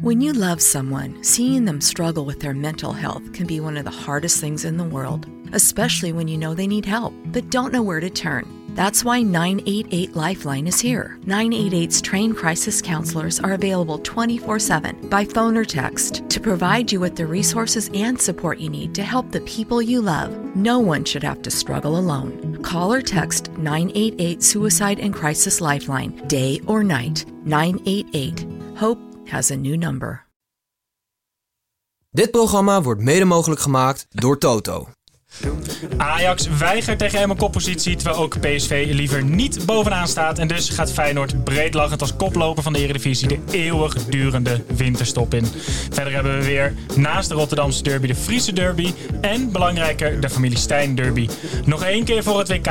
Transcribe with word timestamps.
When 0.00 0.20
you 0.20 0.34
mm. 0.34 0.38
love 0.38 0.60
someone, 0.60 1.24
seeing 1.24 1.64
them 1.64 1.80
struggle 1.80 2.26
with 2.26 2.40
their 2.40 2.52
mental 2.52 2.92
health 2.92 3.32
can 3.32 3.46
be 3.46 3.60
one 3.60 3.78
of 3.78 3.86
the 3.86 3.90
hardest 3.90 4.42
things 4.42 4.66
in 4.66 4.76
the 4.76 4.84
world, 4.84 5.26
especially 5.54 6.12
when 6.12 6.28
you 6.28 6.36
know 6.36 6.52
they 6.52 6.66
need 6.66 6.84
help, 6.84 7.14
but 7.26 7.48
don't 7.48 7.72
know 7.72 7.82
where 7.82 8.00
to 8.00 8.10
turn. 8.10 8.46
That's 8.74 9.06
why 9.06 9.22
988 9.22 10.14
Lifeline 10.14 10.66
is 10.66 10.78
here. 10.78 11.18
988's 11.24 12.02
trained 12.02 12.36
crisis 12.36 12.82
counselors 12.82 13.40
are 13.40 13.54
available 13.54 13.98
24 14.00 14.58
7 14.58 15.08
by 15.08 15.24
phone 15.24 15.56
or 15.56 15.64
text 15.64 16.28
to 16.28 16.40
provide 16.40 16.92
you 16.92 17.00
with 17.00 17.16
the 17.16 17.24
resources 17.24 17.88
and 17.94 18.20
support 18.20 18.58
you 18.58 18.68
need 18.68 18.94
to 18.96 19.02
help 19.02 19.30
the 19.30 19.40
people 19.40 19.80
you 19.80 20.02
love. 20.02 20.30
No 20.54 20.78
one 20.78 21.06
should 21.06 21.22
have 21.22 21.40
to 21.40 21.50
struggle 21.50 21.98
alone. 21.98 22.62
Call 22.62 22.92
or 22.92 23.00
text 23.00 23.50
988 23.52 24.42
Suicide 24.42 25.00
and 25.00 25.14
Crisis 25.14 25.62
Lifeline, 25.62 26.14
day 26.28 26.60
or 26.66 26.84
night. 26.84 27.24
988. 27.46 28.46
Hope 28.76 28.98
has 29.28 29.50
a 29.50 29.54
new 29.54 29.76
number. 29.76 30.26
Dit 32.10 32.30
programma 32.30 32.82
wordt 32.82 33.00
mede 33.00 33.24
mogelijk 33.24 33.60
gemaakt 33.60 34.06
door 34.10 34.38
Toto. 34.38 34.88
Ajax 35.96 36.46
weigert 36.46 36.98
tegen 36.98 37.18
Emmen 37.18 37.36
koppositie, 37.36 37.96
terwijl 37.96 38.22
ook 38.22 38.40
PSV 38.40 38.86
liever 38.90 39.24
niet 39.24 39.66
bovenaan 39.66 40.08
staat. 40.08 40.38
En 40.38 40.48
dus 40.48 40.68
gaat 40.68 40.92
Feyenoord 40.92 41.44
breedlachend 41.44 42.00
als 42.00 42.16
koploper 42.16 42.62
van 42.62 42.72
de 42.72 42.78
Eredivisie 42.78 43.28
de 43.28 43.38
eeuwigdurende 43.50 44.64
winterstop 44.76 45.34
in. 45.34 45.46
Verder 45.90 46.12
hebben 46.12 46.38
we 46.38 46.44
weer 46.44 46.74
naast 46.96 47.28
de 47.28 47.34
Rotterdamse 47.34 47.82
derby 47.82 48.06
de 48.06 48.14
Friese 48.14 48.52
derby 48.52 48.94
en 49.20 49.52
belangrijker 49.52 50.20
de 50.20 50.30
familie 50.30 50.58
Stijn 50.58 50.94
derby. 50.94 51.28
Nog 51.64 51.82
één 51.82 52.04
keer 52.04 52.22
voor 52.22 52.38
het 52.38 52.48
WK. 52.48 52.70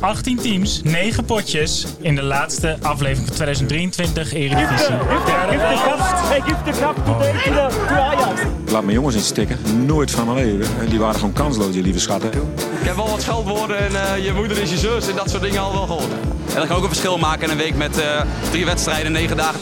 18 0.00 0.36
teams, 0.36 0.80
9 0.84 1.24
potjes 1.24 1.86
in 2.00 2.14
de 2.14 2.22
laatste 2.22 2.76
aflevering 2.82 3.26
van 3.26 3.36
2023 3.36 4.32
Eredivisie. 4.32 4.94
Hij 6.26 6.40
geeft 6.40 6.64
de 7.88 7.94
Ajax. 7.94 8.40
Laat 8.70 8.82
mijn 8.82 8.96
jongens 8.96 9.14
niet 9.14 9.24
stikken. 9.24 9.58
Nooit 9.86 10.10
van 10.10 10.34
mijn 10.34 10.46
leven. 10.46 10.80
En 10.80 10.88
die 10.88 10.98
waren 10.98 11.14
gewoon 11.14 11.32
kansloos, 11.32 11.72
die 11.72 11.82
lieve 11.82 12.00
schatten. 12.00 12.30
Ik 12.80 12.86
heb 12.86 12.96
wel 12.96 13.10
wat 13.10 13.22
scheldwoorden 13.22 13.78
en 13.78 14.14
eh, 14.14 14.24
je 14.24 14.32
moeder 14.32 14.58
is 14.58 14.70
je 14.70 14.78
zus 14.78 15.08
en 15.08 15.16
dat 15.16 15.30
soort 15.30 15.42
dingen 15.42 15.60
al 15.60 15.72
wel 15.72 15.86
gehoord. 15.86 16.12
En 16.48 16.54
dat 16.54 16.66
kan 16.66 16.76
ook 16.76 16.82
een 16.82 16.88
verschil 16.88 17.18
maken 17.18 17.42
in 17.42 17.50
een 17.50 17.56
week 17.56 17.76
met 17.76 17.98
eh, 17.98 18.20
drie 18.50 18.64
wedstrijden, 18.64 19.12
negen 19.12 19.36
dagen. 19.36 19.60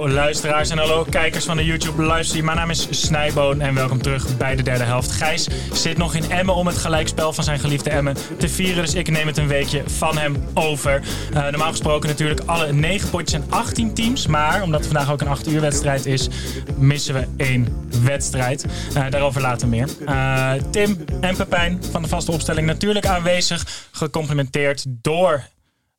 Hallo 0.00 0.14
luisteraars 0.14 0.70
en 0.70 0.78
hallo 0.78 1.04
kijkers 1.10 1.44
van 1.44 1.56
de 1.56 1.64
YouTube 1.64 2.02
livestream. 2.02 2.44
Mijn 2.44 2.56
naam 2.56 2.70
is 2.70 2.86
Snijboon 2.90 3.60
en 3.60 3.74
welkom 3.74 4.02
terug 4.02 4.36
bij 4.36 4.56
de 4.56 4.62
derde 4.62 4.84
helft. 4.84 5.12
Gijs 5.12 5.48
zit 5.72 5.96
nog 5.96 6.14
in 6.14 6.30
Emmen 6.30 6.54
om 6.54 6.66
het 6.66 6.76
gelijkspel 6.76 7.32
van 7.32 7.44
zijn 7.44 7.58
geliefde 7.58 7.90
Emmen 7.90 8.16
te 8.38 8.48
vieren. 8.48 8.82
Dus 8.84 8.94
ik 8.94 9.10
neem 9.10 9.26
het 9.26 9.36
een 9.36 9.48
weekje 9.48 9.82
van 9.86 10.18
hem 10.18 10.36
over. 10.54 11.02
Uh, 11.34 11.42
normaal 11.42 11.70
gesproken 11.70 12.08
natuurlijk 12.08 12.40
alle 12.46 12.72
9 12.72 13.10
potjes 13.10 13.40
en 13.40 13.50
18 13.50 13.94
teams. 13.94 14.26
Maar 14.26 14.62
omdat 14.62 14.80
het 14.80 14.90
vandaag 14.92 15.12
ook 15.12 15.20
een 15.20 15.28
8 15.28 15.48
uur 15.48 15.60
wedstrijd 15.60 16.06
is, 16.06 16.28
missen 16.76 17.14
we 17.14 17.26
één 17.36 17.88
wedstrijd. 18.02 18.66
Uh, 18.96 19.10
daarover 19.10 19.40
later 19.40 19.68
meer. 19.68 19.88
Uh, 20.00 20.52
Tim 20.70 21.04
en 21.20 21.36
Pepijn 21.36 21.84
van 21.90 22.02
de 22.02 22.08
vaste 22.08 22.32
opstelling 22.32 22.66
natuurlijk 22.66 23.06
aanwezig. 23.06 23.88
Gecomplimenteerd 23.90 24.84
door 24.88 25.44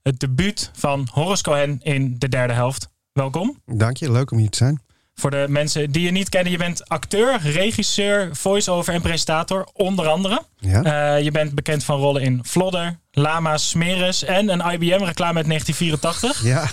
het 0.03 0.19
debuut 0.19 0.71
van 0.73 1.07
Horace 1.11 1.43
Cohen 1.43 1.79
in 1.81 2.15
de 2.17 2.29
derde 2.29 2.53
helft. 2.53 2.89
Welkom. 3.21 3.61
Dank 3.65 3.97
je, 3.97 4.11
leuk 4.11 4.31
om 4.31 4.37
hier 4.37 4.49
te 4.49 4.57
zijn. 4.57 4.81
Voor 5.13 5.31
de 5.31 5.45
mensen 5.49 5.91
die 5.91 6.01
je 6.01 6.11
niet 6.11 6.29
kennen, 6.29 6.51
je 6.51 6.57
bent 6.57 6.89
acteur, 6.89 7.39
regisseur, 7.41 8.35
voice-over 8.35 8.93
en 8.93 9.01
presentator, 9.01 9.67
onder 9.73 10.07
andere. 10.07 10.41
Ja. 10.57 11.15
Uh, 11.15 11.23
je 11.23 11.31
bent 11.31 11.55
bekend 11.55 11.83
van 11.83 11.99
rollen 11.99 12.21
in 12.21 12.39
Flodder, 12.45 12.99
Lama, 13.11 13.57
Smeris 13.57 14.23
en 14.23 14.49
een 14.49 14.71
IBM-reclame 14.71 15.37
uit 15.37 15.47
1984. 15.47 16.43
Ja. 16.43 16.69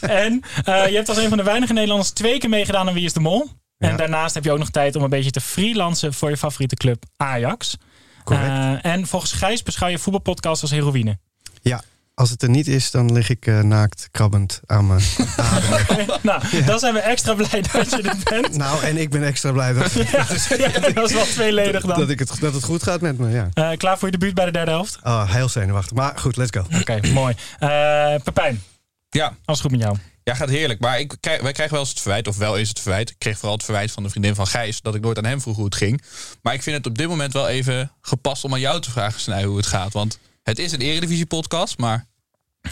en 0.22 0.32
uh, 0.68 0.88
je 0.88 0.96
hebt 0.96 1.08
als 1.08 1.18
een 1.18 1.28
van 1.28 1.38
de 1.38 1.44
weinige 1.44 1.72
Nederlanders 1.72 2.10
twee 2.10 2.38
keer 2.38 2.50
meegedaan 2.50 2.88
aan 2.88 2.94
Wie 2.94 3.04
is 3.04 3.12
de 3.12 3.20
Mol. 3.20 3.48
Ja. 3.76 3.88
En 3.88 3.96
daarnaast 3.96 4.34
heb 4.34 4.44
je 4.44 4.52
ook 4.52 4.58
nog 4.58 4.70
tijd 4.70 4.96
om 4.96 5.02
een 5.02 5.10
beetje 5.10 5.30
te 5.30 5.40
freelancen 5.40 6.14
voor 6.14 6.30
je 6.30 6.36
favoriete 6.36 6.76
club 6.76 7.04
Ajax. 7.16 7.76
Correct. 8.24 8.48
Uh, 8.48 8.84
en 8.84 9.06
volgens 9.06 9.32
Gijs 9.32 9.62
beschouw 9.62 9.88
je 9.88 9.98
voetbalpodcast 9.98 10.62
als 10.62 10.70
heroïne. 10.70 11.18
Ja, 11.62 11.82
als 12.14 12.30
het 12.30 12.42
er 12.42 12.48
niet 12.48 12.66
is, 12.66 12.90
dan 12.90 13.12
lig 13.12 13.28
ik 13.28 13.46
uh, 13.46 13.60
naakt 13.60 14.08
krabbend 14.10 14.60
aan 14.66 14.86
mijn 14.86 15.00
adem. 15.36 16.06
nou, 16.22 16.42
ja. 16.50 16.60
dan 16.66 16.78
zijn 16.78 16.94
we 16.94 17.00
extra 17.00 17.34
blij 17.34 17.62
dat 17.72 17.90
je 17.90 18.02
er 18.02 18.16
bent. 18.24 18.56
nou, 18.56 18.84
en 18.84 18.96
ik 18.96 19.10
ben 19.10 19.24
extra 19.24 19.52
blij 19.52 19.72
dat, 19.72 19.92
ja, 19.92 20.02
ja, 20.56 20.90
dat 20.92 21.08
is 21.10 21.14
wel 21.14 21.24
tweeledig 21.24 21.84
dan. 21.84 21.98
Dat, 21.98 22.10
ik 22.10 22.18
het, 22.18 22.40
dat 22.40 22.54
het 22.54 22.64
goed 22.64 22.82
gaat 22.82 23.00
met 23.00 23.18
me, 23.18 23.30
ja. 23.30 23.48
Uh, 23.54 23.76
klaar 23.76 23.98
voor 23.98 24.10
je 24.10 24.18
debuut 24.18 24.34
bij 24.34 24.44
de 24.44 24.50
derde 24.50 24.70
helft? 24.70 24.98
Oh, 25.02 25.32
heel 25.32 25.48
zenuwachtig. 25.48 25.96
Maar 25.96 26.18
goed, 26.18 26.36
let's 26.36 26.50
go. 26.50 26.60
Oké, 26.60 26.80
okay, 26.80 27.10
mooi. 27.10 27.34
Uh, 27.60 28.14
Pepijn. 28.22 28.62
Ja. 29.10 29.36
Alles 29.44 29.60
goed 29.60 29.70
met 29.70 29.80
jou? 29.80 29.96
Ja, 30.24 30.34
gaat 30.34 30.48
heerlijk. 30.48 30.80
Maar 30.80 31.00
ik, 31.00 31.14
wij 31.20 31.52
krijgen 31.52 31.70
wel 31.70 31.80
eens 31.80 31.88
het 31.88 32.00
verwijt, 32.00 32.28
of 32.28 32.36
wel 32.36 32.56
is 32.56 32.68
het 32.68 32.80
verwijt. 32.80 33.10
Ik 33.10 33.16
kreeg 33.18 33.38
vooral 33.38 33.56
het 33.56 33.64
verwijt 33.64 33.92
van 33.92 34.02
de 34.02 34.08
vriendin 34.08 34.34
van 34.34 34.46
Gijs 34.46 34.80
dat 34.80 34.94
ik 34.94 35.00
nooit 35.00 35.18
aan 35.18 35.24
hem 35.24 35.40
vroeg 35.40 35.56
hoe 35.56 35.64
het 35.64 35.74
ging. 35.74 36.02
Maar 36.42 36.54
ik 36.54 36.62
vind 36.62 36.76
het 36.76 36.86
op 36.86 36.98
dit 36.98 37.08
moment 37.08 37.32
wel 37.32 37.48
even 37.48 37.92
gepast 38.00 38.44
om 38.44 38.52
aan 38.52 38.60
jou 38.60 38.80
te 38.80 38.90
vragen, 38.90 39.20
Snij, 39.20 39.44
hoe 39.44 39.56
het 39.56 39.66
gaat. 39.66 39.92
Want 39.92 40.18
het 40.42 40.58
is 40.58 40.72
een 40.72 40.80
Eredivisie-podcast, 40.80 41.78
maar 41.78 42.06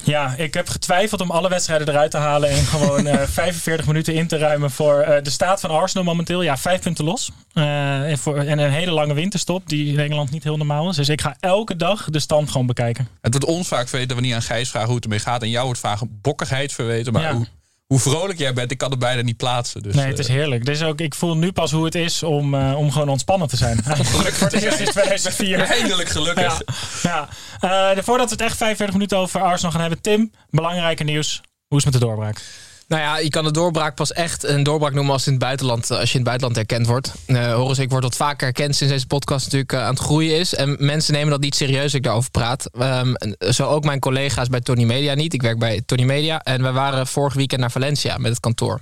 ja, 0.04 0.34
ik 0.36 0.54
heb 0.54 0.68
getwijfeld 0.68 1.20
om 1.20 1.30
alle 1.30 1.48
wedstrijden 1.48 1.88
eruit 1.88 2.10
te 2.10 2.16
halen 2.16 2.50
en 2.50 2.64
gewoon 2.64 3.06
uh, 3.14 3.22
45 3.22 3.86
minuten 3.86 4.14
in 4.14 4.26
te 4.26 4.38
ruimen 4.38 4.70
voor 4.70 5.04
uh, 5.08 5.16
de 5.22 5.30
staat 5.30 5.60
van 5.60 5.70
Arsenal 5.70 6.04
momenteel. 6.04 6.42
Ja, 6.42 6.56
vijf 6.56 6.80
punten 6.80 7.04
los. 7.04 7.30
Uh, 7.54 8.14
voor, 8.14 8.36
en 8.36 8.58
een 8.58 8.70
hele 8.70 8.90
lange 8.90 9.14
winterstop 9.14 9.68
die 9.68 9.92
in 9.92 9.98
Engeland 9.98 10.30
niet 10.30 10.44
heel 10.44 10.56
normaal 10.56 10.88
is. 10.88 10.96
Dus 10.96 11.08
ik 11.08 11.20
ga 11.20 11.36
elke 11.40 11.76
dag 11.76 12.04
de 12.10 12.20
stand 12.20 12.50
gewoon 12.50 12.66
bekijken. 12.66 13.08
Het 13.20 13.32
wordt 13.32 13.48
ons 13.48 13.68
vaak 13.68 13.88
verweten 13.88 14.08
dat 14.08 14.16
we 14.16 14.22
niet 14.22 14.34
aan 14.34 14.42
Gijs 14.42 14.70
vragen 14.70 14.88
hoe 14.88 14.96
het 14.96 15.04
ermee 15.04 15.18
gaat. 15.18 15.42
En 15.42 15.50
jou 15.50 15.64
wordt 15.64 15.80
vaak 15.80 15.98
bokkigheid 16.08 16.72
verweten. 16.72 17.12
Maar 17.12 17.22
ja. 17.22 17.34
hoe, 17.34 17.46
hoe 17.90 17.98
vrolijk 17.98 18.38
jij 18.38 18.52
bent, 18.52 18.70
ik 18.70 18.78
kan 18.78 18.90
het 18.90 18.98
bijna 18.98 19.22
niet 19.22 19.36
plaatsen. 19.36 19.82
Dus, 19.82 19.94
nee, 19.94 20.06
het 20.06 20.18
is 20.18 20.28
heerlijk. 20.28 20.64
Dus 20.64 20.82
ook, 20.82 21.00
ik 21.00 21.14
voel 21.14 21.36
nu 21.36 21.52
pas 21.52 21.70
hoe 21.70 21.84
het 21.84 21.94
is 21.94 22.22
om, 22.22 22.54
uh, 22.54 22.78
om 22.78 22.92
gewoon 22.92 23.08
ontspannen 23.08 23.48
te 23.48 23.56
zijn. 23.56 23.82
gelukkig 23.84 24.36
voor 24.36 24.46
het 24.46 24.62
eerst 24.62 24.76
sinds 24.76 24.92
2004. 24.92 25.60
Eindelijk 25.60 26.08
gelukkig. 26.08 26.62
Ja, 27.02 27.28
ja. 27.60 27.94
Uh, 27.94 28.02
voordat 28.02 28.26
we 28.26 28.32
het 28.32 28.40
echt 28.42 28.56
45 28.56 28.94
minuten 28.94 29.18
over 29.18 29.40
Arsenal 29.40 29.72
gaan 29.72 29.80
hebben. 29.80 30.00
Tim, 30.00 30.32
belangrijke 30.50 31.04
nieuws. 31.04 31.40
Hoe 31.66 31.78
is 31.78 31.84
het 31.84 31.92
met 31.92 32.02
de 32.02 32.08
doorbraak? 32.08 32.42
Nou 32.90 33.02
ja, 33.02 33.18
je 33.18 33.28
kan 33.28 33.44
de 33.44 33.50
doorbraak 33.50 33.94
pas 33.94 34.12
echt 34.12 34.44
een 34.44 34.62
doorbraak 34.62 34.92
noemen 34.92 35.12
als, 35.12 35.26
in 35.26 35.32
het 35.32 35.42
buitenland, 35.42 35.90
als 35.90 36.12
je 36.12 36.18
in 36.18 36.24
het 36.24 36.24
buitenland 36.24 36.56
erkend 36.56 36.86
wordt. 36.86 37.12
Uh, 37.26 37.54
Horus, 37.54 37.78
ik 37.78 37.90
word 37.90 38.02
wat 38.02 38.16
vaker 38.16 38.46
erkend 38.46 38.76
sinds 38.76 38.92
deze 38.92 39.06
podcast 39.06 39.44
natuurlijk 39.44 39.72
uh, 39.72 39.80
aan 39.80 39.90
het 39.90 39.98
groeien 39.98 40.38
is. 40.38 40.54
En 40.54 40.76
mensen 40.78 41.12
nemen 41.12 41.30
dat 41.30 41.40
niet 41.40 41.54
serieus 41.54 41.94
ik 41.94 42.02
daarover 42.02 42.30
praat. 42.30 42.70
Um, 42.78 43.14
zo 43.38 43.66
ook 43.68 43.84
mijn 43.84 44.00
collega's 44.00 44.48
bij 44.48 44.60
Tony 44.60 44.84
Media 44.84 45.14
niet. 45.14 45.34
Ik 45.34 45.42
werk 45.42 45.58
bij 45.58 45.82
Tony 45.86 46.04
Media. 46.04 46.42
En 46.42 46.62
we 46.62 46.72
waren 46.72 47.06
vorig 47.06 47.34
weekend 47.34 47.60
naar 47.60 47.70
Valencia 47.70 48.18
met 48.18 48.30
het 48.30 48.40
kantoor. 48.40 48.80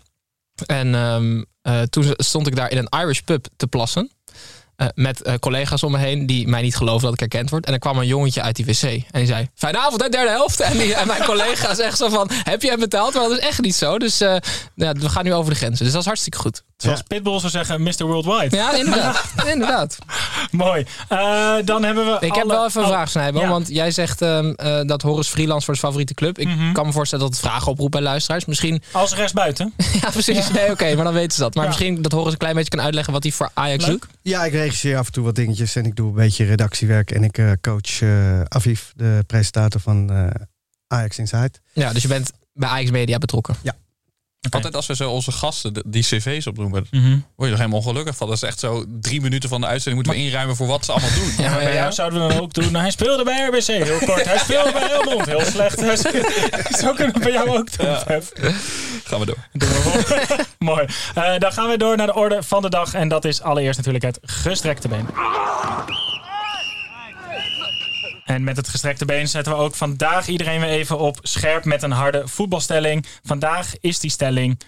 En 0.67 0.94
uh, 1.62 1.82
toen 1.82 2.05
stond 2.17 2.47
ik 2.47 2.56
daar 2.56 2.71
in 2.71 2.79
een 2.79 3.00
Irish 3.00 3.21
pub 3.21 3.47
te 3.56 3.67
plassen. 3.67 4.11
Uh, 4.83 4.89
met 4.95 5.27
uh, 5.27 5.35
collega's 5.35 5.83
om 5.83 5.93
me 5.93 5.99
heen 5.99 6.27
die 6.27 6.49
mij 6.49 6.63
niet 6.63 6.77
geloven 6.77 7.03
dat 7.03 7.13
ik 7.13 7.21
herkend 7.21 7.51
word. 7.51 7.67
En 7.67 7.73
er 7.73 7.79
kwam 7.79 7.99
een 7.99 8.07
jongetje 8.07 8.43
uit 8.43 8.57
die 8.57 8.65
wc. 8.65 8.83
En 8.83 9.03
die 9.11 9.27
zei, 9.27 9.49
fijne 9.55 9.79
avond, 9.79 10.03
hè, 10.03 10.09
derde 10.09 10.31
helft. 10.31 10.61
En, 10.69 10.79
die, 10.79 10.95
en 10.95 11.07
mijn 11.07 11.25
collega's 11.25 11.79
echt 11.79 11.99
zo 11.99 12.09
van, 12.09 12.31
heb 12.33 12.63
je 12.63 12.69
hem 12.69 12.79
betaald? 12.79 13.15
Maar 13.15 13.23
dat 13.23 13.39
is 13.39 13.39
echt 13.39 13.61
niet 13.61 13.75
zo. 13.75 13.99
Dus 13.99 14.23
uh, 14.23 14.37
ja, 14.75 14.93
we 14.93 15.09
gaan 15.09 15.25
nu 15.25 15.35
over 15.35 15.53
de 15.53 15.59
grenzen. 15.59 15.85
Dus 15.85 15.93
dat 15.93 16.01
is 16.01 16.07
hartstikke 16.07 16.39
goed. 16.39 16.63
Zoals 16.77 16.99
ja. 16.99 17.05
Pitbull 17.09 17.39
zou 17.39 17.51
zeggen, 17.51 17.83
Mr. 17.83 18.05
Worldwide. 18.05 18.57
Ja, 18.57 18.73
inderdaad. 18.73 19.25
inderdaad. 19.53 19.99
Mooi. 20.51 20.87
dan 21.65 21.85
hebben 21.85 22.07
we 22.07 22.17
Ik 22.21 22.31
alle... 22.31 22.39
heb 22.39 22.49
wel 22.49 22.67
even 22.67 22.81
een 22.81 22.89
vraag, 22.89 23.11
Snijbo. 23.11 23.41
Ja. 23.41 23.49
Want 23.49 23.69
jij 23.69 23.91
zegt 23.91 24.21
um, 24.21 24.55
dat 24.87 25.03
Horus 25.03 25.29
freelance 25.29 25.65
voor 25.65 25.77
zijn 25.77 25.87
favoriete 25.87 26.15
club. 26.15 26.39
Ik 26.39 26.47
mm 26.47 26.59
-hmm. 26.59 26.73
kan 26.73 26.87
me 26.87 26.93
voorstellen 26.93 27.25
dat 27.25 27.35
het 27.35 27.45
vragen 27.45 27.71
oproept 27.71 27.91
bij 27.91 28.01
luisteraars. 28.01 28.45
Misschien... 28.45 28.83
Als 28.93 29.15
rechtsbuiten. 29.15 29.73
ja, 30.01 30.11
precies. 30.11 30.47
Ja. 30.47 30.53
Nee, 30.53 30.63
oké, 30.63 30.73
okay, 30.73 30.95
maar 30.95 31.05
dan 31.05 31.15
weten 31.15 31.33
ze 31.33 31.41
dat. 31.41 31.55
Maar 31.55 31.67
misschien 31.67 32.03
dat 32.03 32.13
Horus 32.13 32.33
een 32.33 32.39
klein 32.39 32.55
beetje 32.55 32.71
kan 32.71 32.81
uitleggen 32.81 33.13
wat 33.13 33.23
hij 33.23 33.33
voor 33.33 33.51
Ajax 33.55 33.87
Leuk. 33.87 34.01
doet. 34.01 34.11
Ja, 34.23 34.45
ik 34.45 34.53
regisseer 34.69 34.99
af 34.99 35.06
en 35.06 35.12
toe 35.12 35.25
wat 35.25 35.35
dingetjes 35.35 35.76
en 35.76 35.85
ik 35.85 35.97
doe 35.97 36.09
een 36.09 36.15
beetje 36.15 36.44
redactiewerk. 36.44 37.11
En 37.11 37.25
ik 37.25 37.38
uh, 37.38 37.53
coach 37.61 38.00
uh, 38.00 38.41
Aviv, 38.41 38.82
de 38.94 39.25
presentator 39.26 39.81
van 39.81 40.12
uh, 40.12 40.26
Ajax 40.87 41.19
Inside. 41.19 41.53
Ja, 41.73 41.93
dus 41.93 42.03
je 42.03 42.09
bent 42.09 42.32
bij 42.53 42.69
Ajax 42.69 42.91
Media 42.91 43.19
betrokken. 43.19 43.56
Altijd 44.50 44.76
als 44.76 44.87
we 44.87 44.94
zo 44.96 45.11
onze 45.11 45.32
gasten 45.32 45.73
die 45.87 46.02
cv's 46.02 46.46
opnoemen, 46.46 46.87
Mhm. 46.90 47.08
word 47.11 47.20
je 47.37 47.46
er 47.55 47.56
helemaal 47.56 47.79
ongelukkig 47.79 48.17
van. 48.17 48.26
Dat 48.29 48.37
is 48.37 48.43
echt 48.43 48.58
zo 48.58 48.85
drie 49.00 49.20
minuten 49.20 49.49
van 49.49 49.61
de 49.61 49.67
uitzending 49.67 49.94
moeten 50.05 50.23
we 50.23 50.29
inruimen 50.29 50.56
voor 50.56 50.67
wat 50.67 50.85
ze 50.85 50.93
allemaal 50.93 51.11
doen. 51.14 51.32
Ja, 51.44 51.50
Maar 51.50 51.58
bij 51.64 51.75
jou 51.75 51.93
zouden 51.93 52.26
we 52.26 52.32
dan 52.35 52.43
ook 52.43 52.52
doen. 52.55 52.64
Nou, 52.73 52.79
hij 52.82 52.90
speelde 52.90 53.25
bij 53.25 53.46
RBC, 53.46 53.67
heel 53.67 53.99
kort. 53.99 54.25
Hij 54.25 54.38
speelde 54.38 54.73
bij 54.73 54.88
Helmond, 54.88 55.26
heel 55.26 55.44
slecht. 55.44 55.79
Zo 56.82 56.93
kunnen 56.93 57.14
we 57.14 57.20
bij 57.20 57.32
jou 57.32 57.49
ook 57.58 57.76
doen. 57.79 57.96
Gaan 59.05 59.20
we 59.20 59.26
door. 59.26 59.49
Doen 59.52 59.69
we 59.69 59.75
vol. 59.75 60.37
Mooi. 60.58 60.87
Eh, 61.14 61.38
dan 61.38 61.52
gaan 61.52 61.69
we 61.69 61.76
door 61.79 61.96
naar 61.96 62.06
de 62.06 62.14
orde 62.14 62.43
van 62.43 62.62
de 62.62 62.69
dag. 62.70 62.94
En 62.94 63.08
dat 63.08 63.25
is 63.25 63.43
allereerst 63.43 63.76
natuurlijk 63.76 64.05
het 64.05 64.19
gestrekte 64.23 64.88
been. 64.88 65.06
En 68.29 68.45
met 68.45 68.57
het 68.57 68.69
gestrekte 68.69 69.05
been 69.05 69.29
zetten 69.29 69.53
we 69.53 69.59
ook 69.59 69.75
vandaag 69.75 70.27
iedereen 70.29 70.61
weer 70.61 70.69
even 70.69 70.99
op 70.99 71.19
scherp 71.23 71.65
met 71.65 71.83
een 71.83 71.91
harde 71.91 72.29
voetbalstelling. 72.29 73.07
Vandaag 73.23 73.79
is 73.81 73.99
die 73.99 74.11
stelling: 74.11 74.61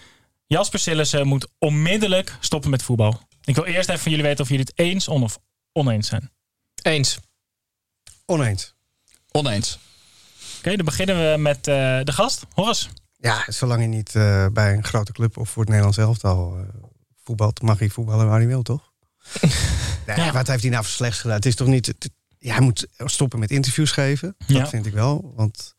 Jasper 0.45 0.79
Sillissen 0.79 1.27
moet 1.27 1.47
onmiddellijk 1.59 2.37
stoppen 2.39 2.69
met 2.69 2.83
voetbal. 2.83 3.21
Ik 3.43 3.55
wil 3.55 3.63
eerst 3.65 3.89
even 3.89 4.01
van 4.01 4.11
jullie 4.11 4.25
weten 4.25 4.43
of 4.43 4.49
jullie 4.49 4.65
het 4.65 4.79
eens 4.79 5.07
of 5.07 5.37
oneens 5.71 6.07
zijn. 6.07 6.31
Eens. 6.81 7.19
Oneens. 8.25 8.73
Oneens. 9.31 9.79
Oké, 10.57 10.75
dan 10.75 10.85
beginnen 10.85 11.31
we 11.31 11.37
met 11.37 11.57
eh, 11.67 11.99
de 12.03 12.11
gast, 12.11 12.45
Horace. 12.53 12.87
Ja, 13.17 13.43
zolang 13.47 13.79
hij 13.79 13.89
niet 13.89 14.15
eh, 14.15 14.45
bij 14.53 14.73
een 14.73 14.83
grote 14.83 15.11
club 15.11 15.37
of 15.37 15.49
voor 15.49 15.61
het 15.61 15.69
Nederlands 15.69 15.97
elftal 15.97 16.57
eh, 16.57 16.63
voetbalt, 17.23 17.61
mag 17.61 17.79
hij 17.79 17.89
voetballen 17.89 18.27
waar 18.27 18.37
hij 18.37 18.47
wil, 18.47 18.61
toch? 18.61 18.91
nee, 20.07 20.17
Ja. 20.17 20.31
Wat 20.31 20.47
heeft 20.47 20.61
hij 20.61 20.71
nou 20.71 20.83
voor 20.83 20.93
slechts 20.93 21.19
gedaan? 21.19 21.35
Het 21.35 21.45
is 21.45 21.55
toch 21.55 21.67
niet. 21.67 21.85
het- 21.85 22.09
ja, 22.41 22.53
hij 22.53 22.61
moet 22.61 22.87
stoppen 22.97 23.39
met 23.39 23.51
interviews 23.51 23.91
geven. 23.91 24.35
Dat 24.37 24.57
Ja. 24.57 24.67
vind 24.67 24.85
ik 24.85 24.93
wel. 24.93 25.31
Want 25.35 25.75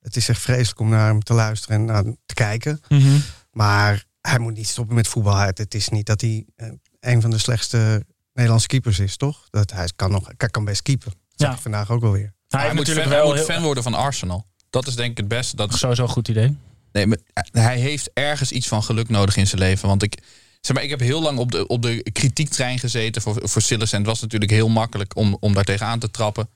het 0.00 0.16
is 0.16 0.28
echt 0.28 0.40
vreselijk 0.40 0.80
om 0.80 0.88
naar 0.88 1.06
hem 1.06 1.22
te 1.22 1.32
luisteren 1.34 1.76
en 1.76 1.84
naar 1.84 2.02
hem 2.02 2.16
te 2.26 2.34
kijken. 2.34 2.80
Mhm. 2.88 3.18
Maar 3.50 4.04
hij 4.20 4.38
moet 4.38 4.54
niet 4.54 4.68
stoppen 4.68 4.94
met 4.94 5.08
voetbal. 5.08 5.36
Het, 5.36 5.74
is 5.74 5.88
niet 5.88 6.06
dat 6.06 6.20
hij 6.20 6.46
eh, 6.56 6.68
een 7.00 7.20
van 7.20 7.30
de 7.30 7.38
slechtste 7.38 8.04
Nederlandse 8.32 8.68
keepers 8.68 8.98
is, 8.98 9.16
toch? 9.16 9.46
Dat 9.50 9.72
hij 9.72 9.88
kan 9.96 10.10
nog, 10.10 10.30
hij 10.36 10.48
kan 10.48 10.64
best 10.64 10.82
keepen. 10.82 11.10
Dat 11.10 11.16
Ja. 11.34 11.46
zag 11.46 11.54
ik 11.56 11.62
vandaag 11.62 11.90
ook 11.90 12.00
wel 12.00 12.12
weer. 12.12 12.34
Hij, 12.48 12.60
hij 12.60 12.60
moet, 12.60 12.68
fan, 12.68 12.76
natuurlijk 12.76 13.06
hij 13.06 13.16
wel 13.16 13.26
moet 13.26 13.36
heel... 13.36 13.44
fan 13.44 13.62
worden 13.62 13.82
van 13.82 13.94
Arsenal. 13.94 14.46
Dat 14.70 14.86
is 14.86 14.94
denk 14.96 15.10
ik 15.10 15.16
het 15.16 15.28
beste. 15.28 15.56
Dat, 15.56 15.74
Sowieso 15.74 16.02
een 16.02 16.08
goed 16.08 16.28
idee. 16.28 16.56
nee, 16.92 17.06
maar 17.06 17.18
hij 17.52 17.78
heeft 17.78 18.10
ergens 18.14 18.52
iets 18.52 18.68
van 18.68 18.82
geluk 18.82 19.08
nodig 19.08 19.36
in 19.36 19.46
zijn 19.46 19.60
leven. 19.60 19.88
Want 19.88 20.02
ik, 20.02 20.22
zeg 20.66 20.74
maar, 20.76 20.84
ik 20.84 20.90
heb 20.90 21.00
heel 21.00 21.22
lang 21.22 21.38
op 21.38 21.52
de, 21.52 21.66
op 21.66 21.82
de 21.82 22.02
kritiektrein 22.12 22.78
gezeten 22.78 23.22
voor, 23.22 23.48
voor 23.48 23.62
Sillissen. 23.62 23.98
En 23.98 24.04
het 24.04 24.12
was 24.12 24.20
natuurlijk 24.20 24.50
heel 24.50 24.68
makkelijk 24.68 25.16
om, 25.16 25.36
om 25.40 25.54
daar 25.54 25.64
tegenaan 25.64 25.98
te 25.98 26.10
trappen. 26.10 26.48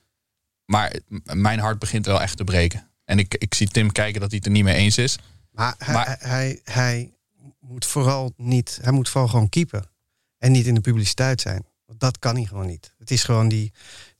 Maar 0.65 0.99
mijn 1.33 1.59
hart 1.59 1.79
begint 1.79 2.05
wel 2.05 2.21
echt 2.21 2.37
te 2.37 2.43
breken. 2.43 2.89
En 3.05 3.19
ik, 3.19 3.33
ik 3.33 3.53
zie 3.53 3.67
Tim 3.67 3.91
kijken 3.91 4.19
dat 4.21 4.29
hij 4.29 4.37
het 4.37 4.47
er 4.47 4.53
niet 4.53 4.63
mee 4.63 4.75
eens 4.75 4.97
is. 4.97 5.17
Maar 5.51 5.75
hij, 5.77 5.93
Maar- 5.93 6.05
hij, 6.05 6.17
hij, 6.21 6.61
hij 6.63 7.11
moet 7.59 7.85
vooral 7.85 8.33
niet, 8.37 8.79
hij 8.81 8.91
moet 8.91 9.09
vooral 9.09 9.29
gewoon 9.29 9.49
keepen. 9.49 9.89
En 10.37 10.51
niet 10.51 10.65
in 10.65 10.73
de 10.73 10.81
publiciteit 10.81 11.41
zijn. 11.41 11.65
Want 11.85 11.99
dat 11.99 12.19
kan 12.19 12.35
hij 12.35 12.45
gewoon 12.45 12.67
niet. 12.67 12.93
Het 12.97 13.11
is 13.11 13.23
gewoon 13.23 13.47
die, 13.47 13.71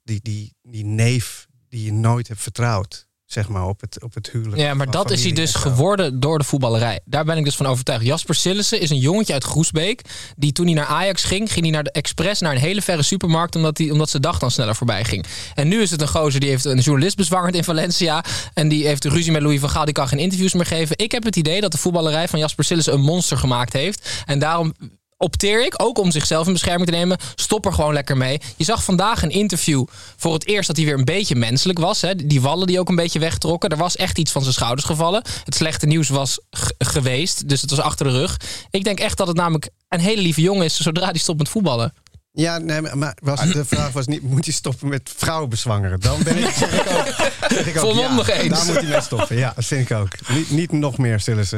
die, 0.03 0.19
die, 0.23 0.53
die 0.61 0.85
neef 0.85 1.47
die 1.69 1.83
je 1.83 1.93
nooit 1.93 2.27
hebt 2.27 2.41
vertrouwd. 2.41 3.06
Zeg 3.27 3.47
maar 3.49 3.67
op 3.67 3.81
het, 3.81 4.03
op 4.03 4.13
het 4.13 4.29
huwelijk. 4.31 4.61
Ja, 4.61 4.73
maar 4.73 4.91
dat 4.91 5.11
is 5.11 5.23
hij 5.23 5.31
dus 5.31 5.53
geworden 5.53 6.19
door 6.19 6.37
de 6.37 6.43
voetballerij. 6.43 6.99
Daar 7.05 7.25
ben 7.25 7.37
ik 7.37 7.43
dus 7.43 7.55
van 7.55 7.65
overtuigd. 7.65 8.05
Jasper 8.05 8.35
Sillissen 8.35 8.79
is 8.79 8.89
een 8.89 8.99
jongetje 8.99 9.33
uit 9.33 9.43
Groesbeek. 9.43 10.01
Die 10.35 10.51
toen 10.51 10.65
hij 10.65 10.73
naar 10.73 10.85
Ajax 10.85 11.23
ging, 11.23 11.51
ging 11.51 11.65
hij 11.65 11.73
naar 11.73 11.83
de 11.83 11.91
Express 11.91 12.41
naar 12.41 12.51
een 12.51 12.61
hele 12.61 12.81
verre 12.81 13.03
supermarkt. 13.03 13.55
Omdat, 13.55 13.77
hij, 13.77 13.91
omdat 13.91 14.09
zijn 14.09 14.21
dag 14.21 14.39
dan 14.39 14.51
sneller 14.51 14.75
voorbij 14.75 15.03
ging. 15.03 15.25
En 15.53 15.67
nu 15.67 15.81
is 15.81 15.91
het 15.91 16.01
een 16.01 16.07
gozer 16.07 16.39
die 16.39 16.49
heeft 16.49 16.65
een 16.65 16.79
journalist 16.79 17.15
bezwangerd 17.15 17.55
in 17.55 17.63
Valencia. 17.63 18.23
En 18.53 18.67
die 18.67 18.87
heeft 18.87 19.05
ruzie 19.05 19.31
met 19.31 19.41
Louis 19.41 19.59
van 19.59 19.69
Gaal. 19.69 19.85
Die 19.85 19.93
kan 19.93 20.07
geen 20.07 20.19
interviews 20.19 20.53
meer 20.53 20.65
geven. 20.65 20.97
Ik 20.97 21.11
heb 21.11 21.23
het 21.23 21.35
idee 21.35 21.61
dat 21.61 21.71
de 21.71 21.77
voetballerij 21.77 22.27
van 22.27 22.39
Jasper 22.39 22.63
Sillissen 22.63 22.93
een 22.93 23.01
monster 23.01 23.37
gemaakt 23.37 23.73
heeft. 23.73 24.23
En 24.25 24.39
daarom 24.39 24.73
opteer 25.17 25.65
ik, 25.65 25.73
ook 25.77 25.97
om 25.97 26.11
zichzelf 26.11 26.47
in 26.47 26.53
bescherming 26.53 26.89
te 26.89 26.95
nemen, 26.95 27.17
stop 27.35 27.65
er 27.65 27.73
gewoon 27.73 27.93
lekker 27.93 28.17
mee. 28.17 28.41
Je 28.55 28.63
zag 28.63 28.83
vandaag 28.83 29.23
een 29.23 29.29
interview 29.29 29.85
voor 30.17 30.33
het 30.33 30.47
eerst 30.47 30.67
dat 30.67 30.75
hij 30.75 30.85
weer 30.85 30.97
een 30.97 31.05
beetje 31.05 31.35
menselijk 31.35 31.79
was. 31.79 32.01
Hè. 32.01 32.15
Die 32.15 32.41
wallen 32.41 32.67
die 32.67 32.79
ook 32.79 32.89
een 32.89 32.95
beetje 32.95 33.19
wegtrokken. 33.19 33.69
Er 33.69 33.77
was 33.77 33.95
echt 33.95 34.17
iets 34.17 34.31
van 34.31 34.41
zijn 34.41 34.53
schouders 34.53 34.85
gevallen. 34.85 35.23
Het 35.43 35.55
slechte 35.55 35.85
nieuws 35.85 36.09
was 36.09 36.39
geweest, 36.77 37.49
dus 37.49 37.61
het 37.61 37.69
was 37.69 37.79
achter 37.79 38.05
de 38.05 38.11
rug. 38.11 38.39
Ik 38.69 38.83
denk 38.83 38.99
echt 38.99 39.17
dat 39.17 39.27
het 39.27 39.37
namelijk 39.37 39.69
een 39.89 39.99
hele 39.99 40.21
lieve 40.21 40.41
jongen 40.41 40.65
is 40.65 40.75
zodra 40.75 41.05
hij 41.05 41.19
stopt 41.19 41.37
met 41.37 41.49
voetballen. 41.49 41.93
Ja, 42.37 42.57
nee, 42.57 42.81
maar- 42.81 43.17
was, 43.21 43.39
de 43.51 43.65
vraag 43.65 43.91
was 43.91 44.07
niet, 44.07 44.21
moet 44.21 44.45
hij 44.45 44.53
stoppen 44.53 44.87
met 44.87 45.13
vrouwen 45.17 45.49
bezwangeren? 45.49 45.99
Dan 45.99 46.23
ben 46.23 46.37
ik, 46.37 46.49
zeg 46.49 46.71
ik 46.73 46.89
ook, 46.97 47.05
zeg 47.51 47.65
ik 47.67 47.75
ook 47.77 47.81
Volmondig 47.93 48.27
ja, 48.27 48.33
eens. 48.33 48.49
Daar 48.57 48.65
moet 48.65 48.75
hij 48.75 48.85
mee 48.91 49.01
stoppen. 49.01 49.37
Ja, 49.37 49.51
dat 49.55 49.65
vind 49.65 49.89
ik 49.89 49.97
ook. 49.97 50.07
Niet, 50.29 50.49
niet 50.49 50.71
nog 50.71 50.97
meer 50.97 51.19
zus. 51.19 51.51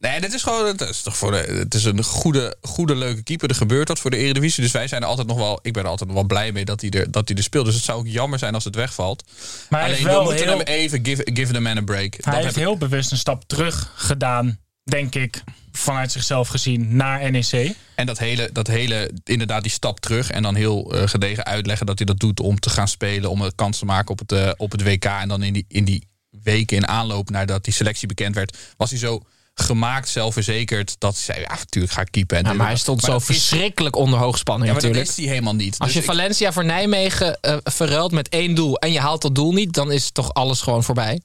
Nee, 0.00 0.20
dit 0.20 0.34
is 0.34 0.42
gewoon. 0.42 0.66
Het 0.66 0.80
is 0.80 1.02
toch 1.02 1.16
voor 1.16 1.30
de, 1.30 1.36
het 1.36 1.74
is 1.74 1.84
een 1.84 2.04
goede, 2.04 2.56
goede, 2.62 2.94
leuke 2.94 3.22
keeper. 3.22 3.48
Er 3.48 3.54
gebeurt 3.54 3.88
wat 3.88 3.98
voor 3.98 4.10
de 4.10 4.16
Eredivisie. 4.16 4.62
Dus 4.62 4.72
wij 4.72 4.88
zijn 4.88 5.02
er 5.02 5.08
altijd 5.08 5.26
nog 5.26 5.36
wel. 5.36 5.58
Ik 5.62 5.72
ben 5.72 5.82
er 5.82 5.88
altijd 5.88 6.08
nog 6.08 6.18
wel 6.18 6.26
blij 6.26 6.52
mee 6.52 6.64
dat 6.64 6.80
hij 6.80 6.90
er, 6.90 7.10
dat 7.10 7.28
hij 7.28 7.36
er 7.36 7.42
speelt. 7.42 7.64
Dus 7.64 7.74
het 7.74 7.84
zou 7.84 7.98
ook 7.98 8.06
jammer 8.06 8.38
zijn 8.38 8.54
als 8.54 8.64
het 8.64 8.74
wegvalt. 8.74 9.24
Maar 9.68 9.80
hij 9.80 9.90
Alleen 9.90 10.04
we 10.18 10.22
moeten 10.22 10.46
heel- 10.46 10.58
hem 10.58 10.66
even 10.66 11.00
give, 11.06 11.26
give 11.34 11.52
the 11.52 11.60
man 11.60 11.76
a 11.76 11.82
break. 11.82 12.00
Hij 12.12 12.18
dat 12.24 12.32
heeft 12.34 12.44
heb 12.44 12.54
ik- 12.56 12.62
heel 12.62 12.76
bewust 12.76 13.10
een 13.10 13.18
stap 13.18 13.44
terug 13.46 13.92
gedaan, 13.94 14.58
denk 14.84 15.14
ik, 15.14 15.42
vanuit 15.76 16.12
zichzelf 16.12 16.48
gezien, 16.48 16.96
naar 16.96 17.30
NEC. 17.30 17.74
En 17.94 18.06
dat 18.06 18.18
hele, 18.18 18.50
dat 18.52 18.66
hele, 18.66 19.10
inderdaad, 19.24 19.62
die 19.62 19.72
stap 19.72 20.00
terug. 20.00 20.30
En 20.30 20.42
dan 20.42 20.54
heel 20.54 20.94
eh, 20.94 21.08
gedegen 21.08 21.44
uitleggen 21.44 21.86
dat 21.86 21.98
hij 21.98 22.06
dat 22.06 22.18
doet 22.18 22.40
om 22.40 22.60
te 22.60 22.70
gaan 22.70 22.88
spelen. 22.88 23.30
Om 23.30 23.40
een 23.40 23.54
kans 23.54 23.78
te 23.78 23.84
maken 23.84 24.10
op 24.10 24.18
het, 24.18 24.32
eh, 24.32 24.50
op 24.56 24.72
het 24.72 24.82
WK. 24.82 25.04
En 25.04 25.28
dan 25.28 25.42
in 25.42 25.52
die, 25.52 25.64
in 25.68 25.84
die 25.84 26.08
weken 26.42 26.76
in 26.76 26.88
aanloop 26.88 27.30
nadat 27.30 27.64
die 27.64 27.72
selectie 27.74 28.08
bekend 28.08 28.34
werd. 28.34 28.56
Was 28.76 28.90
hij 28.90 28.98
zo 28.98 29.22
gemaakt, 29.54 30.08
zelfverzekerd. 30.08 30.94
Dat 30.98 31.14
hij 31.14 31.22
zei, 31.22 31.40
ja, 31.40 31.54
natuurlijk 31.54 31.92
ga 31.92 32.00
ik 32.00 32.08
keepen. 32.10 32.36
En 32.38 32.44
Ja, 32.44 32.52
maar 32.52 32.66
hij 32.66 32.76
stond 32.76 33.00
zo 33.00 33.06
dat 33.10 33.20
is- 33.20 33.26
verschrikkelijk 33.26 33.96
onder 33.96 34.18
hoogspanning 34.18 34.66
Ja, 34.66 34.72
maar 34.72 34.82
dat 34.82 34.90
natuurlijk. 34.90 35.18
is 35.18 35.24
hij 35.24 35.34
helemaal 35.34 35.54
niet. 35.54 35.78
Als 35.78 35.88
Dus 35.88 35.92
je 35.92 35.98
ik- 35.98 36.06
Valencia 36.16 36.52
voor 36.52 36.64
Nijmegen 36.64 37.40
eh, 37.40 37.56
verruilt 37.64 38.12
met 38.12 38.28
één 38.28 38.54
doel 38.54 38.76
en 38.78 38.92
je 38.92 39.00
haalt 39.00 39.22
dat 39.22 39.34
doel 39.34 39.52
niet, 39.52 39.72
dan 39.72 39.92
is 39.92 40.10
toch 40.10 40.34
alles 40.34 40.60
gewoon 40.60 40.84
voorbij. 40.84 41.20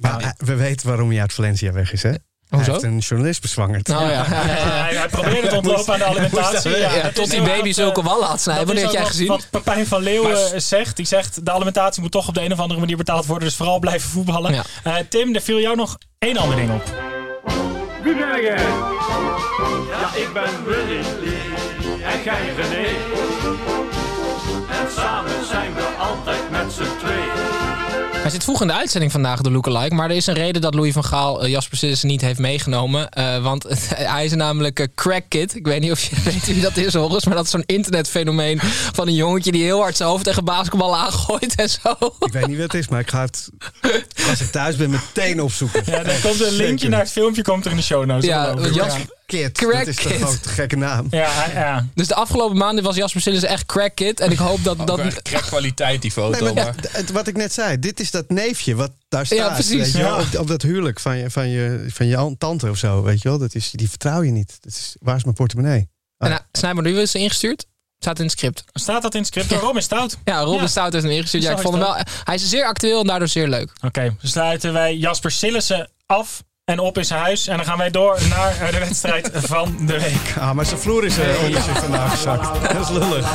Maar 0.00 0.20
eh, 0.20 0.30
we 0.36 0.54
weten 0.54 0.86
waarom 0.88 1.10
hij 1.10 1.20
uit 1.20 1.32
Valencia 1.32 1.72
weg 1.72 1.92
is, 1.92 2.02
hè? 2.02 2.12
Hij 2.48 2.64
heeft 2.64 2.82
een 2.82 2.98
journalist 2.98 3.40
bezwangerd. 3.40 3.86
Nou 3.88 4.10
ja, 4.12 4.24
hij, 4.26 4.96
hij 4.96 5.08
probeerde 5.08 5.48
te 5.48 5.56
ontlopen 5.56 5.92
aan 5.92 5.98
de 5.98 6.04
alimentatie. 6.04 6.72
Tot 7.12 7.30
die 7.30 7.42
baby 7.42 7.66
erg, 7.66 7.74
zulke 7.74 8.00
eh, 8.00 8.06
wallen 8.06 8.26
had 8.26 8.40
snijden. 8.40 8.76
dat 8.76 8.92
jij 8.92 9.04
gezien? 9.04 9.26
Wat 9.26 9.46
Pepijn 9.50 9.86
van 9.86 10.02
Leeuwen 10.02 10.32
Maar- 10.32 10.60
zegt. 10.60 10.96
Die 10.96 11.06
zegt, 11.06 11.44
de 11.44 11.52
alimentatie 11.52 12.02
moet 12.02 12.10
toch 12.10 12.28
op 12.28 12.34
de 12.34 12.42
een 12.42 12.52
of 12.52 12.58
andere 12.58 12.80
manier 12.80 12.96
betaald 12.96 13.26
worden. 13.26 13.48
Dus 13.48 13.56
vooral 13.56 13.78
blijven 13.78 14.10
voetballen. 14.10 14.54
Ja. 14.54 14.62
Eh, 14.84 14.94
Tim, 15.08 15.34
er 15.34 15.40
viel 15.40 15.60
jou 15.60 15.76
nog 15.76 15.98
één 16.18 16.36
ander 16.36 16.56
ding 16.56 16.70
op. 16.70 16.82
Wie 18.02 18.16
ben 18.16 18.42
jij? 18.42 18.56
Ja, 19.90 20.14
ik 20.14 20.30
ben 20.32 20.64
Willy 20.64 21.00
Lee 21.20 22.02
en 22.04 22.22
jij 22.24 22.54
René. 22.56 22.86
En 24.70 24.92
samen 24.96 25.46
zijn 25.50 25.74
we 25.74 25.84
altijd 25.98 26.50
met 26.50 26.72
z'n 26.72 26.98
tweeën. 26.98 27.27
Hij 28.28 28.36
zit 28.36 28.46
vroeg 28.46 28.60
in 28.60 28.66
de 28.66 28.74
uitzending 28.74 29.12
vandaag, 29.12 29.40
de 29.40 29.50
lookalike. 29.50 29.94
Maar 29.94 30.10
er 30.10 30.16
is 30.16 30.26
een 30.26 30.34
reden 30.34 30.62
dat 30.62 30.74
Louis 30.74 30.92
van 30.92 31.04
Gaal 31.04 31.42
eh, 31.42 31.50
Jasper 31.50 31.78
Sillissen 31.78 32.08
niet 32.08 32.20
heeft 32.20 32.38
meegenomen. 32.38 33.08
Eh, 33.08 33.42
want 33.42 33.66
hij 33.94 34.24
is 34.24 34.34
namelijk 34.34 34.78
een 34.78 34.94
crack 34.94 35.22
kid. 35.28 35.54
Ik 35.54 35.66
weet 35.66 35.80
niet 35.80 35.90
of 35.90 36.02
je 36.02 36.16
weet 36.24 36.46
wie 36.46 36.60
dat 36.60 36.76
is, 36.76 36.94
Horus. 36.94 37.24
Maar 37.24 37.34
dat 37.34 37.44
is 37.44 37.50
zo'n 37.50 37.62
internetfenomeen 37.66 38.58
van 38.92 39.06
een 39.06 39.14
jongetje 39.14 39.52
die 39.52 39.62
heel 39.62 39.80
hard 39.80 39.96
zijn 39.96 40.08
hoofd 40.08 40.24
tegen 40.24 40.44
basketbal 40.44 40.96
aangooit 40.96 41.54
en 41.54 41.68
zo. 41.68 41.96
Ik 42.20 42.32
weet 42.32 42.46
niet 42.46 42.56
wat 42.56 42.72
het 42.72 42.82
is, 42.82 42.88
maar 42.88 43.00
ik 43.00 43.10
ga 43.10 43.20
het, 43.20 43.48
als 44.28 44.40
ik 44.40 44.50
thuis 44.50 44.76
ben, 44.76 44.90
meteen 44.90 45.42
opzoeken. 45.42 45.82
Ja, 45.86 46.04
er 46.04 46.20
komt 46.20 46.40
een 46.40 46.52
linkje 46.52 46.88
naar 46.88 47.00
het 47.00 47.10
filmpje 47.10 47.42
komt 47.42 47.64
er 47.64 47.70
in 47.70 47.76
de 47.76 47.82
show 47.82 48.04
notes. 48.04 48.24
Ja. 48.24 48.54
Jasper- 48.72 49.16
Kid, 49.28 49.52
Crack 49.52 49.72
dat 49.72 49.86
is 49.86 49.96
toch 49.96 50.12
ook 50.22 50.44
een 50.44 50.50
gekke 50.50 50.76
naam. 50.76 51.06
Ja, 51.10 51.18
ja, 51.46 51.60
ja. 51.60 51.86
Dus 51.94 52.06
de 52.06 52.14
afgelopen 52.14 52.56
maanden 52.56 52.84
was 52.84 52.96
Jasper 52.96 53.20
Sillissen 53.20 53.48
echt 53.48 53.66
crack 53.66 53.94
kid. 53.94 54.20
En 54.20 54.30
ik 54.30 54.38
hoop 54.38 54.64
dat... 54.64 54.78
Ook 54.80 54.86
dat 54.86 55.22
crack 55.22 55.42
kwaliteit 55.42 56.02
die 56.02 56.10
foto. 56.12 56.44
Nee, 56.44 56.54
maar 56.54 56.74
maar 56.94 57.04
wat 57.12 57.26
ik 57.26 57.36
net 57.36 57.52
zei, 57.52 57.78
dit 57.78 58.00
is 58.00 58.10
dat 58.10 58.28
neefje 58.28 58.74
wat 58.74 58.90
daar 59.08 59.26
staat. 59.26 59.38
Ja, 59.38 59.52
precies, 59.52 59.92
weet 59.92 59.92
ja. 59.92 60.20
op, 60.20 60.38
op 60.38 60.48
dat 60.48 60.62
huwelijk 60.62 61.00
van 61.00 61.16
je, 61.16 61.30
van, 61.30 61.48
je, 61.48 61.86
van 61.88 62.06
je 62.06 62.16
an- 62.16 62.38
tante 62.38 62.70
of 62.70 62.78
zo, 62.78 63.02
weet 63.02 63.22
je 63.22 63.28
wel. 63.28 63.38
Dat 63.38 63.54
is, 63.54 63.70
die 63.70 63.88
vertrouw 63.88 64.22
je 64.22 64.30
niet. 64.30 64.56
Dat 64.60 64.72
is, 64.72 64.96
waar 65.00 65.16
is 65.16 65.24
mijn 65.24 65.34
portemonnee? 65.36 65.88
En, 66.18 66.40
nou, 66.60 66.82
nu 66.82 67.00
is 67.00 67.10
ze 67.10 67.18
ingestuurd. 67.18 67.66
Staat 67.98 68.18
in 68.18 68.24
het 68.24 68.32
script. 68.32 68.64
Staat 68.72 69.02
dat 69.02 69.12
in 69.14 69.18
het 69.20 69.28
script? 69.28 69.50
Waarom 69.50 69.76
is 69.76 69.84
stout? 69.84 70.18
Ja, 70.24 70.40
Robin 70.40 70.60
Ja. 70.60 70.66
Stout 70.66 70.92
heeft 70.92 71.04
hem 71.04 71.12
ingestuurd. 71.14 71.42
Ja, 71.42 71.50
ik 71.50 71.58
vond 71.58 71.74
is 71.74 71.80
hem 71.80 71.92
wel, 71.94 72.04
hij 72.24 72.34
is 72.34 72.48
zeer 72.48 72.64
actueel 72.64 73.00
en 73.00 73.06
daardoor 73.06 73.28
zeer 73.28 73.48
leuk. 73.48 73.72
Oké, 73.80 74.02
dan 74.02 74.16
sluiten 74.30 74.72
wij 74.72 74.96
Jasper 74.96 75.30
Sillissen 75.30 75.90
af 76.06 76.42
en 76.68 76.78
op 76.78 76.98
in 76.98 77.04
zijn 77.04 77.20
huis. 77.20 77.46
En 77.46 77.56
dan 77.56 77.66
gaan 77.66 77.78
wij 77.78 77.90
door 77.90 78.18
naar 78.28 78.60
eh, 78.60 78.70
de 78.72 78.78
wedstrijd 78.78 79.30
van 79.54 79.86
de 79.86 80.00
week. 80.00 80.34
Ah, 80.38 80.52
maar 80.52 80.66
zijn 80.66 80.80
vloer 80.80 81.04
is 81.04 81.18
uh, 81.18 81.44
onder 81.44 81.62
zich 81.62 81.78
vandaag 81.78 82.10
gezakt. 82.10 82.72
Dat 82.72 82.80
is 82.80 82.88
lullig. 82.88 83.34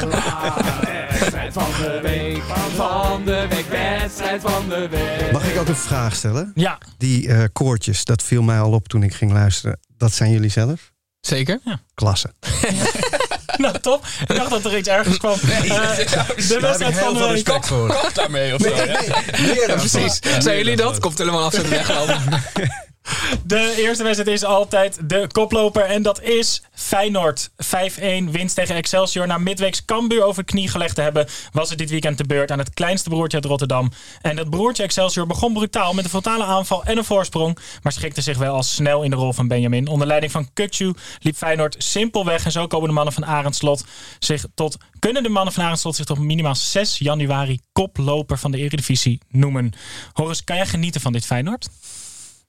Wedstrijd 1.10 1.54
van 1.54 1.68
de 1.82 2.00
week, 2.02 2.44
van 2.76 3.26
de 3.26 3.46
week, 3.50 3.66
wedstrijd 3.70 4.42
van 4.42 4.70
de 4.70 4.88
week. 4.90 5.32
Mag 5.32 5.46
ik 5.46 5.60
ook 5.60 5.68
een 5.68 5.76
vraag 5.76 6.16
stellen? 6.16 6.52
Ja, 6.56 6.78
Die 6.98 7.28
eh, 7.28 7.44
koortjes, 7.54 8.06
dat 8.06 8.24
viel 8.24 8.42
mij 8.42 8.60
al 8.60 8.72
op 8.72 8.88
toen 8.88 9.04
ik 9.04 9.14
ging 9.14 9.32
luisteren. 9.32 9.80
Dat 9.98 10.14
zijn 10.14 10.32
jullie 10.32 10.50
zelf? 10.50 10.92
Zeker. 11.22 11.60
Klasse. 11.94 12.34
nou, 13.58 13.80
top. 13.80 14.06
Ik 14.28 14.36
dacht 14.36 14.50
dat 14.50 14.66
er 14.66 14.78
iets 14.78 14.90
ergens 14.90 15.18
kwam. 15.18 15.34
Eh, 15.34 15.40
de 15.40 16.58
wedstrijd 16.62 16.98
van 16.98 17.14
de 17.14 17.28
week. 17.28 17.44
Kap 17.44 18.12
daarmee 18.14 18.54
of 18.54 18.62
zo. 18.62 18.76
dan 19.68 19.78
Precies. 19.78 20.20
Zijn 20.40 20.58
jullie 20.58 20.76
dat? 20.76 21.00
Komt 21.00 21.18
helemaal 21.18 21.44
af 21.44 21.54
de 21.54 21.68
weg. 21.68 21.92
De 23.46 23.74
eerste 23.78 24.04
wedstrijd 24.04 24.36
is 24.38 24.44
altijd 24.44 25.10
de 25.10 25.28
koploper. 25.32 25.84
En 25.84 26.02
dat 26.02 26.22
is 26.22 26.64
Feyenoord. 26.74 27.50
5-1 27.50 27.54
winst 28.32 28.56
tegen 28.56 28.76
Excelsior. 28.76 29.28
Na 29.28 29.38
midweeks 29.38 29.86
Cambuur 29.86 30.24
over 30.24 30.44
knie 30.44 30.70
gelegd 30.70 30.96
te 30.96 31.02
hebben... 31.02 31.28
was 31.52 31.70
het 31.70 31.78
dit 31.78 31.90
weekend 31.90 32.18
de 32.18 32.24
beurt 32.24 32.52
aan 32.52 32.60
het 32.60 32.74
kleinste 32.74 33.10
broertje 33.10 33.38
uit 33.38 33.46
Rotterdam. 33.46 33.92
En 34.22 34.36
dat 34.36 34.50
broertje 34.50 34.84
Excelsior 34.84 35.28
begon 35.28 35.54
brutaal 35.54 35.94
met 35.94 36.04
een 36.04 36.10
frontale 36.10 36.44
aanval 36.44 36.84
en 36.84 36.98
een 36.98 37.04
voorsprong. 37.04 37.58
Maar 37.82 37.92
schikte 37.92 38.22
zich 38.22 38.38
wel 38.38 38.56
al 38.56 38.64
snel 38.64 39.04
in 39.04 39.10
de 39.10 39.16
rol 39.16 39.34
van 39.34 39.48
Benjamin. 39.48 39.88
Onder 39.88 40.08
leiding 40.08 40.32
van 40.32 40.50
Kukcu 40.54 40.94
liep 41.20 41.36
Feyenoord 41.36 41.76
simpelweg. 41.78 42.46
En 42.46 42.52
zo 42.52 42.68
komen 42.68 42.88
de 42.88 42.94
mannen 42.94 43.14
van 43.14 43.26
Arendslot 43.26 43.86
zich 44.20 44.46
tot... 44.56 44.78
Kunnen 45.00 45.24
de 45.24 45.30
mannen 45.30 45.54
van 45.54 45.64
Arendslot 45.64 45.96
zich 45.96 46.06
tot 46.06 46.20
minimaal 46.20 46.56
6 46.56 46.98
januari 46.98 47.60
koploper 47.72 48.38
van 48.38 48.52
de 48.52 48.58
Eredivisie 48.58 49.20
noemen. 49.30 49.72
Horus, 50.14 50.44
kan 50.44 50.56
jij 50.56 50.66
genieten 50.66 51.02
van 51.02 51.12
dit 51.12 51.26
Feyenoord? 51.26 51.70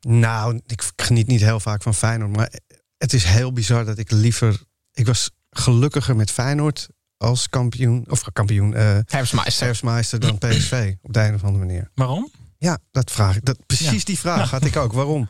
Nou, 0.07 0.61
ik 0.67 0.93
geniet 0.97 1.27
niet 1.27 1.41
heel 1.41 1.61
vaak 1.61 1.83
van 1.83 1.95
Feyenoord. 1.95 2.37
Maar 2.37 2.53
het 2.99 3.13
is 3.13 3.25
heel 3.25 3.53
bizar 3.53 3.85
dat 3.85 3.99
ik 3.99 4.11
liever... 4.11 4.61
Ik 4.93 5.07
was 5.07 5.31
gelukkiger 5.51 6.17
met 6.17 6.31
Feyenoord 6.31 6.89
als 7.17 7.49
kampioen... 7.49 8.05
Of 8.11 8.33
kampioen, 8.33 8.75
eh 8.75 8.99
Herfstmeister. 9.07 9.65
herfstmeister 9.65 10.21
dan 10.21 10.39
PSV. 10.39 10.95
Op 11.03 11.13
de 11.13 11.21
een 11.21 11.35
of 11.35 11.45
andere 11.45 11.65
manier. 11.65 11.91
Waarom? 11.95 12.31
Ja, 12.59 12.79
dat 12.91 13.11
vraag 13.11 13.37
ik. 13.37 13.45
Dat, 13.45 13.67
precies 13.67 13.91
Ja. 13.99 14.05
die 14.05 14.19
vraag 14.19 14.51
had 14.51 14.65
ik 14.65 14.77
ook. 14.77 14.93
Waarom? 14.93 15.29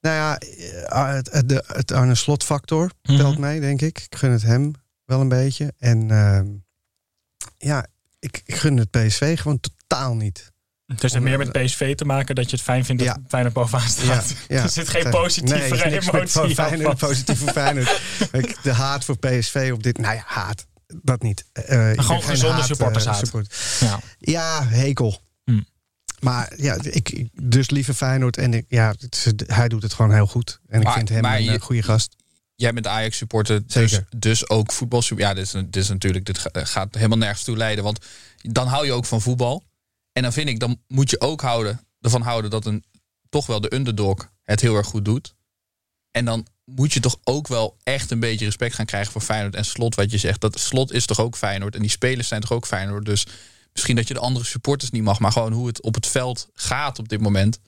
Nou 0.00 0.16
ja, 0.16 0.38
eh, 0.38 1.12
het, 1.14 1.48
de, 1.48 1.64
het 1.66 1.92
Arne 1.92 2.14
Slot 2.14 2.44
factor 2.44 2.90
telt 3.02 3.32
Mhm. 3.32 3.40
mee, 3.40 3.60
denk 3.60 3.80
ik. 3.82 3.98
Ik 3.98 4.14
gun 4.16 4.30
het 4.30 4.42
hem 4.42 4.72
wel 5.04 5.20
een 5.20 5.28
beetje. 5.28 5.74
En 5.78 6.10
ehm, 6.10 6.46
ja, 7.58 7.86
ik, 8.18 8.42
ik 8.44 8.54
gun 8.54 8.76
het 8.76 8.90
PSV 8.90 9.38
gewoon 9.40 9.60
totaal 9.60 10.14
niet. 10.14 10.51
Dus 10.92 11.02
het 11.02 11.12
heeft 11.12 11.24
meer 11.24 11.38
met 11.38 11.52
PSV 11.52 11.94
te 11.94 12.04
maken 12.04 12.34
dat 12.34 12.50
je 12.50 12.56
het 12.56 12.64
fijn 12.64 12.84
vindt 12.84 13.04
dat 13.04 13.14
Ja. 13.16 13.22
Feyenoord 13.28 13.54
bovenaan 13.54 13.88
staat. 13.88 14.34
ja. 14.48 14.62
er 14.62 14.68
zit 14.70 14.88
geen 14.88 15.02
Nee, 15.02 15.12
positieve 15.12 15.54
er 15.54 15.62
is 15.92 16.04
met 16.10 16.14
emotie 16.14 16.30
van 16.32 16.42
aan 16.42 16.54
Feyenoord, 17.52 18.00
De 18.62 18.72
haat 18.72 19.04
voor 19.04 19.18
PSV 19.18 19.70
op 19.74 19.82
dit... 19.82 19.98
Nou 19.98 20.14
ja, 20.14 20.22
haat. 20.26 20.66
Dat 21.02 21.22
niet. 21.22 21.44
Eh, 21.52 21.90
ik 21.90 21.96
ben 21.96 22.04
gewoon 22.04 22.20
geen 22.22 22.30
gezonde 22.30 22.52
haat, 22.54 22.60
eh, 22.62 22.66
supportershaat. 22.66 23.16
support- 23.18 23.54
Ja. 23.80 24.00
Ja, 24.18 24.66
hekel. 24.66 25.20
Hm. 25.44 25.60
Maar 26.20 26.52
ja, 26.56 26.76
ik, 26.82 27.28
dus 27.42 27.70
liever 27.70 27.94
Feyenoord. 27.94 28.36
En 28.36 28.54
ik, 28.54 28.64
ja, 28.68 28.94
het 28.98 29.44
hij 29.46 29.68
doet 29.68 29.82
het 29.82 29.92
gewoon 29.94 30.12
heel 30.12 30.26
goed. 30.26 30.60
En 30.68 30.80
ik 30.80 30.88
vind 30.88 31.08
hem 31.08 31.24
een 31.24 31.42
je- 31.44 31.52
eh, 31.52 31.60
goede 31.60 31.82
gast. 31.82 32.16
Jij 32.54 32.72
bent 32.72 32.86
Ajax 32.86 33.16
supporter, 33.16 33.62
dus, 33.66 34.00
dus 34.16 34.48
ook 34.48 34.72
voetbal. 34.72 35.02
Ja, 35.16 35.34
dit 35.34 35.44
is, 35.44 35.50
dit 35.50 35.76
is 35.76 35.88
natuurlijk, 35.88 36.24
dit 36.24 36.38
ga- 36.38 36.50
gaat 36.52 36.94
helemaal 36.94 37.18
nergens 37.18 37.42
toe 37.44 37.56
leiden. 37.56 37.84
Want 37.84 37.98
dan 38.42 38.66
hou 38.66 38.84
je 38.86 38.92
ook 38.92 39.04
van 39.06 39.20
voetbal. 39.20 39.62
En 40.12 40.22
dan 40.22 40.32
vind 40.32 40.48
ik, 40.48 40.60
dan 40.60 40.82
moet 40.88 41.10
je 41.10 41.20
ook 41.20 41.40
houden, 41.40 41.80
ervan 42.00 42.22
houden 42.22 42.50
dat 42.50 42.66
een 42.66 42.84
toch 43.28 43.46
wel 43.46 43.60
de 43.60 43.74
underdog 43.74 44.32
het 44.42 44.60
heel 44.60 44.76
erg 44.76 44.86
goed 44.86 45.04
doet. 45.04 45.34
En 46.10 46.24
dan 46.24 46.46
moet 46.64 46.92
je 46.92 47.00
toch 47.00 47.16
ook 47.24 47.48
wel 47.48 47.76
echt 47.82 48.10
een 48.10 48.20
beetje 48.20 48.44
respect 48.44 48.74
gaan 48.74 48.86
krijgen 48.86 49.12
voor 49.12 49.20
Feyenoord 49.20 49.54
en 49.54 49.64
Slot. 49.64 49.94
Wat 49.94 50.10
je 50.10 50.18
zegt, 50.18 50.40
dat 50.40 50.60
Slot 50.60 50.92
is 50.92 51.06
toch 51.06 51.20
ook 51.20 51.36
Feyenoord. 51.36 51.74
En 51.74 51.80
die 51.80 51.90
spelers 51.90 52.28
zijn 52.28 52.40
toch 52.40 52.52
ook 52.52 52.66
Feyenoord. 52.66 53.04
Dus 53.04 53.26
misschien 53.72 53.96
dat 53.96 54.08
je 54.08 54.14
de 54.14 54.20
andere 54.20 54.44
supporters 54.44 54.90
niet 54.90 55.02
mag, 55.02 55.18
maar 55.18 55.32
gewoon 55.32 55.52
hoe 55.52 55.66
het 55.66 55.82
op 55.82 55.94
het 55.94 56.06
veld 56.06 56.48
gaat 56.54 56.98
op 56.98 57.08
dit 57.08 57.20
moment. 57.20 57.60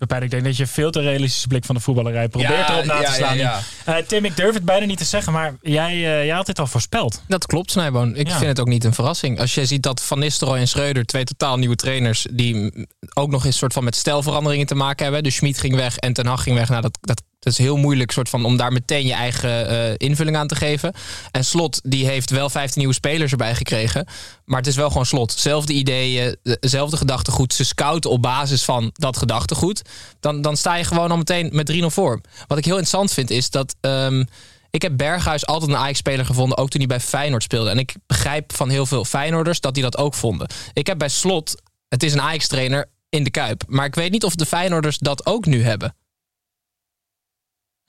Pepijn, 0.00 0.22
ik 0.22 0.30
denk 0.30 0.44
dat 0.44 0.56
je 0.56 0.66
veel 0.66 0.90
te 0.90 1.00
realistische 1.00 1.48
blik 1.48 1.64
van 1.64 1.74
de 1.74 1.80
voetballerij 1.80 2.28
probeert 2.28 2.52
Ja, 2.52 2.70
erop 2.72 2.84
na 2.84 3.00
ja, 3.00 3.08
te 3.08 3.12
slaan. 3.14 3.36
ja. 3.36 3.60
Eh, 3.84 3.96
Tim, 3.96 4.24
ik 4.24 4.36
durf 4.36 4.54
het 4.54 4.64
bijna 4.64 4.86
niet 4.86 4.98
te 4.98 5.04
zeggen, 5.04 5.32
maar 5.32 5.54
jij, 5.62 5.90
eh, 5.92 6.24
jij 6.24 6.34
had 6.34 6.46
dit 6.46 6.58
al 6.58 6.66
voorspeld. 6.66 7.22
Dat 7.28 7.46
klopt, 7.46 7.70
Snijboon. 7.70 8.16
Ik 8.16 8.28
Ja. 8.28 8.34
vind 8.36 8.46
het 8.48 8.60
ook 8.60 8.66
niet 8.68 8.84
een 8.84 8.94
verrassing. 8.94 9.40
Als 9.40 9.54
je 9.54 9.66
ziet 9.66 9.82
dat 9.82 10.02
Van 10.02 10.18
Nistelrooy 10.18 10.58
en 10.58 10.68
Schreuder, 10.68 11.04
twee 11.06 11.24
totaal 11.24 11.56
nieuwe 11.58 11.76
trainers, 11.76 12.26
die 12.30 12.86
ook 13.14 13.30
nog 13.30 13.44
eens 13.44 13.56
soort 13.58 13.72
van 13.72 13.84
met 13.84 13.96
stijlveranderingen 13.96 14.66
te 14.66 14.74
maken 14.74 15.04
hebben. 15.04 15.22
Dus 15.22 15.34
Schmid 15.34 15.58
ging 15.58 15.74
weg 15.74 15.96
en 15.96 16.12
Ten 16.12 16.26
Hag 16.26 16.42
ging 16.42 16.56
weg. 16.56 16.68
Nou, 16.68 16.82
dat, 16.82 16.98
dat, 17.00 17.22
dat 17.40 17.52
is 17.52 17.58
heel 17.58 17.76
moeilijk 17.76 18.10
soort 18.10 18.28
van, 18.28 18.44
om 18.44 18.56
daar 18.56 18.72
meteen 18.72 19.06
je 19.06 19.12
eigen 19.12 19.68
eh, 19.68 19.94
invulling 19.96 20.36
aan 20.36 20.46
te 20.46 20.54
geven. 20.54 20.92
En 21.30 21.44
Slot, 21.44 21.80
die 21.84 22.06
heeft 22.06 22.30
wel 22.30 22.50
15 22.50 22.78
nieuwe 22.78 22.94
spelers 22.94 23.30
erbij 23.30 23.54
gekregen. 23.54 24.06
Maar 24.44 24.58
het 24.58 24.66
is 24.66 24.76
wel 24.76 24.88
gewoon 24.88 25.06
Slot. 25.06 25.32
Zelfde 25.32 25.72
ideeën, 25.72 26.36
dezelfde 26.60 26.96
gedachtegoed. 26.96 27.54
Ze 27.54 27.64
scouten 27.64 28.10
op 28.10 28.22
basis 28.22 28.64
van 28.64 28.90
dat 28.92 29.16
gedachtegoed. 29.16 29.82
Dan, 30.20 30.42
dan 30.42 30.56
sta 30.56 30.74
je 30.74 30.84
gewoon 30.84 31.10
al 31.10 31.16
meteen 31.16 31.50
met 31.52 31.72
3-0 31.72 31.84
voor. 31.86 32.20
Wat 32.46 32.58
ik 32.58 32.64
heel 32.64 32.78
interessant 32.78 33.12
vind 33.12 33.30
is 33.30 33.50
dat... 33.50 33.74
ehm, 33.80 34.24
ik 34.70 34.82
heb 34.82 34.96
Berghuis 34.96 35.46
altijd 35.46 35.70
een 35.70 35.76
Ajax-speler 35.76 36.26
gevonden, 36.26 36.58
ook 36.58 36.68
toen 36.68 36.80
hij 36.80 36.88
bij 36.88 37.00
Feyenoord 37.00 37.42
speelde. 37.42 37.70
En 37.70 37.78
ik 37.78 37.94
begrijp 38.06 38.52
van 38.56 38.68
heel 38.68 38.86
veel 38.86 39.04
Feyenoorders 39.04 39.60
dat 39.60 39.74
die 39.74 39.82
dat 39.82 39.96
ook 39.96 40.14
vonden. 40.14 40.48
Ik 40.72 40.86
heb 40.86 40.98
bij 40.98 41.08
Slot, 41.08 41.62
het 41.88 42.02
is 42.02 42.12
een 42.12 42.20
Ajax-trainer 42.20 42.90
in 43.08 43.24
de 43.24 43.30
Kuip. 43.30 43.62
Maar 43.66 43.86
ik 43.86 43.94
weet 43.94 44.10
niet 44.10 44.24
of 44.24 44.34
de 44.34 44.46
Feyenoorders 44.46 44.98
dat 44.98 45.26
ook 45.26 45.46
nu 45.46 45.62
hebben. 45.62 45.94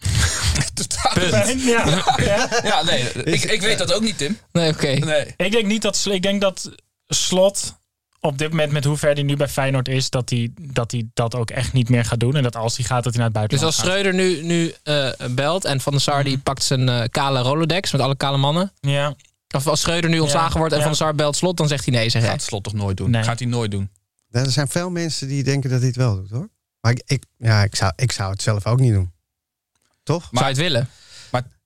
Pepijn, 1.13 1.59
ja. 1.59 2.03
ja. 2.17 2.49
Ja, 2.63 2.83
nee, 2.83 3.11
ik, 3.13 3.43
ik 3.43 3.61
weet 3.61 3.77
dat 3.77 3.93
ook 3.93 4.01
niet, 4.01 4.17
Tim. 4.17 4.37
Nee, 4.51 4.71
oké. 4.71 4.87
Nee. 4.87 5.33
Ik 5.37 5.51
denk 5.51 5.65
niet 5.65 5.81
dat 5.81 6.05
ik 6.09 6.21
denk 6.21 6.41
dat 6.41 6.71
Slot 7.07 7.79
op 8.19 8.37
dit 8.37 8.49
moment 8.49 8.71
met 8.71 8.83
hoe 8.83 8.97
ver 8.97 9.13
hij 9.13 9.23
nu 9.23 9.35
bij 9.35 9.47
Feyenoord 9.47 9.87
is, 9.87 10.09
dat 10.09 10.29
hij 10.29 10.51
dat, 10.61 10.91
hij 10.91 11.09
dat 11.13 11.35
ook 11.35 11.49
echt 11.49 11.73
niet 11.73 11.89
meer 11.89 12.05
gaat 12.05 12.19
doen. 12.19 12.35
En 12.35 12.43
dat 12.43 12.55
als 12.55 12.77
hij 12.77 12.85
gaat, 12.85 13.03
dat 13.03 13.13
hij 13.15 13.23
naar 13.23 13.41
het 13.41 13.49
Dus 13.49 13.59
buitenland 13.59 13.77
als 13.77 13.87
Schreuder 13.87 14.13
nu, 14.13 14.43
nu 14.43 14.73
eh, 14.83 15.29
belt 15.35 15.65
en 15.65 15.81
Van 15.81 15.91
der 15.91 16.01
Sar 16.01 16.23
die 16.23 16.37
pakt 16.37 16.63
zijn 16.63 16.89
eh, 16.89 17.03
kale 17.11 17.39
Rolodex 17.39 17.91
met 17.91 18.01
alle 18.01 18.15
kale 18.15 18.37
mannen. 18.37 18.71
gaat. 18.81 18.91
Ja. 18.91 19.15
Of 19.55 19.67
als 19.67 19.81
Schreuder 19.81 20.09
nu 20.09 20.19
ontslagen 20.19 20.57
wordt 20.57 20.73
en 20.73 20.79
ja. 20.79 20.83
Van 20.83 20.93
der 20.93 21.01
Sar 21.01 21.15
belt 21.15 21.35
slot, 21.35 21.57
dan 21.57 21.67
zegt 21.67 21.85
hij 21.85 21.93
nee, 21.93 22.09
zeg. 22.09 22.25
Gaat 22.25 22.41
Slot 22.41 22.63
toch 22.63 22.73
nooit 22.73 22.97
doen? 22.97 23.09
Nee. 23.09 23.23
Gaat 23.23 23.39
hij 23.39 23.47
nooit 23.47 23.71
doen. 23.71 23.89
Er 24.31 24.51
zijn 24.51 24.67
veel 24.67 24.89
mensen 24.89 25.27
die 25.27 25.43
denken 25.43 25.69
dat 25.69 25.79
hij 25.79 25.87
het 25.87 25.97
wel 25.97 26.15
doet, 26.15 26.29
hoor. 26.29 26.49
Maar 26.81 26.91
ik, 26.91 27.01
ik, 27.05 27.23
ja, 27.37 27.63
ik, 27.63 27.75
zou, 27.75 27.91
ik 27.95 28.11
zou 28.11 28.31
het 28.31 28.41
zelf 28.41 28.65
ook 28.65 28.79
niet 28.79 28.93
doen. 28.93 29.10
Toch? 30.03 30.27
Zou 30.31 30.43
je 30.43 30.49
het 30.51 30.57
willen? 30.59 30.89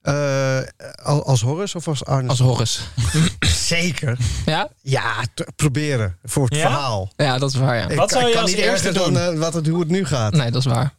Eh, 0.01 0.57
al- 1.03 1.25
als 1.25 1.41
Horus 1.41 1.75
of 1.75 1.87
als 1.87 2.05
Arne? 2.05 2.29
Als 2.29 2.39
Horus. 2.39 2.79
Zeker. 3.67 4.17
Ja? 4.45 4.69
Ja, 4.81 5.23
te- 5.33 5.47
proberen. 5.55 6.17
Voor 6.23 6.45
het 6.45 6.55
Ja? 6.55 6.61
verhaal. 6.61 7.11
Ja, 7.17 7.37
dat 7.37 7.49
is 7.49 7.55
waar, 7.55 7.75
ja. 7.75 7.87
Ik, 7.89 7.97
Wat 7.97 8.11
zou 8.11 8.25
je 8.25 8.31
kan 8.33 8.41
als 8.41 8.51
niet 8.51 8.59
eerste 8.59 8.91
doen? 8.91 9.13
dan 9.13 9.33
eh, 9.33 9.39
wat 9.39 9.53
het, 9.53 9.67
hoe 9.67 9.79
het 9.79 9.89
nu 9.89 10.05
gaat. 10.05 10.33
Nee, 10.33 10.51
dat 10.51 10.65
is 10.65 10.71
waar. 10.73 10.93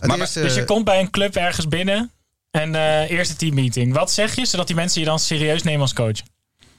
Maar- 0.00 0.18
eerste- 0.18 0.40
Dus 0.40 0.54
je 0.54 0.64
komt 0.64 0.84
bij 0.84 1.00
een 1.00 1.10
club 1.10 1.36
ergens 1.36 1.68
binnen 1.68 2.10
en 2.50 2.74
eh 2.74 3.10
eerste 3.10 3.36
teammeeting. 3.36 3.94
Wat 3.94 4.12
zeg 4.12 4.34
je, 4.34 4.46
zodat 4.46 4.66
die 4.66 4.76
mensen 4.76 5.00
je 5.00 5.06
dan 5.06 5.18
serieus 5.18 5.62
nemen 5.62 5.80
als 5.80 5.92
coach? 5.92 6.18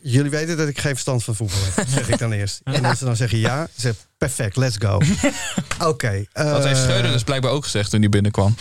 Jullie 0.01 0.31
weten 0.31 0.57
dat 0.57 0.67
ik 0.67 0.79
geen 0.79 0.91
verstand 0.91 1.23
van 1.23 1.35
voetbal 1.35 1.57
heb, 1.73 1.87
zeg 1.89 2.09
ik 2.09 2.17
dan 2.17 2.31
eerst. 2.31 2.61
En 2.63 2.85
als 2.85 2.97
ze 2.99 3.05
dan 3.05 3.15
zeggen 3.15 3.37
ja, 3.37 3.67
zeg 3.75 3.93
perfect, 4.17 4.55
let's 4.55 4.75
go. 4.79 5.01
Oké. 5.91 6.25
Dat 6.33 6.63
heeft 6.63 6.77
eh, 6.77 6.83
Schreuder 6.83 7.11
dus 7.11 7.23
blijkbaar 7.23 7.51
ook 7.51 7.63
gezegd 7.63 7.89
toen 7.89 7.99
hij 7.99 8.09
binnenkwam. 8.09 8.55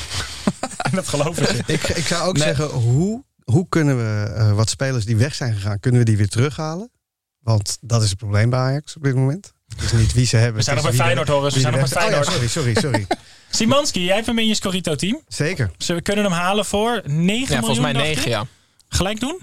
En 0.92 0.96
dat 1.02 1.08
geloven 1.08 1.46
ze. 1.46 1.62
ik, 1.66 1.88
ik 1.88 2.06
zou 2.06 2.28
ook 2.28 2.36
Nee. 2.36 2.42
zeggen, 2.46 2.66
hoe, 2.68 3.24
hoe 3.44 3.66
kunnen 3.68 3.96
we 3.96 4.32
eh, 4.34 4.52
wat 4.52 4.70
spelers 4.70 5.04
die 5.04 5.16
weg 5.16 5.34
zijn 5.34 5.54
gegaan, 5.54 5.80
kunnen 5.80 6.00
we 6.00 6.06
die 6.06 6.16
weer 6.16 6.28
terughalen? 6.28 6.90
Want 7.38 7.78
dat 7.80 8.02
is 8.02 8.08
het 8.08 8.18
probleem 8.18 8.50
bij 8.50 8.58
Ajax 8.58 8.96
op 8.96 9.02
dit 9.02 9.14
moment. 9.14 9.52
Het 9.76 9.82
is 9.82 9.92
niet 9.92 10.12
wie 10.12 10.26
ze 10.26 10.36
hebben. 10.36 10.56
We 10.56 10.62
zijn 10.62 10.76
nog 10.76 10.84
bij 10.84 10.94
Feyenoord, 10.94 11.28
Horus. 11.28 11.54
We 11.54 11.60
zijn 11.60 11.74
er 11.74 11.80
nog 11.80 11.88
bij 11.92 12.00
Feyenoord. 12.02 12.26
Oh 12.28 12.32
ja, 12.32 12.48
sorry, 12.48 12.74
sorry, 12.74 12.74
sorry. 12.80 13.06
Simanski, 13.50 14.04
jij 14.04 14.14
hebt 14.14 14.26
hem 14.26 14.38
in 14.38 14.46
je 14.46 14.54
Scorito-team. 14.54 15.20
Zeker. 15.28 15.70
Ze 15.78 16.00
kunnen 16.02 16.24
hem 16.24 16.32
halen 16.32 16.64
voor 16.64 17.00
9 17.04 17.54
Ja, 17.54 17.58
volgens 17.58 17.80
mij 17.80 17.92
miljoen, 17.92 18.14
dacht 18.14 18.26
9, 18.26 18.42
ik. 18.42 18.48
ja. 18.48 18.56
Gelijk 18.88 19.20
doen? 19.20 19.40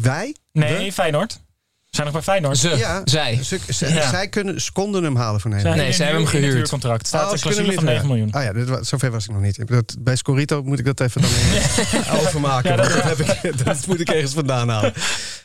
Wij? 0.00 0.36
Nee, 0.52 0.84
We? 0.84 0.92
Feyenoord. 0.92 1.40
Zijn 1.96 2.06
nog 2.12 2.16
bij 2.16 2.22
Feyenoord. 2.34 2.58
Ze, 2.58 2.68
Ja. 2.76 3.00
zij. 3.04 3.42
Ze, 3.42 3.58
ze- 3.68 3.88
Ja. 3.94 4.10
Zij 4.10 4.28
kunnen, 4.28 4.60
ze 4.60 4.72
konden 4.72 5.02
hem 5.04 5.16
halen 5.16 5.40
voor 5.40 5.50
Zijn 5.50 5.62
negen. 5.62 5.78
Nee, 5.78 5.86
in 5.88 5.94
ze 5.94 6.02
hebben 6.02 6.20
hem 6.22 6.28
in 6.30 6.34
het 6.36 6.44
gehuurd. 6.44 6.56
huurcontract. 6.58 7.06
Staat 7.06 7.26
Oh, 7.26 7.32
een 7.32 7.38
clausule 7.40 7.72
van 7.72 7.84
niet 7.84 7.92
9 7.92 8.06
miljoen. 8.06 8.34
Oh 8.34 8.42
ja, 8.42 8.52
dit, 8.52 8.68
wa- 8.68 8.82
zover 8.82 9.10
was 9.10 9.24
ik 9.24 9.30
nog 9.30 9.40
niet. 9.42 9.66
Dat, 9.68 9.96
bij 9.98 10.16
Scorito 10.16 10.62
moet 10.62 10.78
ik 10.78 10.84
dat 10.84 11.00
even 11.00 11.20
dan 11.20 11.30
even 11.54 12.10
overmaken. 12.20 12.70
Ja, 12.70 12.76
dat- 12.76 13.02
heb 13.02 13.18
ik, 13.18 13.58
dat 13.64 13.86
moet 13.86 14.00
ik 14.00 14.08
ergens 14.08 14.32
vandaan 14.32 14.68
halen. 14.68 14.92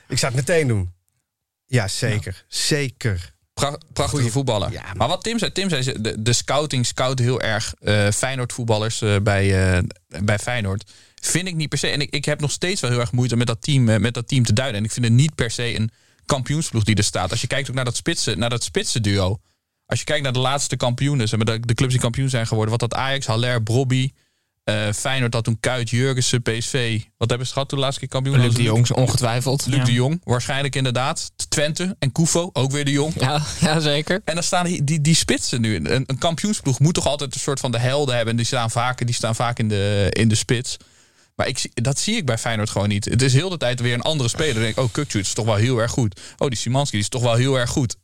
Ik 0.07 0.17
zou 0.17 0.35
het 0.35 0.47
meteen 0.47 0.67
doen. 0.67 0.91
Ja, 1.65 1.87
zeker. 1.87 2.45
Zeker. 2.47 3.33
Pra- 3.53 3.77
prachtige 3.93 4.17
Goeie- 4.17 4.31
voetballer. 4.31 4.71
Ja, 4.71 4.81
maar- 4.83 4.95
maar 4.97 5.07
wat 5.07 5.23
Tim 5.23 5.39
zei, 5.39 5.51
Tim 5.51 5.69
zei, 5.69 5.81
ze- 5.81 6.01
de, 6.01 6.21
de 6.21 6.33
scouting 6.33 6.85
scout 6.85 7.19
heel 7.19 7.41
erg 7.41 7.73
eh 7.79 8.07
Feyenoord 8.13 8.53
voetballers 8.53 9.01
eh, 9.01 9.15
bij, 9.23 9.73
eh, 9.75 9.83
bij 10.23 10.39
Feyenoord. 10.39 10.91
Vind 11.21 11.47
ik 11.47 11.55
niet 11.55 11.69
per 11.69 11.77
se. 11.77 11.87
En 11.87 12.01
ik, 12.01 12.09
ik 12.09 12.25
heb 12.25 12.39
nog 12.41 12.51
steeds 12.51 12.81
wel 12.81 12.89
heel 12.91 12.99
erg 12.99 13.11
moeite 13.11 13.35
met 13.35 13.47
dat, 13.47 13.61
team, 13.61 13.83
met 14.01 14.13
dat 14.13 14.27
team 14.27 14.43
te 14.43 14.53
duiden. 14.53 14.77
En 14.79 14.83
ik 14.85 14.91
vind 14.91 15.05
het 15.05 15.13
niet 15.13 15.35
per 15.35 15.51
se 15.51 15.75
een 15.75 15.91
kampioensploeg 16.25 16.83
die 16.83 16.95
er 16.95 17.03
staat. 17.03 17.31
Als 17.31 17.41
je 17.41 17.47
kijkt 17.47 17.69
ook 17.69 17.75
naar 17.75 17.85
dat 17.85 17.95
spitsen, 17.95 18.39
naar 18.39 18.49
dat 18.49 18.63
spitsen 18.63 19.01
duo. 19.01 19.37
Als 19.85 19.99
je 19.99 20.05
kijkt 20.05 20.23
naar 20.23 20.33
de 20.33 20.39
laatste 20.39 20.75
kampioenen, 20.75 21.27
zeg 21.27 21.39
maar, 21.39 21.59
de, 21.59 21.65
de 21.65 21.73
clubs 21.73 21.91
die 21.91 22.01
kampioen 22.01 22.29
zijn 22.29 22.47
geworden. 22.47 22.71
Wat 22.79 22.89
dat 22.89 22.99
Ajax, 22.99 23.25
Haller, 23.25 23.63
Brobby, 23.63 24.11
eh 24.63 24.91
Feyenoord 24.95 25.31
dat 25.31 25.43
toen 25.43 25.59
Kuit, 25.59 25.89
Jurgensen, 25.89 26.41
PSV. 26.41 27.01
Wat 27.17 27.29
hebben 27.29 27.47
ze 27.47 27.53
gehad 27.53 27.69
toen 27.69 27.77
de 27.77 27.83
laatste 27.83 27.99
keer 28.07 28.09
kampioen? 28.09 28.39
Luc 28.39 28.53
de 28.55 28.63
Jong, 28.63 28.91
ongetwijfeld. 28.91 29.65
Luc 29.65 29.77
Ja. 29.77 29.83
de 29.83 29.93
Jong, 29.93 30.21
waarschijnlijk 30.23 30.75
inderdaad. 30.75 31.31
Twente 31.49 31.95
en 31.99 32.11
Koufo, 32.11 32.49
ook 32.53 32.71
weer 32.71 32.85
de 32.85 32.91
Jong. 32.91 33.13
Ja, 33.19 33.41
ja, 33.59 33.79
zeker. 33.79 34.21
En 34.25 34.33
dan 34.33 34.43
staan 34.43 34.65
die, 34.65 34.83
die, 34.83 35.01
die 35.01 35.15
spitsen 35.15 35.61
nu. 35.61 35.75
Een, 35.75 36.03
een 36.05 36.17
kampioensploeg 36.17 36.79
moet 36.79 36.93
toch 36.93 37.07
altijd 37.07 37.33
een 37.33 37.39
soort 37.39 37.59
van 37.59 37.71
de 37.71 37.79
helden 37.79 38.15
hebben. 38.15 38.31
En 38.31 38.37
die 38.37 38.45
staan 38.45 38.71
vaak, 38.71 39.05
die 39.05 39.15
staan 39.15 39.35
vaak 39.35 39.59
in, 39.59 39.67
de, 39.67 40.07
in 40.09 40.27
de 40.27 40.35
spits. 40.35 40.77
Maar 41.41 41.49
ik, 41.49 41.83
dat 41.83 41.99
zie 41.99 42.15
ik 42.15 42.25
bij 42.25 42.37
Feyenoord 42.37 42.69
gewoon 42.69 42.89
niet. 42.89 43.05
Het 43.05 43.21
is 43.21 43.33
heel 43.33 43.49
de 43.49 43.57
tijd 43.57 43.79
weer 43.79 43.93
een 43.93 44.01
andere 44.01 44.29
speler. 44.29 44.53
Dan 44.53 44.63
denk 44.63 44.77
ik, 44.77 44.83
oh, 44.83 44.91
Kukcu 44.91 45.19
is 45.19 45.33
toch 45.33 45.45
wel 45.45 45.55
heel 45.55 45.77
erg 45.77 45.91
goed. 45.91 46.19
Oh, 46.37 46.47
die 46.47 46.57
Simanski 46.57 46.91
die 46.91 47.01
is 47.01 47.09
toch 47.09 47.21
wel 47.21 47.35
heel 47.35 47.59
erg 47.59 47.69
goed. 47.69 47.95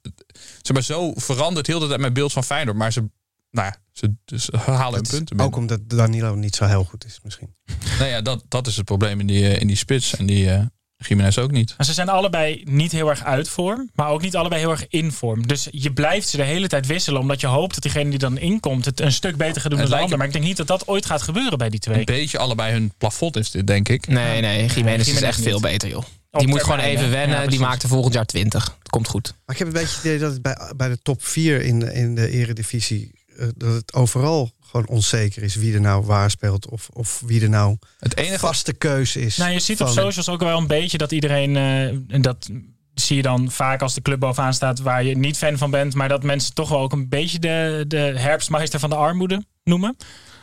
Zeg 0.61 0.73
maar, 0.73 0.83
zo 0.83 1.13
verandert 1.15 1.67
heel 1.67 1.79
de 1.79 1.87
tijd 1.87 1.99
mijn 1.99 2.13
beeld 2.13 2.33
van 2.33 2.43
Feyenoord. 2.43 2.77
Maar 2.77 2.91
ze, 2.91 3.09
nou 3.51 3.67
ja, 3.67 3.77
ze, 3.91 4.37
ze 4.37 4.57
halen 4.57 4.93
hun 4.93 5.09
punten. 5.09 5.39
Ook 5.39 5.55
omdat 5.55 5.89
Danilo 5.89 6.35
niet 6.35 6.55
zo 6.55 6.65
heel 6.65 6.83
goed 6.83 7.05
is 7.05 7.19
misschien. 7.23 7.55
Nou 7.99 8.09
ja, 8.09 8.21
dat, 8.21 8.43
dat 8.47 8.67
is 8.67 8.75
het 8.75 8.85
probleem 8.85 9.19
in 9.19 9.27
die, 9.27 9.47
eh, 9.47 9.61
in 9.61 9.67
die 9.67 9.75
spits. 9.75 10.15
En 10.15 10.25
die 10.25 10.51
eh 10.51 10.65
Jiménez 10.97 11.37
ook 11.37 11.51
niet. 11.51 11.73
Maar 11.77 11.85
ze 11.85 11.93
zijn 11.93 12.09
allebei 12.09 12.61
niet 12.65 12.91
heel 12.91 13.09
erg 13.09 13.23
uit 13.23 13.49
vorm, 13.49 13.89
maar 13.95 14.09
ook 14.09 14.21
niet 14.21 14.35
allebei 14.35 14.61
heel 14.61 14.69
erg 14.71 14.85
in 14.89 15.11
vorm. 15.11 15.47
Dus 15.47 15.67
je 15.71 15.93
blijft 15.93 16.27
ze 16.27 16.37
de 16.37 16.43
hele 16.43 16.67
tijd 16.67 16.85
wisselen, 16.87 17.21
omdat 17.21 17.41
je 17.41 17.47
hoopt 17.47 17.73
dat 17.73 17.83
diegene 17.83 18.09
die 18.09 18.19
dan 18.19 18.37
inkomt 18.37 18.85
het 18.85 18.99
een 18.99 19.11
stuk 19.11 19.35
beter 19.37 19.61
gaat 19.61 19.71
doen 19.71 19.79
dan 19.79 19.89
de 19.89 19.95
ander. 19.97 20.17
Maar 20.17 20.27
ik 20.27 20.33
denk 20.33 20.45
niet 20.45 20.57
dat 20.57 20.67
dat 20.67 20.87
ooit 20.87 21.05
gaat 21.05 21.21
gebeuren 21.21 21.57
bij 21.57 21.69
die 21.69 21.79
twee. 21.79 21.97
Een 21.99 22.05
beetje 22.05 22.37
allebei 22.37 22.71
hun 22.71 22.93
plafond 22.97 23.35
is 23.35 23.51
dit, 23.51 23.67
denk 23.67 23.89
ik. 23.89 24.07
Nee, 24.07 24.41
nee, 24.41 24.65
Jiménez 24.65 25.07
is 25.07 25.21
echt 25.21 25.37
niet. 25.37 25.47
veel 25.47 25.59
beter, 25.59 25.89
joh. 25.89 26.03
Op 26.31 26.39
Die 26.39 26.47
moet 26.49 26.63
gewoon 26.63 26.79
even 26.79 27.09
wennen. 27.09 27.41
Ja, 27.41 27.47
die 27.47 27.59
maakt 27.59 27.83
er 27.83 27.89
volgend 27.89 28.13
jaar 28.13 28.25
20. 28.25 28.63
Het 28.79 28.89
komt 28.89 29.07
goed. 29.07 29.33
Maar 29.45 29.55
ik 29.55 29.59
heb 29.59 29.67
een 29.67 29.73
beetje 29.81 29.95
het 29.95 30.05
idee 30.05 30.17
dat 30.19 30.31
het 30.31 30.41
bij, 30.41 30.71
bij 30.75 30.89
de 30.89 30.99
top 31.03 31.23
4 31.25 31.61
in, 31.61 31.79
de- 31.79 31.93
in 31.93 32.15
de 32.15 32.29
eredivisie... 32.29 33.11
eh, 33.37 33.47
dat 33.55 33.73
het 33.73 33.93
overal 33.93 34.51
gewoon 34.69 34.87
onzeker 34.87 35.43
is 35.43 35.55
wie 35.55 35.73
er 35.73 35.81
nou 35.81 36.05
waar 36.05 36.31
speelt... 36.31 36.69
of, 36.69 36.89
of 36.93 37.21
wie 37.25 37.41
er 37.41 37.49
nou 37.49 37.77
Het 37.99 38.17
enige 38.17 38.39
vaste 38.39 38.73
keuze 38.73 39.21
is. 39.21 39.37
Nou, 39.37 39.51
je 39.51 39.59
ziet 39.59 39.81
op 39.81 39.87
socials 39.87 40.29
ook 40.29 40.39
wel 40.39 40.57
een 40.57 40.67
beetje 40.67 40.97
dat 40.97 41.11
iedereen, 41.11 41.55
eh, 41.55 41.85
en 41.87 42.21
dat 42.21 42.49
zie 42.93 43.15
je 43.15 43.21
dan 43.21 43.51
vaak 43.51 43.81
als 43.81 43.93
de 43.93 44.01
club 44.01 44.19
bovenaan 44.19 44.53
staat 44.53 44.79
waar 44.79 45.03
je 45.03 45.17
niet 45.17 45.37
fan 45.37 45.57
van 45.57 45.71
bent, 45.71 45.93
maar 45.93 46.09
dat 46.09 46.23
mensen 46.23 46.53
toch 46.53 46.69
wel 46.69 46.79
ook 46.79 46.91
een 46.91 47.09
beetje 47.09 47.39
de, 47.39 47.85
de 47.87 47.97
herfstmeister 47.97 48.79
van 48.79 48.89
de 48.89 48.95
armoede 48.95 49.43
noemen. 49.63 49.97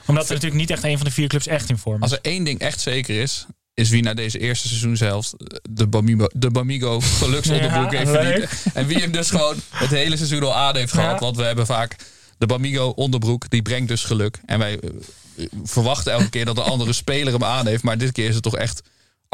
Omdat 0.06 0.24
er 0.24 0.34
natuurlijk 0.34 0.60
niet 0.60 0.70
echt 0.70 0.84
een 0.84 0.96
van 0.96 1.06
de 1.06 1.12
vier 1.12 1.28
clubs 1.28 1.46
echt 1.46 1.70
in 1.70 1.78
vorm 1.78 1.96
is. 1.96 2.02
Als 2.02 2.12
er 2.12 2.18
één 2.22 2.44
ding 2.44 2.58
echt 2.58 2.80
zeker 2.80 3.20
is, 3.20 3.46
is 3.74 3.90
wie 3.90 4.02
na 4.02 4.14
deze 4.14 4.38
eerste 4.38 4.68
seizoenshelft 4.68 5.34
de 5.70 5.86
Bamigo, 5.86 6.26
de 6.32 6.50
Bamigo 6.50 7.00
geluksonderbroek 7.00 7.92
Ja, 7.92 7.98
heeft 7.98 8.10
verdiend. 8.10 8.74
En 8.74 8.86
wie 8.86 8.98
hem 8.98 9.12
dus 9.12 9.30
gewoon 9.30 9.56
het 9.70 9.90
hele 9.90 10.16
seizoen 10.16 10.42
al 10.42 10.54
aan 10.54 10.76
heeft 10.76 10.92
gehad. 10.92 11.12
Ja. 11.12 11.18
Want 11.18 11.36
we 11.36 11.42
hebben 11.42 11.66
vaak 11.66 11.96
de 12.38 12.46
Bamigo 12.46 12.88
onderbroek, 12.88 13.50
die 13.50 13.62
brengt 13.62 13.88
dus 13.88 14.04
geluk. 14.04 14.40
En 14.46 14.58
wij 14.58 14.80
eh, 14.80 15.46
verwachten 15.64 16.12
elke 16.12 16.30
keer 16.30 16.44
dat 16.44 16.56
een 16.56 16.64
andere 16.64 16.92
speler 17.02 17.32
hem 17.32 17.44
aan 17.44 17.66
heeft. 17.66 17.82
Maar 17.82 17.98
dit 17.98 18.12
keer 18.12 18.28
is 18.28 18.34
het 18.34 18.42
toch 18.42 18.56
echt 18.56 18.82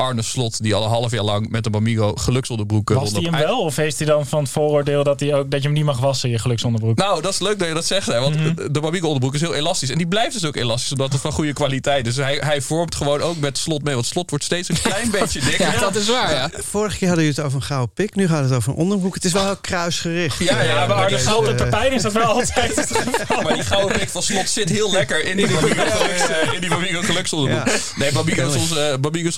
Arne 0.01 0.23
Slot, 0.23 0.63
die 0.63 0.75
al 0.75 0.83
een 0.85 0.89
half 0.89 1.11
jaar 1.11 1.25
lang 1.25 1.49
met 1.49 1.65
de 1.65 1.71
Bamigo 1.71 2.15
geluksonderbroeken 2.15 2.95
Was 2.95 3.13
hij 3.13 3.23
hem 3.23 3.33
wel? 3.33 3.61
Of 3.61 3.77
heeft 3.77 3.99
hij 3.99 4.07
dan 4.07 4.27
van 4.27 4.43
het 4.43 4.51
vooroordeel 4.51 5.05
dat, 5.05 5.21
hij 5.21 5.35
ook, 5.35 5.51
dat 5.51 5.61
je 5.61 5.67
hem 5.67 5.77
niet 5.77 5.85
mag 5.85 5.99
wassen, 5.99 6.31
je 6.31 6.39
geluksonderbroek? 6.39 6.97
Nou, 6.97 7.23
dat 7.23 7.33
is 7.33 7.41
leuk 7.41 7.59
dat 7.59 7.69
je 7.69 7.75
dat 7.75 7.87
zegt. 7.87 8.07
Hè, 8.07 8.21
want 8.21 8.37
de 8.75 8.81
Bamigo 8.81 9.07
onderbroek 9.07 9.35
is 9.35 9.41
heel 9.41 9.55
elastisch. 9.55 9.91
En 9.91 9.99
die 9.99 10.07
blijft 10.09 10.33
dus 10.33 10.45
ook 10.45 10.57
elastisch, 10.57 10.93
omdat 10.93 11.13
het 11.13 11.21
van 11.21 11.33
goede 11.33 11.53
kwaliteit 11.53 12.07
is. 12.07 12.15
Dus 12.15 12.25
hij, 12.25 12.37
hij 12.37 12.61
vormt 12.61 12.95
gewoon 12.95 13.21
ook 13.21 13.37
met 13.37 13.59
slot 13.59 13.83
mee. 13.83 13.95
Want 13.95 14.07
slot 14.07 14.31
wordt 14.31 14.45
steeds 14.45 14.69
een 14.69 14.81
klein 14.83 15.11
beetje 15.21 15.41
dikker. 15.41 15.73
Ja, 15.73 15.79
dat 15.79 15.95
is 15.95 16.09
waar, 16.09 16.33
ja. 16.33 16.51
Vorige 16.53 16.99
keer 16.99 17.09
hadden 17.09 17.27
jullie 17.27 17.41
het 17.41 17.47
over 17.47 17.61
een 17.61 17.67
gouden 17.67 17.95
pik. 17.95 18.15
Nu 18.15 18.29
gaat 18.29 18.45
het 18.45 18.53
over 18.53 18.73
een 18.73 18.79
onderbroek. 18.79 19.15
Het 19.15 19.25
is 19.25 19.33
wel 19.33 19.45
heel 19.45 19.57
kruisgericht. 19.57 20.39
Ja, 20.39 20.63
ja, 20.63 20.81
Ja, 20.81 20.87
maar 20.87 21.13
eh, 21.13 21.57
de 21.57 21.67
pijn 21.71 21.93
is 21.93 22.03
dat 22.03 22.13
wel 22.13 22.25
altijd 22.25 22.77
het 22.77 22.97
geval. 22.97 23.43
Maar 23.43 23.55
die 23.55 23.63
gouden 23.63 23.97
blik 23.97 24.09
van 24.09 24.23
slot 24.23 24.49
zit 24.49 24.69
heel 24.69 24.93
lekker 24.93 25.25
in 25.25 25.37
die 25.37 25.47
Bamigo, 25.47 25.83
geluks, 25.87 26.29
eh, 26.29 26.53
in 26.53 26.61
die 26.61 26.71
Bamigo 26.71 27.01
geluksonderbroek. 27.01 27.67
Ja. 27.67 27.79
Nee, 27.97 28.13
Bamigo 28.13 28.49
is, 28.49 28.57
onze, 28.57 28.99
Bamigo 29.01 29.29
is 29.29 29.37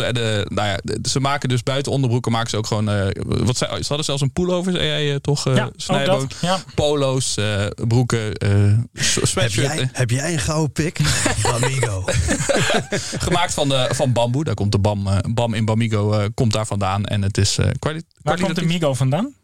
onze 0.00 0.12
de, 0.12 0.46
nou 0.48 0.68
ja, 0.68 0.78
de- 0.82 0.98
ze 1.08 1.20
maken 1.20 1.48
dus 1.48 1.62
buiten 1.62 1.92
onderbroeken 1.92 2.32
maken 2.32 2.50
ze 2.50 2.56
ook 2.56 2.66
gewoon... 2.66 2.88
eh, 2.88 3.06
wat 3.26 3.56
ze, 3.56 3.66
ze 3.70 3.84
hadden 3.86 4.04
zelfs 4.04 4.22
een 4.22 4.32
pullover, 4.32 4.72
zei 4.72 4.84
jij 4.86 5.10
eh, 5.10 5.16
toch, 5.16 5.46
eh 5.46 5.56
Ja, 5.56 5.64
ook 5.64 5.72
Snijboon? 5.76 6.18
dat. 6.20 6.34
Ja. 6.40 6.58
Polo's, 6.74 7.36
eh, 7.36 7.66
broeken, 7.88 8.34
eh 8.34 8.50
s- 8.94 9.14
Heb 9.14 9.26
sweatshirt. 9.26 9.66
jij, 9.74 9.88
heb 9.92 10.10
jij 10.10 10.32
een 10.32 10.38
gouden 10.38 10.72
pik? 10.72 11.00
Amigo. 11.54 12.04
Gemaakt 13.26 13.54
van, 13.54 13.68
de, 13.68 13.88
van 13.94 14.12
bamboe. 14.12 14.44
Daar 14.44 14.54
komt 14.54 14.72
de 14.72 14.78
bam, 14.78 15.06
eh, 15.06 15.16
bam 15.34 15.54
in 15.54 15.64
Bamigo 15.64 16.12
eh, 16.12 16.24
komt 16.34 16.52
daar 16.52 16.66
vandaan. 16.66 17.04
En 17.04 17.22
het 17.22 17.38
is 17.38 17.58
eh 17.58 17.66
kwali- 17.78 18.02
Waar 18.22 18.34
komt 18.36 18.48
de 18.48 18.54
kwalitatief. 18.54 18.68
Migo 18.80 18.94
vandaan? 18.94 19.34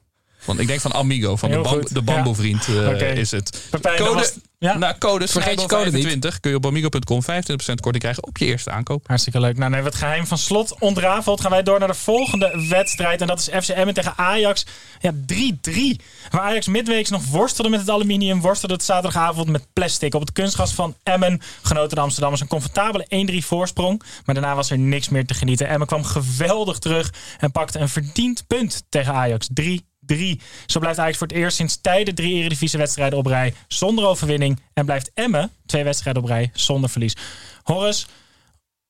Want 0.47 0.59
ik 0.59 0.67
denk 0.67 0.81
van 0.81 0.95
Amigo, 0.95 1.37
van 1.37 1.51
de, 1.51 1.59
bam, 1.61 1.85
de 1.91 2.03
bamboevriend 2.03 2.69
eh, 2.69 3.17
is 3.17 3.31
het. 3.31 3.63
Pepijn, 3.71 3.97
dat 3.97 4.07
Code, 4.07 4.21
was- 4.21 4.39
ja? 4.59 4.79
nou, 4.79 4.99
code 4.99 5.29
Vergeet 5.29 5.61
je 5.61 5.67
code 5.67 5.85
niet. 5.85 5.93
25 5.93 6.41
kun 6.41 6.51
je 6.51 6.57
op 6.57 6.67
amigo.com 6.67 7.23
25% 7.23 7.27
korting 7.57 7.99
krijgen 7.99 8.27
op 8.27 8.39
je 8.39 8.45
eerste 8.45 8.71
aankoop. 8.71 9.07
Hartstikke 9.07 9.41
leuk. 9.41 9.57
Nou, 9.57 9.63
dan 9.63 9.73
hebben 9.73 9.93
we 9.93 9.99
het 9.99 10.07
geheim 10.07 10.27
van 10.27 10.39
slot 10.39 10.75
ontrafeld. 10.79 11.41
Gaan 11.41 11.51
wij 11.51 11.63
door 11.63 11.79
naar 11.79 11.89
de 11.89 11.95
volgende 11.95 12.67
wedstrijd. 12.69 13.21
En 13.21 13.27
dat 13.27 13.39
is 13.39 13.65
FC 13.65 13.69
Emmen 13.69 13.95
tegen 13.95 14.13
Ajax. 14.17 14.67
Ja, 15.01 15.13
3-3. 15.13 15.97
Waar 16.31 16.41
Ajax 16.41 16.67
midweeks 16.67 17.11
nog 17.11 17.27
worstelde 17.27 17.71
met 17.71 17.81
het 17.81 17.91
aluminium. 17.91 18.41
Worstelde 18.41 18.75
het 18.75 18.85
zaterdagavond 18.85 19.49
met 19.49 19.67
plastic. 19.73 20.15
Op 20.15 20.21
het 20.21 20.33
kunstgras 20.33 20.73
van 20.75 20.97
Emmen 21.03 21.41
genoten 21.63 21.97
de 21.97 22.03
Amsterdammers 22.03 22.43
een 22.43 22.49
comfortabele 22.49 23.07
1-3 23.43 23.47
voorsprong. 23.47 24.03
Maar 24.25 24.35
daarna 24.35 24.55
was 24.55 24.71
er 24.71 24.79
niks 24.79 25.09
meer 25.09 25.27
te 25.27 25.35
genieten. 25.35 25.69
Emmen 25.69 25.87
kwam 25.87 26.05
geweldig 26.05 26.79
terug 26.79 27.13
en 27.39 27.53
pakte 27.53 27.79
een 27.79 27.89
verdiend 27.89 28.47
punt 28.47 28.83
tegen 28.89 29.13
Ajax. 29.15 29.49
3 29.55 29.85
3. 30.07 30.41
Zo 30.67 30.81
blijft 30.81 30.99
Ajax 30.99 31.19
voor 31.19 31.27
het 31.27 31.37
eerst 31.37 31.57
sinds 31.57 31.81
tijden 31.81 32.15
drie 32.15 32.35
Eredivisie-wedstrijden 32.35 33.19
op 33.19 33.27
rij 33.27 33.55
zonder 33.69 34.07
overwinning. 34.07 34.61
En 34.73 34.85
blijft 34.85 35.11
Emmen 35.15 35.51
twee 35.67 35.85
wedstrijden 35.85 36.23
op 36.23 36.29
rij 36.29 36.51
zonder 36.55 36.91
verlies. 36.91 37.17
Horace, 37.63 38.07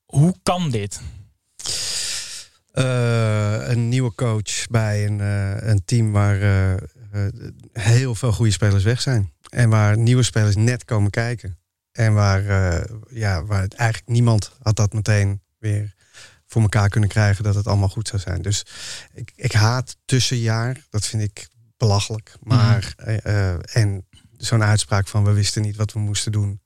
hoe 0.04 0.34
kan 0.42 0.70
dit? 0.70 1.00
Eh, 2.76 3.68
een 3.68 3.88
nieuwe 3.88 4.14
coach 4.14 4.66
bij 4.70 5.06
een, 5.06 5.20
eh, 5.20 5.68
een 5.68 5.84
team 5.84 6.12
waar 6.12 6.42
eh, 6.42 6.74
heel 7.72 8.14
veel 8.14 8.32
goede 8.32 8.50
spelers 8.50 8.84
weg 8.84 9.00
zijn. 9.00 9.32
En 9.48 9.68
waar 9.68 9.98
nieuwe 9.98 10.22
spelers 10.22 10.56
net 10.56 10.84
komen 10.84 11.10
kijken. 11.10 11.58
En 11.92 12.14
waar, 12.14 12.42
ja, 13.10 13.44
waar 13.44 13.66
eigenlijk 13.76 14.10
niemand 14.10 14.52
had 14.62 14.76
dat 14.76 14.92
meteen 14.92 15.40
weer 15.58 15.94
voor 16.46 16.62
elkaar 16.62 16.88
kunnen 16.88 17.08
krijgen 17.08 17.44
dat 17.44 17.54
het 17.54 17.66
allemaal 17.66 17.88
goed 17.88 18.08
zou 18.08 18.22
zijn. 18.22 18.42
Dus 18.42 18.62
ik, 19.12 19.32
ik 19.36 19.52
haat 19.52 19.96
tussenjaar. 20.04 20.86
Dat 20.90 21.06
vind 21.06 21.22
ik 21.22 21.48
belachelijk. 21.76 22.36
Maar 22.40 22.92
eh, 22.96 23.24
eh, 23.52 23.58
en 23.72 24.06
zo'n 24.36 24.62
uitspraak 24.62 25.08
van 25.08 25.24
we 25.24 25.32
wisten 25.32 25.62
niet 25.62 25.76
wat 25.76 25.92
we 25.92 25.98
moesten 25.98 26.32
doen. 26.32 26.60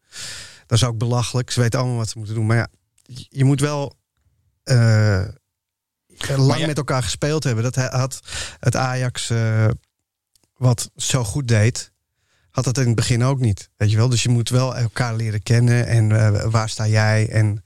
Dat 0.66 0.78
is 0.78 0.84
ook 0.84 0.98
belachelijk. 0.98 1.50
Ze 1.50 1.60
weten 1.60 1.78
allemaal 1.78 1.96
wat 1.98 2.08
ze 2.08 2.18
moeten 2.18 2.34
doen. 2.36 2.46
Maar 2.46 2.56
ja, 2.56 2.68
je- 3.28 3.44
moet 3.44 3.60
wel 3.60 3.98
eh, 4.62 5.24
lang 6.36 6.60
ja- 6.60 6.66
met 6.66 6.76
elkaar 6.76 7.02
gespeeld 7.02 7.44
hebben. 7.44 7.64
Dat 7.64 7.74
hij- 7.74 7.88
had 7.90 8.20
het 8.60 8.76
Ajax 8.76 9.32
wat 10.56 10.90
zo 10.96 11.24
goed 11.24 11.48
deed, 11.48 11.92
had 12.50 12.64
dat 12.64 12.78
in 12.78 12.86
het 12.86 12.94
begin 12.94 13.24
ook 13.24 13.40
niet. 13.40 13.68
Weet 13.76 13.90
je 13.90 13.96
wel? 13.96 14.08
Dus 14.08 14.22
je 14.22 14.28
moet 14.28 14.48
wel 14.48 14.76
elkaar 14.76 15.14
leren 15.16 15.42
kennen 15.42 15.86
en 15.86 16.12
eh, 16.36 16.44
waar 16.50 16.68
sta 16.68 16.86
jij 16.86 17.28
en 17.28 17.62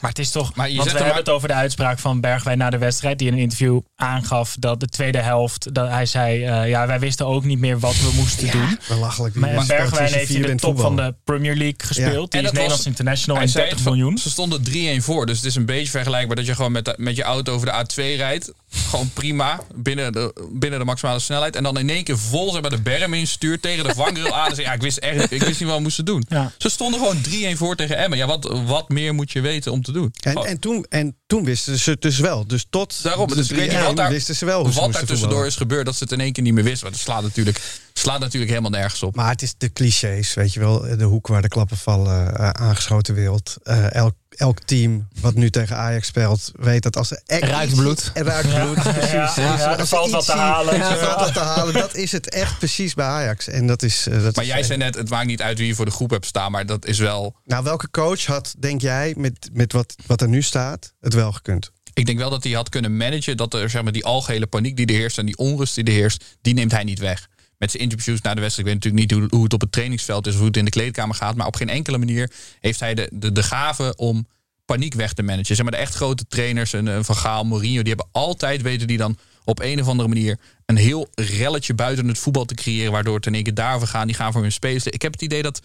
Maar 0.00 0.10
het 0.10 0.18
is 0.18 0.30
toch. 0.30 0.54
Maar 0.54 0.68
je 0.70 0.76
want 0.76 0.88
zet 0.88 0.98
we 0.98 1.04
hebben 1.04 1.22
het 1.22 1.32
over 1.32 1.48
de 1.48 1.54
uitspraak 1.54 1.98
van 1.98 2.20
Bergwijn 2.20 2.58
na 2.58 2.70
de 2.70 2.78
wedstrijd. 2.78 3.18
Die 3.18 3.26
in 3.28 3.32
een 3.34 3.38
interview 3.40 3.80
aangaf 3.96 4.56
dat 4.58 4.80
de 4.80 4.86
tweede 4.86 5.18
helft. 5.18 5.74
Dat 5.74 5.88
hij 5.88 6.06
zei: 6.06 6.44
eh, 6.44 6.68
Ja, 6.68 6.86
wij 6.86 6.98
wisten 6.98 7.26
ook 7.26 7.44
niet 7.44 7.58
meer 7.58 7.78
wat 7.78 7.96
we 8.00 8.10
moesten 8.14 8.50
doen. 8.50 8.78
belachelijk. 8.88 9.34
Maar 9.34 9.64
Bergwijn 9.66 10.12
heeft 10.12 10.30
in 10.30 10.42
de 10.42 10.54
top 10.54 10.80
van 10.80 10.96
de 10.96 11.14
Premier 11.24 11.54
League 11.56 11.74
gespeeld. 11.78 12.32
En 12.34 12.38
Die 12.38 12.38
is 12.38 12.42
dat 12.42 12.42
was- 12.42 12.52
Nederlands 12.52 12.86
international 12.86 13.40
en 13.42 13.48
zei 13.48 13.64
30 13.64 13.78
het 13.78 13.88
van- 13.88 13.98
miljoen. 13.98 14.18
Ze 14.18 14.30
stonden 14.30 14.62
3-1 14.62 15.02
voor. 15.02 15.26
Dus 15.26 15.36
het 15.36 15.46
is 15.46 15.54
een 15.54 15.66
beetje 15.66 15.90
vergelijkbaar 15.90 16.36
dat 16.36 16.46
je 16.46 16.54
gewoon 16.54 16.72
met, 16.72 16.84
de- 16.84 16.94
met 16.96 17.16
je 17.16 17.22
auto 17.22 17.52
over 17.54 17.66
de 17.66 17.72
A2 17.72 18.16
rijdt. 18.16 18.52
Gewoon 18.90 19.10
prima. 19.12 19.60
Binnen 19.74 20.12
de, 20.12 20.48
binnen 20.52 20.78
de 20.78 20.84
maximale 20.84 21.18
snelheid. 21.18 21.56
En 21.56 21.62
dan 21.62 21.78
in 21.78 21.90
één 21.90 22.04
keer 22.04 22.18
vol 22.18 22.52
zeg 22.52 22.60
maar, 22.60 22.70
de 22.70 22.80
berm 22.82 23.14
instuurt 23.14 23.62
tegen 23.62 23.84
de 23.84 23.94
vangrail 23.94 24.23
aan. 24.32 24.52
Ja, 24.56 24.72
ik 24.72 24.82
wist 24.82 24.98
echt 24.98 25.32
ik 25.32 25.42
wist 25.42 25.60
niet 25.60 25.68
wat 25.68 25.76
we 25.76 25.82
moesten 25.82 26.04
doen. 26.04 26.24
Ja. 26.28 26.52
Ze 26.58 26.68
stonden 26.68 27.00
gewoon 27.00 27.16
3-1 27.54 27.56
voor 27.58 27.76
tegen 27.76 27.96
Emmen. 27.96 28.18
Ja, 28.18 28.26
wat, 28.26 28.62
wat 28.66 28.88
meer 28.88 29.14
moet 29.14 29.32
je 29.32 29.40
weten 29.40 29.72
om 29.72 29.82
te 29.82 29.92
doen? 29.92 30.12
En, 30.20 30.32
Gewoon- 30.32 30.46
en, 30.46 30.58
toen, 30.58 30.86
en 30.88 31.16
toen 31.26 31.44
wisten 31.44 31.78
ze 31.78 31.90
het 31.90 32.02
dus 32.02 32.18
wel. 32.18 32.46
Dus 32.46 32.66
tot 32.70 33.02
Daarom, 33.02 33.28
de 33.28 33.34
dus 33.34 33.50
weet 33.50 33.72
3-1 33.72 33.82
wat 33.82 33.96
daar, 33.96 34.10
wisten 34.10 34.34
ze 34.34 34.44
wel 34.44 34.62
hoe 34.62 34.72
ze 34.72 34.80
wat 34.80 34.92
daar 34.92 35.04
tussendoor 35.04 35.46
is 35.46 35.56
gebeurd. 35.56 35.86
Dat 35.86 35.96
ze 35.96 36.02
het 36.02 36.12
in 36.12 36.20
één 36.20 36.32
keer 36.32 36.42
niet 36.42 36.54
meer 36.54 36.64
wisten. 36.64 36.82
Want 36.82 36.94
het 36.94 37.04
slaat 37.04 37.22
natuurlijk, 37.22 37.60
slaat 37.92 38.20
natuurlijk 38.20 38.50
helemaal 38.50 38.70
nergens 38.70 39.02
op. 39.02 39.16
Maar 39.16 39.30
het 39.30 39.42
is 39.42 39.54
de 39.58 39.72
clichés, 39.72 40.34
weet 40.34 40.52
je 40.52 40.60
wel. 40.60 40.80
De 40.96 41.04
hoek 41.04 41.26
waar 41.26 41.42
de 41.42 41.48
klappen 41.48 41.76
vallen, 41.76 42.36
eh, 42.36 42.48
aangeschoten 42.48 43.14
wereld. 43.14 43.56
Eh, 43.62 43.94
elk, 43.94 44.14
elk 44.36 44.60
team 44.62 45.08
wat 45.20 45.34
nu 45.34 45.50
tegen 45.50 45.76
Ajax 45.76 46.06
speelt, 46.06 46.52
weet 46.56 46.82
dat 46.82 46.96
als 46.96 47.10
er 47.10 47.20
echt 47.26 47.42
Ruikt 47.42 47.74
bloed. 47.74 48.10
Er 48.14 48.24
ruikt 48.24 48.54
bloed, 48.54 48.82
precies. 48.94 49.34
Ja, 49.34 49.78
er 49.78 49.86
valt 49.86 50.10
wat 50.10 50.24
te 50.24 50.32
halen. 50.32 50.74
Er 50.80 50.98
valt 50.98 51.20
wat 51.20 51.32
te 51.34 51.40
halen. 51.40 51.74
Dat 51.74 51.94
is 51.94 52.12
het 52.12 52.28
echt 52.30 52.58
precies 52.58 52.94
bij 52.94 53.06
Ajax. 53.06 53.48
En 53.48 53.66
dat 53.66 53.82
is, 53.82 54.06
eh, 54.06 54.22
dat 54.22 54.34
Maar 54.34 54.44
is- 54.44 54.50
jij 54.50 54.62
zei 54.62 54.78
net, 54.78 54.94
het 54.94 55.08
maakt 55.10 55.26
niet 55.26 55.42
uit 55.42 55.58
wie 55.58 55.66
je 55.66 55.74
voor 55.74 55.84
de 55.84 55.90
groep 55.90 56.10
hebt 56.10 56.26
staan. 56.26 56.50
Maar 56.52 56.66
dat 56.66 56.86
is 56.86 56.98
wel... 56.98 57.36
Nou, 57.44 57.64
welke 57.64 57.90
coach 57.90 58.24
had, 58.26 58.54
denk 58.58 58.80
jij, 58.80 59.14
met, 59.16 59.48
met 59.52 59.72
wat, 59.72 59.94
wat 60.06 60.20
er 60.20 60.28
nu 60.28 60.42
staat, 60.42 60.92
het 61.00 61.14
wel 61.14 61.32
gekund? 61.32 61.70
Ik 61.92 62.06
denk 62.06 62.18
wel 62.18 62.30
dat 62.30 62.44
hij 62.44 62.52
had 62.52 62.68
kunnen 62.68 62.96
managen 62.96 63.36
dat 63.36 63.54
er 63.54 63.70
zeg 63.70 63.82
maar, 63.82 63.92
die 63.92 64.04
algehele 64.04 64.46
paniek 64.46 64.76
die 64.76 64.86
er 64.86 64.94
heerst 64.94 65.18
en 65.18 65.26
die 65.26 65.36
onrust 65.36 65.74
die 65.74 65.84
er 65.84 65.92
heerst, 65.92 66.24
die 66.42 66.54
neemt 66.54 66.72
hij 66.72 66.84
niet 66.84 66.98
weg. 66.98 67.28
Met 67.64 67.72
zijn 67.72 67.82
interviews 67.82 68.20
na 68.20 68.34
de 68.34 68.40
wedstrijd. 68.40 68.68
Ik 68.68 68.74
weet 68.74 68.84
natuurlijk 68.84 69.12
niet 69.12 69.30
hoe, 69.30 69.42
het 69.42 69.52
op 69.52 69.60
het 69.60 69.72
trainingsveld 69.72 70.26
is 70.26 70.32
of 70.32 70.38
hoe 70.38 70.46
het 70.46 70.56
in 70.56 70.64
de 70.64 70.70
kleedkamer 70.70 71.14
gaat. 71.14 71.36
Maar 71.36 71.46
op 71.46 71.56
geen 71.56 71.68
enkele 71.68 71.98
manier 71.98 72.30
heeft 72.60 72.80
hij 72.80 72.94
de, 72.94 73.10
de, 73.12 73.32
de 73.32 73.42
gave 73.42 73.94
om 73.96 74.26
paniek 74.64 74.94
weg 74.94 75.12
te 75.12 75.22
managen. 75.22 75.56
Zeg 75.56 75.62
maar 75.62 75.72
de 75.72 75.78
echt 75.78 75.94
grote 75.94 76.26
trainers, 76.26 76.72
een, 76.72 76.86
een 76.86 77.04
Van 77.04 77.16
Gaal, 77.16 77.44
Mourinho, 77.44 77.82
die 77.82 77.94
hebben 77.94 78.08
altijd 78.12 78.62
weten 78.62 78.86
die 78.86 78.96
dan 78.96 79.18
op 79.44 79.60
een 79.60 79.80
of 79.80 79.88
andere 79.88 80.08
manier 80.08 80.38
een 80.66 80.76
heel 80.76 81.08
relletje 81.14 81.74
buiten 81.74 82.08
het 82.08 82.18
voetbal 82.18 82.44
te 82.44 82.54
creëren, 82.54 82.92
waardoor 82.92 83.16
het 83.16 83.26
in 83.26 83.34
één 83.34 83.42
keer 83.42 83.86
gaan. 83.86 84.06
Die 84.06 84.16
gaan 84.16 84.32
voor 84.32 84.42
hun 84.42 84.52
spelen. 84.52 84.92
Ik 84.92 85.02
heb 85.02 85.12
het 85.12 85.22
idee 85.22 85.42
dat 85.42 85.60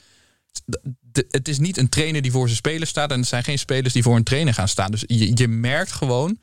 het 1.29 1.47
is 1.47 1.59
niet 1.59 1.77
een 1.77 1.89
trainer 1.89 2.21
die 2.21 2.31
voor 2.31 2.45
zijn 2.45 2.57
spelers 2.57 2.89
staat. 2.89 3.11
En 3.11 3.19
het 3.19 3.27
zijn 3.27 3.43
geen 3.43 3.59
spelers 3.59 3.93
die 3.93 4.03
voor 4.03 4.15
een 4.15 4.23
trainer 4.23 4.53
gaan 4.53 4.67
staan. 4.67 4.91
Dus 4.91 5.03
je, 5.07 5.31
je 5.35 5.47
merkt 5.47 5.91
gewoon, 5.91 6.39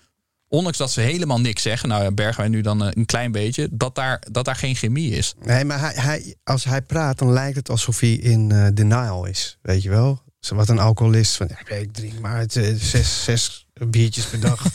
ondanks 0.48 0.78
dat 0.78 0.90
ze 0.90 1.00
helemaal 1.00 1.40
niks 1.40 1.62
zeggen. 1.62 1.88
Nou 1.88 2.02
ja, 2.02 2.11
Bergwijn 2.11 2.50
nu 2.50 2.61
dan 2.61 2.85
eh, 2.85 2.88
een 2.92 3.06
klein 3.06 3.32
beetje. 3.32 3.68
Dat 3.70 3.94
daar, 3.94 4.22
dat 4.30 4.44
daar 4.44 4.56
geen 4.56 4.74
chemie 4.74 5.11
is. 5.11 5.35
Nee, 5.44 5.64
maar 5.64 5.80
hij, 5.80 5.92
hij, 5.94 6.35
als 6.44 6.64
hij 6.64 6.82
praat, 6.82 7.18
dan 7.18 7.32
lijkt 7.32 7.56
het 7.56 7.70
alsof 7.70 8.00
hij 8.00 8.12
in 8.12 8.52
eh, 8.52 8.66
denial 8.74 9.24
is. 9.24 9.59
Weet 9.62 9.82
je 9.82 9.90
wel? 9.90 10.24
Wat 10.54 10.68
een 10.68 10.78
alcoholist. 10.78 11.37
Van, 11.37 11.48
ja, 11.48 11.76
ik 11.76 11.92
drink 11.92 12.20
maar 12.20 12.38
het, 12.38 12.56
eh, 12.56 12.74
zes, 12.74 13.24
zes 13.24 13.66
biertjes 13.72 14.26
per 14.26 14.40
dag. 14.40 14.62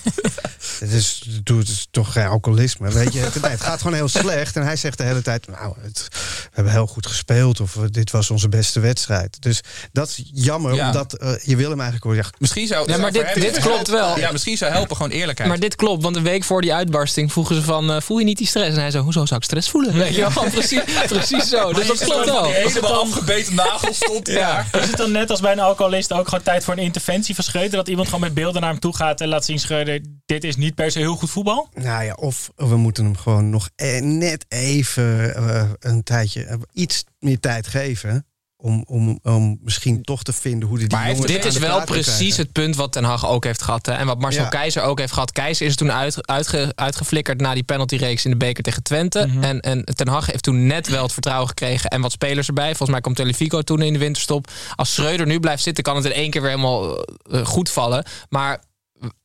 het, 0.81 0.91
is, 0.91 1.21
het 1.43 1.67
is 1.69 1.87
toch 1.91 2.11
geen 2.11 2.25
alcoholisme. 2.25 2.91
Weet 2.91 3.13
je? 3.13 3.19
Het, 3.19 3.41
nee, 3.41 3.51
het 3.51 3.61
gaat 3.61 3.81
gewoon 3.81 3.95
heel 3.95 4.07
slecht. 4.07 4.55
En 4.55 4.63
hij 4.63 4.75
zegt 4.75 4.97
de 4.97 5.03
hele 5.03 5.21
tijd, 5.21 5.47
nou, 5.47 5.75
het, 5.81 6.07
we 6.11 6.49
hebben 6.51 6.73
heel 6.73 6.87
goed 6.87 7.07
gespeeld. 7.07 7.59
Of 7.59 7.75
eh, 7.75 7.81
dit 7.91 8.11
was 8.11 8.29
onze 8.31 8.49
beste 8.49 8.79
wedstrijd. 8.79 9.41
Dus 9.41 9.61
dat 9.91 10.07
is 10.07 10.21
jammer, 10.33 10.73
Ja. 10.75 10.87
omdat 10.87 11.13
eh, 11.13 11.31
je 11.43 11.55
wil 11.55 11.69
hem 11.69 11.79
eigenlijk 11.79 12.13
wel. 12.15 12.23
Misschien 12.37 12.67
zou, 12.67 12.91
Ja, 12.91 12.97
maar 12.97 13.11
zou 13.13 13.25
dit- 13.33 13.41
dit 13.53 13.59
klopt 13.67 13.87
wel. 13.87 14.19
Ja, 14.19 14.31
misschien 14.31 14.57
zou 14.57 14.71
helpen 14.71 14.95
gewoon 14.95 15.11
eerlijkheid. 15.11 15.49
Maar 15.49 15.59
dit 15.59 15.75
klopt, 15.75 16.03
want 16.03 16.15
een 16.15 16.23
week 16.23 16.43
voor 16.43 16.61
die 16.61 16.73
uitbarsting 16.73 17.31
vroegen 17.31 17.55
ze 17.55 17.61
van... 17.61 17.91
eh, 17.91 18.01
voel 18.01 18.17
je 18.19 18.25
niet 18.25 18.37
die 18.37 18.47
stress? 18.47 18.75
En 18.75 18.81
hij 18.81 18.91
zo, 18.91 18.99
hoezo 19.01 19.25
zou 19.25 19.39
ik 19.39 19.45
stress 19.45 19.69
voelen? 19.69 19.93
Weet 19.93 20.15
je 20.15 20.29
wel, 20.33 20.49
precies, 20.49 20.81
precies 21.07 21.49
zo. 21.49 21.73
Dus 21.73 21.87
dat 21.87 21.97
klopt 22.03 22.25
wel. 22.25 22.43
Die 22.43 22.53
helemaal 22.53 23.01
afgebeten 23.01 23.55
nagel 23.55 23.93
stond 23.93 24.27
Ja. 24.27 24.33
daar. 24.71 24.81
Is 24.81 24.87
het 24.87 24.97
dan 24.97 25.11
net 25.11 25.29
als 25.29 25.39
bij 25.39 25.51
een 25.51 25.59
alcoholist 25.59 26.13
ook 26.13 26.27
gewoon 26.27 26.43
tijd 26.43 26.63
voor 26.63 26.73
een 26.73 26.79
interventie 26.83 27.35
van 27.35 27.43
Schreuder? 27.43 27.77
Dat 27.77 27.87
iemand 27.87 28.05
gewoon 28.07 28.23
met 28.23 28.33
beelden 28.33 28.61
naar 28.61 28.69
hem 28.71 28.79
toe 28.79 28.95
gaat 28.95 29.21
en 29.21 29.27
laat 29.27 29.45
zien 29.45 29.59
Schreuder, 29.59 29.99
dit 30.25 30.43
is 30.43 30.55
niet 30.55 30.70
per 30.75 30.91
se 30.91 30.99
heel 30.99 31.15
goed 31.15 31.29
voetbal? 31.29 31.69
Nou 31.73 32.03
ja, 32.03 32.13
of 32.13 32.51
we 32.55 32.77
moeten 32.77 33.03
hem 33.05 33.17
gewoon 33.17 33.49
nog 33.49 33.69
eh, 33.75 34.01
net 34.01 34.45
even 34.47 35.35
eh, 35.35 35.69
een 35.79 36.03
tijdje, 36.03 36.43
eh, 36.43 36.57
iets 36.73 37.03
meer 37.19 37.39
tijd 37.39 37.67
geven. 37.67 38.25
Om, 38.63 38.83
om, 38.87 39.19
om 39.23 39.59
misschien 39.61 40.01
toch 40.01 40.23
te 40.23 40.33
vinden 40.33 40.69
hoe 40.69 40.77
die 40.77 40.87
Maar 40.91 41.07
jongens 41.11 41.25
Dit 41.31 41.45
is 41.45 41.57
wel 41.57 41.83
precies 41.83 42.15
krijgen. 42.17 42.41
het 42.43 42.51
punt 42.51 42.75
wat 42.75 42.91
Ten 42.91 43.03
Hag 43.03 43.27
ook 43.27 43.43
heeft 43.43 43.61
gehad. 43.61 43.85
Hè? 43.85 43.91
En 43.93 44.05
wat 44.05 44.19
Marcel 44.19 44.43
Ja. 44.43 44.49
Keizer 44.49 44.81
ook 44.83 44.99
heeft 44.99 45.13
gehad. 45.13 45.31
Keizer 45.31 45.65
is 45.65 45.75
toen 45.75 45.91
uit, 45.91 46.27
uitge- 46.27 46.71
uitgeflikkerd 46.75 47.41
na 47.41 47.53
die 47.53 47.63
penaltyreeks 47.63 48.25
in 48.25 48.31
de 48.31 48.37
beker 48.37 48.63
tegen 48.63 48.83
Twente. 48.83 49.27
Mhm. 49.27 49.43
en, 49.43 49.59
en 49.59 49.85
Ten 49.85 50.07
Hag 50.07 50.25
heeft 50.25 50.43
toen 50.43 50.67
net 50.67 50.87
wel 50.87 51.03
het 51.03 51.13
vertrouwen 51.13 51.47
gekregen. 51.47 51.89
En 51.89 52.01
wat 52.01 52.11
spelers 52.11 52.47
erbij. 52.47 52.67
Volgens 52.67 52.89
mij 52.89 53.01
komt 53.01 53.15
Telefico 53.15 53.61
toen 53.61 53.81
in 53.81 53.93
de 53.93 53.99
winterstop. 53.99 54.51
Als 54.75 54.93
Schreuder 54.93 55.25
nu 55.25 55.39
blijft 55.39 55.63
zitten, 55.63 55.83
kan 55.83 55.95
het 55.95 56.05
in 56.05 56.13
één 56.13 56.29
keer 56.29 56.41
weer 56.41 56.49
helemaal 56.51 57.03
eh, 57.03 57.45
goed 57.45 57.69
vallen. 57.69 58.05
Maar 58.29 58.61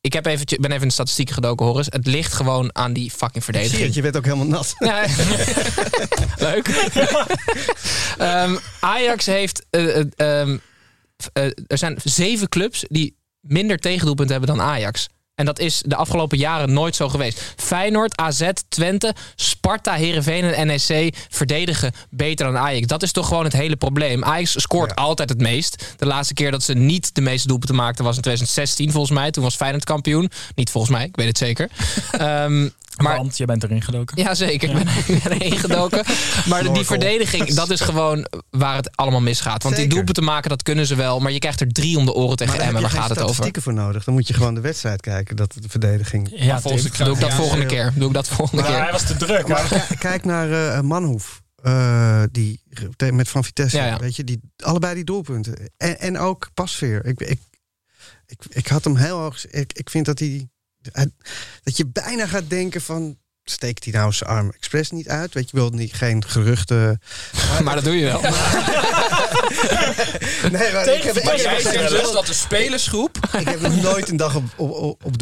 ik 0.01 0.13
heb 0.13 0.25
eventje, 0.25 0.59
ben 0.59 0.69
even 0.69 0.81
in 0.81 0.87
de 0.87 0.93
statistieken 0.93 1.33
gedoken, 1.33 1.65
Horus. 1.65 1.85
Het 1.89 2.07
ligt 2.07 2.33
gewoon 2.33 2.75
aan 2.75 2.93
die 2.93 3.11
fucking 3.11 3.43
verdediging. 3.43 3.81
het, 3.81 3.93
je 3.93 4.01
bent 4.01 4.17
ook 4.17 4.23
helemaal 4.25 4.45
nat. 4.47 4.75
Ja. 4.79 5.05
Leuk. 6.47 6.67
Ehm, 8.17 8.55
Ajax 8.79 9.25
heeft. 9.25 9.65
eh, 9.69 9.99
eh, 9.99 10.05
ehm, 10.15 10.57
eh, 11.33 11.43
er 11.67 11.77
zijn 11.77 11.97
zeven 12.03 12.49
clubs 12.49 12.85
die 12.87 13.15
minder 13.39 13.77
tegendoelpunten 13.77 14.35
hebben 14.37 14.55
dan 14.57 14.65
Ajax. 14.65 15.07
En 15.37 15.45
dat 15.45 15.59
is 15.59 15.81
de 15.85 15.95
afgelopen 15.95 16.37
jaren 16.37 16.73
nooit 16.73 16.95
zo 16.95 17.09
geweest. 17.09 17.53
Feyenoord, 17.55 18.17
AZ, 18.17 18.49
Twente, 18.69 19.15
Sparta, 19.35 19.93
Heerenveen 19.93 20.43
en 20.43 20.67
NEC 20.67 21.15
verdedigen 21.29 21.91
beter 22.09 22.45
dan 22.45 22.57
Ajax. 22.57 22.87
Dat 22.87 23.03
is 23.03 23.11
toch 23.11 23.27
gewoon 23.27 23.43
het 23.43 23.53
hele 23.53 23.75
probleem. 23.75 24.23
Ajax 24.23 24.61
scoort 24.61 24.95
altijd 24.95 25.29
het 25.29 25.41
meest. 25.41 25.93
De 25.97 26.05
laatste 26.05 26.33
keer 26.33 26.51
dat 26.51 26.63
ze 26.63 26.73
niet 26.73 27.15
de 27.15 27.21
meeste 27.21 27.47
doelpunten 27.47 27.75
maakten 27.75 28.03
was 28.03 28.15
in 28.15 28.21
2016 28.21 28.91
volgens 28.91 29.13
mij. 29.13 29.31
Toen 29.31 29.43
was 29.43 29.55
Feyenoord 29.55 29.83
kampioen. 29.83 30.31
Niet 30.55 30.69
volgens 30.69 30.93
mij, 30.93 31.05
ik 31.05 31.15
weet 31.15 31.27
het 31.27 31.37
zeker. 31.37 31.69
Ehm, 32.11 32.69
maar 32.97 33.17
Want 33.17 33.37
je 33.37 33.45
bent 33.45 33.63
erin 33.63 33.81
gedoken. 33.81 34.17
ja, 34.21 34.35
zeker. 34.35 34.69
Ik 34.69 34.75
ben, 34.75 34.87
ik 35.15 35.23
ben 35.23 35.31
erin 35.39 35.57
gedoken. 35.57 36.03
Maar 36.45 36.73
die 36.73 36.85
verdediging, 36.85 37.53
dat 37.53 37.69
is 37.69 37.79
gewoon 37.81 38.27
waar 38.49 38.75
het 38.75 38.95
allemaal 38.95 39.21
misgaat. 39.21 39.63
Want 39.63 39.75
die 39.75 39.87
doelpunten 39.87 40.23
maken, 40.23 40.49
dat 40.49 40.63
kunnen 40.63 40.85
ze 40.87 40.95
wel. 40.95 41.19
Maar 41.19 41.31
je 41.31 41.39
krijgt 41.39 41.61
er 41.61 41.67
drie 41.71 41.97
om 41.97 42.05
de 42.05 42.13
oren 42.13 42.37
tegen 42.37 42.57
daar 42.57 42.67
Emmen. 42.67 42.81
je 42.81 42.89
gaat 42.89 42.95
het 43.09 43.11
over? 43.11 43.19
statistieken 43.21 43.61
voor 43.61 43.73
nodig. 43.73 44.03
Dan 44.03 44.13
moet 44.13 44.27
je 44.27 44.33
gewoon 44.33 44.53
de 44.55 44.61
wedstrijd 44.61 45.01
kijken, 45.01 45.35
dat 45.35 45.53
de 45.59 45.69
verdediging. 45.69 46.29
Ja, 46.35 46.61
volgens 46.61 46.83
de 46.83 47.03
Doe 47.03 47.13
ik 47.13 47.19
dat 47.19 47.29
Ja, 47.29 47.35
volgende 47.35 47.65
keer. 47.65 47.93
Doe 47.95 48.07
ik 48.07 48.13
dat 48.13 48.27
volgende 48.27 48.61
Maar 48.61 48.71
hij 48.71 48.81
keer. 48.83 48.91
was 48.91 49.05
te 49.05 49.15
druk. 49.17 49.47
Maar 49.47 49.87
kijk 49.99 50.25
naar 50.25 50.51
eh 50.75 50.81
Manhoef. 50.81 51.41
eh, 51.63 52.23
die 52.31 52.61
met 53.13 53.27
Van 53.29 53.43
Vitesse, 53.43 53.77
Ja, 53.77 53.85
ja. 53.85 53.97
weet 53.97 54.15
je, 54.15 54.23
die, 54.23 54.39
allebei 54.57 54.95
die 54.95 55.03
doelpunten. 55.03 55.69
En, 55.77 55.99
en 55.99 56.17
ook 56.17 56.49
Pasveer. 56.53 57.05
Ik, 57.05 57.19
ik, 57.19 57.39
ik, 58.25 58.39
ik 58.49 58.67
had 58.67 58.83
hem 58.83 58.95
heel 58.95 59.17
hoog. 59.19 59.45
Ik, 59.47 59.73
ik 59.73 59.89
vind 59.89 60.05
dat 60.05 60.19
hij, 60.19 60.27
hij- 60.27 60.47
dat 61.63 61.77
je 61.77 61.85
bijna 61.87 62.27
gaat 62.27 62.49
denken 62.49 62.81
van. 62.81 63.17
Steekt 63.43 63.83
hij 63.83 63.93
nou 63.93 64.13
zijn 64.13 64.29
arm 64.29 64.51
expres 64.51 64.91
niet 64.91 65.07
uit? 65.07 65.33
Weet 65.33 65.49
je 65.49 65.57
wel, 65.57 65.69
niet, 65.69 65.93
geen 65.93 66.25
geruchten. 66.25 67.01
Maar 67.63 67.75
dat 67.75 67.83
doe 67.83 67.95
je 67.95 68.05
wel. 68.05 68.21
Nee, 70.51 70.73
maar 70.73 70.87
ik 70.87 71.03
heb, 71.03 71.17
ik, 71.17 71.23
Maar 71.23 71.33
heb, 71.33 71.43
jij 71.43 71.61
zegt 71.61 71.89
dus 71.89 72.11
dat 72.11 72.25
de 72.25 72.33
spelersgroep... 72.33 73.17
ik 73.39 73.47
heb 73.47 73.61
nog 73.61 73.81
nooit 73.81 74.09
een 74.09 74.17
dag 74.17 74.35
op, 74.35 74.43
op, 74.59 75.05
op. 75.05 75.19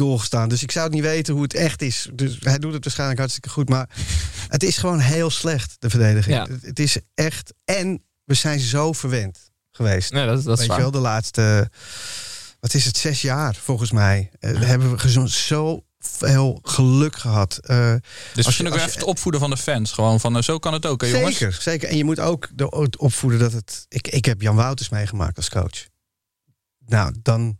Dus 0.48 0.62
ik 0.62 0.70
zou 0.70 0.84
het 0.84 0.94
niet 0.94 1.02
weten 1.02 1.34
hoe 1.34 1.42
het 1.42 1.54
echt 1.54 1.82
is. 1.82 2.08
Dus 2.12 2.36
hij 2.40 2.58
doet 2.58 2.72
het 2.72 2.84
waarschijnlijk 2.84 3.18
hartstikke 3.18 3.48
goed. 3.48 3.68
Maar 3.68 3.88
het 4.48 4.62
is 4.62 4.76
gewoon 4.76 4.98
heel 4.98 5.30
slecht, 5.30 5.76
de 5.78 5.90
verdediging. 5.90 6.36
Ja. 6.36 6.42
Het, 6.42 6.62
het 6.62 6.78
is 6.78 6.96
echt. 7.14 7.52
En 7.64 8.04
we 8.24 8.34
zijn 8.34 8.60
zo 8.60 8.92
verwend 8.92 9.50
geweest. 9.70 10.12
Nee, 10.12 10.26
dat, 10.26 10.44
dat 10.44 10.58
is 10.60 10.66
Weet 10.66 10.76
je 10.76 10.82
wel, 10.82 10.90
de 10.90 10.98
laatste. 10.98 11.70
Wat 12.66 12.74
is 12.74 12.84
het, 12.84 12.96
zes 12.96 13.20
jaar 13.22 13.54
volgens 13.54 13.90
mij. 13.90 14.30
Eh, 14.40 14.60
hebben 14.60 14.90
we 14.90 14.98
gezo- 14.98 15.26
zo 15.26 15.84
veel 15.98 16.58
geluk 16.62 17.16
gehad. 17.16 17.56
Eh, 17.62 17.94
Dus 18.34 18.46
Als 18.46 18.56
je- 18.56 18.66
ook 18.66 18.74
even 18.74 18.90
het 18.92 19.02
opvoeden 19.02 19.40
van 19.40 19.50
de 19.50 19.56
fans. 19.56 19.92
Gewoon 19.92 20.20
van, 20.20 20.36
eh, 20.36 20.42
zo 20.42 20.58
kan 20.58 20.72
het 20.72 20.86
ook, 20.86 21.00
hè 21.00 21.06
jongens? 21.06 21.36
zeker, 21.38 21.58
zeker. 21.60 21.88
En 21.88 21.96
je 21.96 22.04
moet 22.04 22.20
ook 22.20 22.48
de, 22.54 22.70
opvoeden 22.98 23.38
dat 23.40 23.52
het. 23.52 23.86
Ik, 23.88 24.08
ik 24.08 24.24
heb 24.24 24.42
Jan 24.42 24.56
Wouters 24.56 24.88
meegemaakt 24.88 25.36
als 25.36 25.48
coach. 25.50 25.86
Nou, 26.86 27.14
dan 27.22 27.56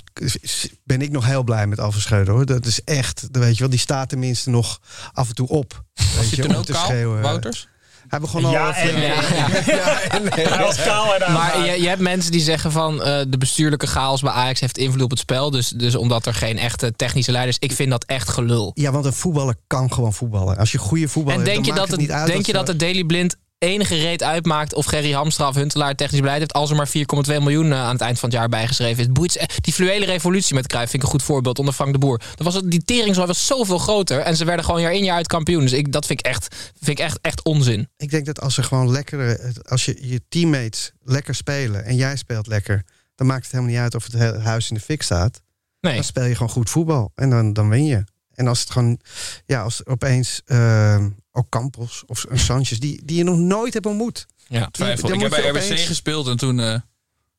ben 0.84 1.02
ik 1.02 1.10
nog 1.10 1.24
heel 1.26 1.42
blij 1.44 1.66
met 1.66 1.80
Alphen 1.80 2.00
Schreuder 2.02 2.34
hoor. 2.34 2.46
Dat 2.46 2.66
is 2.66 2.84
echt, 2.84 3.32
dat 3.32 3.42
weet 3.42 3.54
je 3.54 3.60
wel, 3.60 3.70
die 3.70 3.78
staat 3.78 4.08
tenminste 4.08 4.50
nog 4.50 4.80
af 5.12 5.28
en 5.28 5.34
toe 5.34 5.48
op. 5.48 5.84
Was 5.94 6.14
Weet 6.16 6.30
je 6.30 6.42
toen 6.42 6.54
ook 6.54 6.64
te 6.64 6.72
kaal, 6.72 6.86
schreeuwen. 6.86 7.22
Wouters? 7.22 7.68
Hij 8.08 8.20
begon 8.20 8.44
al. 8.44 8.50
Ja, 8.56 8.74
flink- 8.74 8.94
en 8.94 9.00
nee. 9.00 9.08
Ja, 9.08 9.20
ja. 9.66 10.48
hij 10.48 10.64
was 10.64 10.82
kaal 10.82 11.14
en 11.14 11.32
Maar 11.32 11.64
je, 11.64 11.80
je 11.80 11.88
hebt 11.88 12.00
mensen 12.00 12.32
die 12.32 12.40
zeggen 12.40 12.72
van 12.72 13.02
eh, 13.02 13.20
de 13.28 13.38
bestuurlijke 13.38 13.86
chaos 13.86 14.20
bij 14.20 14.32
Ajax 14.32 14.60
heeft 14.60 14.78
invloed 14.78 15.02
op 15.02 15.10
het 15.10 15.18
spel. 15.18 15.50
Dus, 15.50 15.68
dus 15.68 15.94
omdat 15.94 16.26
er 16.26 16.34
geen 16.34 16.58
echte 16.58 16.92
technische 16.96 17.32
leiders. 17.32 17.56
Ik 17.58 17.72
vind 17.72 17.90
dat 17.90 18.04
echt 18.04 18.28
gelul. 18.28 18.70
Ja, 18.74 18.90
want 18.90 19.04
een 19.04 19.12
voetballer 19.12 19.54
kan 19.66 19.92
gewoon 19.92 20.12
voetballen. 20.12 20.56
Als 20.56 20.72
je 20.72 20.78
goede 20.78 21.08
voetballer 21.08 21.40
En 21.40 21.46
hebt, 21.46 21.54
denk 21.54 21.66
je 21.66 21.80
dat 21.80 21.82
het, 21.82 21.90
het 21.90 22.00
niet 22.00 22.10
uit 22.10 22.26
denk 22.26 22.46
je 22.46 22.52
dat 22.52 22.66
de 22.66 22.76
Daily 22.76 23.04
Blind 23.04 23.36
enige 23.58 23.94
reet 23.96 24.22
uitmaakt 24.22 24.74
of 24.74 24.86
Gerry 24.86 25.12
Hamstra 25.12 25.48
of 25.48 25.54
Huntelaar 25.54 25.94
technisch 25.94 26.20
beleid 26.20 26.38
heeft 26.38 26.52
als 26.52 26.70
er 26.70 26.76
maar 26.76 26.88
4,2 26.88 26.94
miljoen 27.42 27.72
eh, 27.72 27.80
aan 27.82 27.92
het 27.92 28.00
eind 28.00 28.18
van 28.18 28.28
het 28.28 28.38
jaar 28.38 28.48
bijgeschreven 28.48 29.02
is. 29.02 29.12
Boeit 29.12 29.32
ze- 29.32 29.48
Die 29.60 29.72
fluwele 29.72 30.04
revolutie 30.04 30.54
met 30.54 30.66
Cruijff 30.66 30.90
vind 30.90 31.02
ik 31.02 31.08
een 31.08 31.14
goed 31.18 31.26
voorbeeld 31.26 31.58
onder 31.58 31.74
Frank 31.74 31.92
de 31.92 31.98
Boer. 31.98 32.18
Dat 32.18 32.44
was, 32.46 32.54
het- 32.54 32.70
die 32.70 32.84
tering 32.84 33.16
was 33.16 33.46
zoveel 33.46 33.78
groter 33.78 34.18
en 34.20 34.36
ze 34.36 34.44
werden 34.44 34.64
gewoon 34.64 34.80
jaar 34.80 34.92
in 34.92 35.04
jaar 35.04 35.16
uit 35.16 35.26
kampioen. 35.26 35.60
Dus 35.60 35.72
ik, 35.72 35.92
dat 35.92 36.06
vind 36.06 36.18
ik 36.20 36.26
echt, 36.26 36.54
vind 36.80 36.98
ik 36.98 37.04
echt, 37.04 37.18
echt 37.22 37.44
onzin. 37.44 37.88
Ik 37.96 38.10
denk 38.10 38.26
dat 38.26 38.40
als 38.40 38.56
er 38.56 38.64
gewoon 38.64 38.90
lekker, 38.90 39.40
als 39.68 39.84
je 39.84 39.96
je 40.08 40.20
teammates 40.28 40.92
lekker 41.02 41.34
spelen 41.34 41.84
en 41.84 41.96
jij 41.96 42.16
speelt 42.16 42.46
lekker, 42.46 42.84
dan 43.14 43.26
maakt 43.26 43.42
het 43.42 43.52
helemaal 43.52 43.72
niet 43.72 43.82
uit 43.82 43.94
of 43.94 44.06
het 44.12 44.42
huis 44.42 44.68
in 44.68 44.74
de 44.74 44.80
fik 44.80 45.02
staat. 45.02 45.42
Nee. 45.80 45.94
Dan 45.94 46.04
speel 46.04 46.24
je 46.24 46.32
gewoon 46.34 46.48
goed 46.52 46.70
voetbal 46.70 47.12
en 47.14 47.30
dan, 47.30 47.52
dan 47.52 47.68
win 47.68 47.84
je. 47.84 48.04
En 48.36 48.46
als 48.46 48.60
het 48.60 48.70
gewoon, 48.70 49.00
ja, 49.46 49.62
als 49.62 49.86
opeens 49.86 50.42
uh, 50.46 51.04
ook 51.32 51.48
Campos 51.48 52.02
of 52.06 52.24
een 52.28 52.38
Sanchez, 52.38 52.78
die, 52.78 53.00
die 53.04 53.16
je 53.16 53.24
nog 53.24 53.36
nooit 53.36 53.74
hebt 53.74 53.86
ontmoet. 53.86 54.26
Ja. 54.48 54.68
Twijfel. 54.70 55.08
Dan 55.08 55.16
Ik 55.16 55.22
heb 55.22 55.30
bij 55.30 55.48
RBC 55.48 55.62
opeens- 55.64 55.86
gespeeld 55.86 56.26
en 56.28 56.36
toen 56.36 56.60
eh 56.60 56.80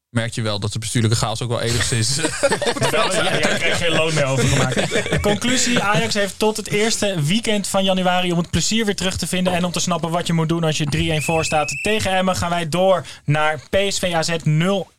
merk 0.09 0.33
je 0.33 0.41
wel 0.41 0.59
dat 0.59 0.73
de 0.73 0.79
bestuurlijke 0.79 1.17
chaos 1.17 1.41
ook 1.41 1.49
wel 1.49 1.61
enigszins... 1.61 2.17
eh, 2.19 2.89
Wel, 2.91 3.13
ja, 3.13 3.23
jij 3.23 3.39
krijgt 3.39 3.77
geen 3.77 3.91
loon 3.91 4.13
meer 4.13 4.25
overgemaakt. 4.25 4.75
De 5.11 5.19
conclusie, 5.21 5.79
Ajax 5.79 6.13
heeft 6.13 6.39
tot 6.39 6.57
het 6.57 6.69
eerste 6.69 7.21
weekend 7.21 7.67
van 7.67 7.83
januari 7.83 8.31
om 8.31 8.37
het 8.37 8.49
plezier 8.49 8.85
weer 8.85 8.95
terug 8.95 9.17
te 9.17 9.27
vinden 9.27 9.53
en 9.53 9.65
om 9.65 9.71
te 9.71 9.79
snappen 9.79 10.09
wat 10.09 10.27
je 10.27 10.33
moet 10.33 10.49
doen 10.49 10.63
als 10.63 10.77
je 10.77 11.19
3-1 11.21 11.23
voor 11.23 11.45
staat. 11.45 11.79
Tegen 11.81 12.11
Emmen 12.11 12.35
gaan 12.35 12.49
wij 12.49 12.69
door 12.69 13.05
naar 13.25 13.59
PSV 13.69 14.11
AZ 14.15 14.29
0-1. 14.29 14.43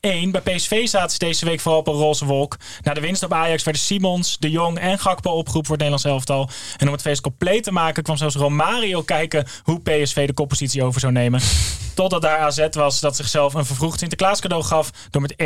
Bij 0.00 0.40
PSV 0.44 0.88
zaten 0.88 1.10
ze 1.10 1.18
deze 1.18 1.44
week 1.44 1.60
vooral 1.60 1.80
op 1.80 1.88
een 1.88 1.94
roze 1.94 2.24
wolk. 2.24 2.56
Na 2.82 2.94
de 2.94 3.00
winst 3.00 3.22
op 3.22 3.32
Ajax 3.32 3.62
werden 3.64 3.82
Simons, 3.82 4.36
De 4.38 4.50
Jong 4.50 4.78
en 4.78 4.98
Gakpo 4.98 5.30
opgeroepen 5.30 5.66
voor 5.66 5.76
het 5.76 5.90
Nederlands 5.90 6.04
elftal. 6.04 6.50
En 6.76 6.86
om 6.86 6.92
het 6.92 7.02
feest 7.02 7.20
compleet 7.20 7.62
te 7.62 7.72
maken 7.72 8.02
kwam 8.02 8.16
zelfs 8.16 8.34
Romario 8.34 9.02
kijken 9.02 9.46
hoe 9.62 9.80
PSV 9.80 10.26
de 10.26 10.32
koppositie 10.32 10.82
over 10.82 11.00
zou 11.00 11.12
nemen. 11.12 11.40
Totdat 11.98 12.22
daar 12.22 12.38
AZ 12.38 12.66
was 12.70 13.00
dat 13.00 13.16
zichzelf 13.16 13.54
een 13.54 13.64
vervroegd 13.64 13.98
Sinterklaas 13.98 14.40
cadeau 14.40 14.64
gaf 14.64 14.90
door 15.10 15.22
met 15.22 15.32
1-0 15.32 15.36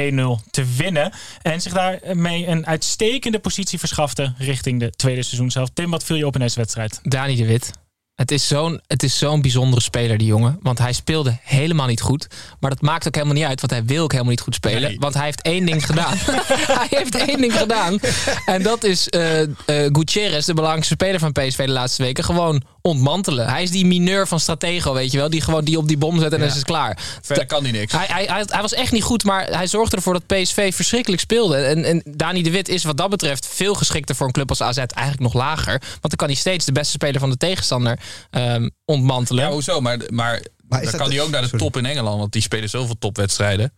te 0.51 0.65
winnen. 0.77 1.13
En 1.43 1.61
zich 1.61 1.73
daarmee 1.73 2.47
een 2.47 2.67
uitstekende 2.67 3.39
positie 3.39 3.79
verschafte 3.79 4.33
richting 4.39 4.81
de 4.81 4.91
tweede 4.91 5.23
seizoen 5.23 5.51
zelf. 5.51 5.69
Tim, 5.75 5.91
wat 5.91 6.05
viel 6.05 6.17
je 6.17 6.27
op 6.27 6.35
in 6.35 6.41
deze 6.41 6.59
wedstrijd? 6.59 7.01
Dani 7.03 7.37
de 7.37 7.47
Wit. 7.47 7.71
Het 8.15 8.31
is 8.31 8.47
zo'n 8.47 8.81
het 8.87 9.03
is 9.03 9.19
zo'n 9.19 9.43
bijzondere 9.43 9.83
speler, 9.83 10.19
die 10.19 10.27
jongen. 10.27 10.59
Want 10.63 10.79
hij 10.79 10.93
speelde 10.93 11.39
helemaal 11.43 11.87
niet 11.87 12.01
goed. 12.01 12.27
Maar 12.61 12.71
dat 12.71 12.81
maakt 12.81 13.07
ook 13.07 13.15
helemaal 13.15 13.37
niet 13.37 13.45
uit, 13.45 13.61
want 13.61 13.73
hij 13.73 13.85
wil 13.85 14.03
ook 14.03 14.13
helemaal 14.13 14.33
niet 14.33 14.41
goed 14.41 14.55
spelen. 14.55 14.83
Nee. 14.83 14.99
Want 14.99 15.15
hij 15.15 15.25
heeft 15.25 15.43
één 15.43 15.67
ding 15.67 15.87
gedaan. 15.87 16.17
hij 16.81 16.87
heeft 16.91 17.15
één 17.15 17.41
ding 17.41 17.59
gedaan. 17.59 17.99
En 18.47 18.63
dat 18.63 18.85
is 18.85 19.09
eh 19.09 19.43
eh 19.43 19.49
Gutierrez, 19.67 20.47
de 20.47 20.55
belangrijkste 20.55 20.95
speler 20.95 21.21
van 21.21 21.33
PSV 21.33 21.65
de 21.65 21.73
laatste 21.73 22.03
weken, 22.03 22.25
gewoon 22.25 22.63
ontmantelen. 22.83 23.49
Hij 23.49 23.63
is 23.63 23.71
die 23.71 23.87
mineur 23.87 24.29
van 24.29 24.41
Stratego, 24.41 24.93
weet 24.93 25.13
je 25.13 25.19
wel. 25.19 25.31
Die 25.31 25.41
gewoon 25.41 25.65
die 25.65 25.79
op 25.79 25.89
die 25.89 25.97
bom 25.97 26.21
zet 26.21 26.33
en 26.33 26.39
dan 26.39 26.49
is 26.49 26.55
het 26.55 26.65
klaar. 26.65 26.99
Verder 27.23 27.47
kan 27.47 27.63
hij 27.63 27.73
niks. 27.73 27.93
Hij, 27.93 28.07
hij, 28.09 28.25
hij, 28.25 28.45
hij 28.47 28.61
was 28.61 28.75
echt 28.75 28.93
niet 28.93 29.03
goed, 29.03 29.25
maar 29.25 29.47
hij 29.47 29.67
zorgde 29.67 29.97
ervoor 29.97 30.13
dat 30.13 30.27
PSV 30.27 30.75
verschrikkelijk 30.75 31.23
speelde. 31.23 31.57
En, 31.57 31.85
en 31.85 32.03
Dani 32.05 32.43
de 32.43 32.51
Wit 32.51 32.69
is 32.69 32.85
wat 32.85 32.97
dat 32.97 33.11
betreft 33.11 33.47
veel 33.47 33.75
geschikter 33.75 34.15
voor 34.15 34.27
een 34.27 34.33
club 34.33 34.49
als 34.49 34.61
AZ. 34.61 34.77
Eigenlijk 34.79 35.21
nog 35.21 35.35
lager. 35.35 35.79
Want 35.81 36.01
dan 36.01 36.17
kan 36.17 36.29
hij 36.29 36.37
steeds 36.37 36.65
de 36.65 36.73
beste 36.73 36.93
speler 36.93 37.21
van 37.21 37.31
de 37.31 37.37
tegenstander 37.37 38.01
ehm, 38.31 38.69
ontmantelen. 38.85 39.45
Ja, 39.45 39.51
hoezo? 39.51 39.81
Maar, 39.81 39.99
maar, 40.13 40.43
dan 40.69 40.91
kan 40.91 41.11
hij 41.11 41.21
ook 41.21 41.31
naar 41.31 41.41
de 41.41 41.49
sorry. 41.49 41.65
top 41.65 41.77
in 41.77 41.87
Engeland. 41.87 42.19
Want 42.19 42.33
die 42.33 42.43
spelen 42.43 42.69
zoveel 42.69 42.99
topwedstrijden. 42.99 43.73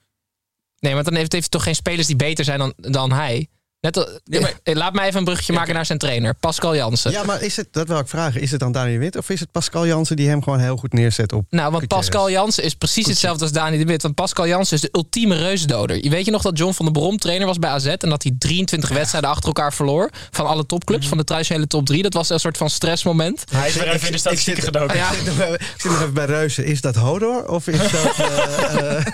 Nee, 0.79 0.93
want 0.93 1.05
dan 1.05 1.15
heeft, 1.15 1.33
heeft 1.33 1.45
hij 1.45 1.53
toch 1.53 1.63
geen 1.63 1.75
spelers 1.75 2.07
die 2.07 2.17
beter 2.17 2.45
zijn 2.45 2.59
dan, 2.59 2.73
dan 2.77 3.13
hij. 3.13 3.49
Net, 3.85 3.97
al- 3.97 4.09
Ja, 4.25 4.41
maar- 4.41 4.53
Eh, 4.63 4.75
Laat 4.75 4.93
mij 4.95 5.07
even 5.07 5.19
een 5.19 5.25
bruggetje 5.25 5.53
maken 5.53 5.75
naar 5.75 5.87
zijn 5.87 5.99
trainer, 5.99 6.35
Pascal 6.35 6.75
Jansen. 6.77 7.11
Ja, 7.11 7.23
maar 7.25 7.43
is 7.43 7.57
het, 7.57 7.69
dat 7.71 7.89
wil 7.89 7.99
ik 7.99 8.09
vragen, 8.09 8.41
is 8.41 8.51
het 8.51 8.61
dan 8.61 8.73
Daniel 8.73 8.99
Wit 8.99 9.17
of 9.17 9.31
is 9.31 9.41
het 9.41 9.51
Pascal 9.53 9.87
Jansen 9.87 10.17
die 10.17 10.29
hem 10.29 10.43
gewoon 10.43 10.59
heel 10.59 10.77
goed 10.77 10.93
neerzet 10.93 11.33
op 11.33 11.45
Nou, 11.51 11.73
want? 11.73 11.87
Pascal 11.89 12.31
Jansen 12.31 12.63
is 12.65 12.75
precies 12.75 13.07
hetzelfde 13.07 13.43
als 13.43 13.53
Dani 13.53 13.79
de 13.79 13.85
Wit. 13.85 14.03
Want 14.03 14.15
Pascal 14.15 14.47
Jansen 14.47 14.77
is 14.77 14.83
de 14.83 14.89
ultieme 14.93 15.37
reuzendoder. 15.37 16.05
Je 16.05 16.11
weet 16.11 16.25
je 16.25 16.31
nog 16.31 16.43
dat 16.43 16.59
John 16.59 16.73
van 16.73 16.85
der 16.85 16.95
Brom 16.95 17.19
trainer 17.19 17.47
was 17.47 17.59
bij 17.59 17.71
AZ... 17.71 17.87
en 17.87 18.09
dat 18.09 18.23
hij 18.23 18.33
23 18.39 18.91
wedstrijden 18.91 19.31
achter 19.31 19.47
elkaar 19.47 19.73
verloor... 19.73 20.11
van 20.31 20.47
alle 20.47 20.67
topclubs, 20.67 21.09
van 21.09 21.19
de 21.19 21.25
traditionele 21.25 21.67
top 21.67 21.87
3. 21.87 22.03
Dat 22.03 22.15
was 22.15 22.29
een 22.31 22.41
soort 22.41 22.57
van 22.57 22.71
stressmoment. 22.71 23.45
Hij 23.51 23.69
is 23.69 23.75
weer 23.75 23.89
even 23.93 24.07
in 24.07 24.13
de 24.13 24.19
statistieken 24.19 24.63
zit- 24.63 24.73
gedoken. 24.73 24.97
Ja. 24.97 25.11
Ik 25.11 25.17
zit 25.17 25.27
nog 25.27 25.39
even- 25.41 25.55
ik 25.55 25.75
zit 25.77 25.91
nog 25.91 26.01
even 26.01 26.15
bij 26.15 26.25
Reuzen. 26.27 26.65
Is 26.65 26.81
dat 26.81 26.95
Hodor 26.95 27.49
of 27.49 27.67
is 27.69 27.79
dat... 27.79 27.91
eh, 28.19 28.97
eh, 28.97 29.05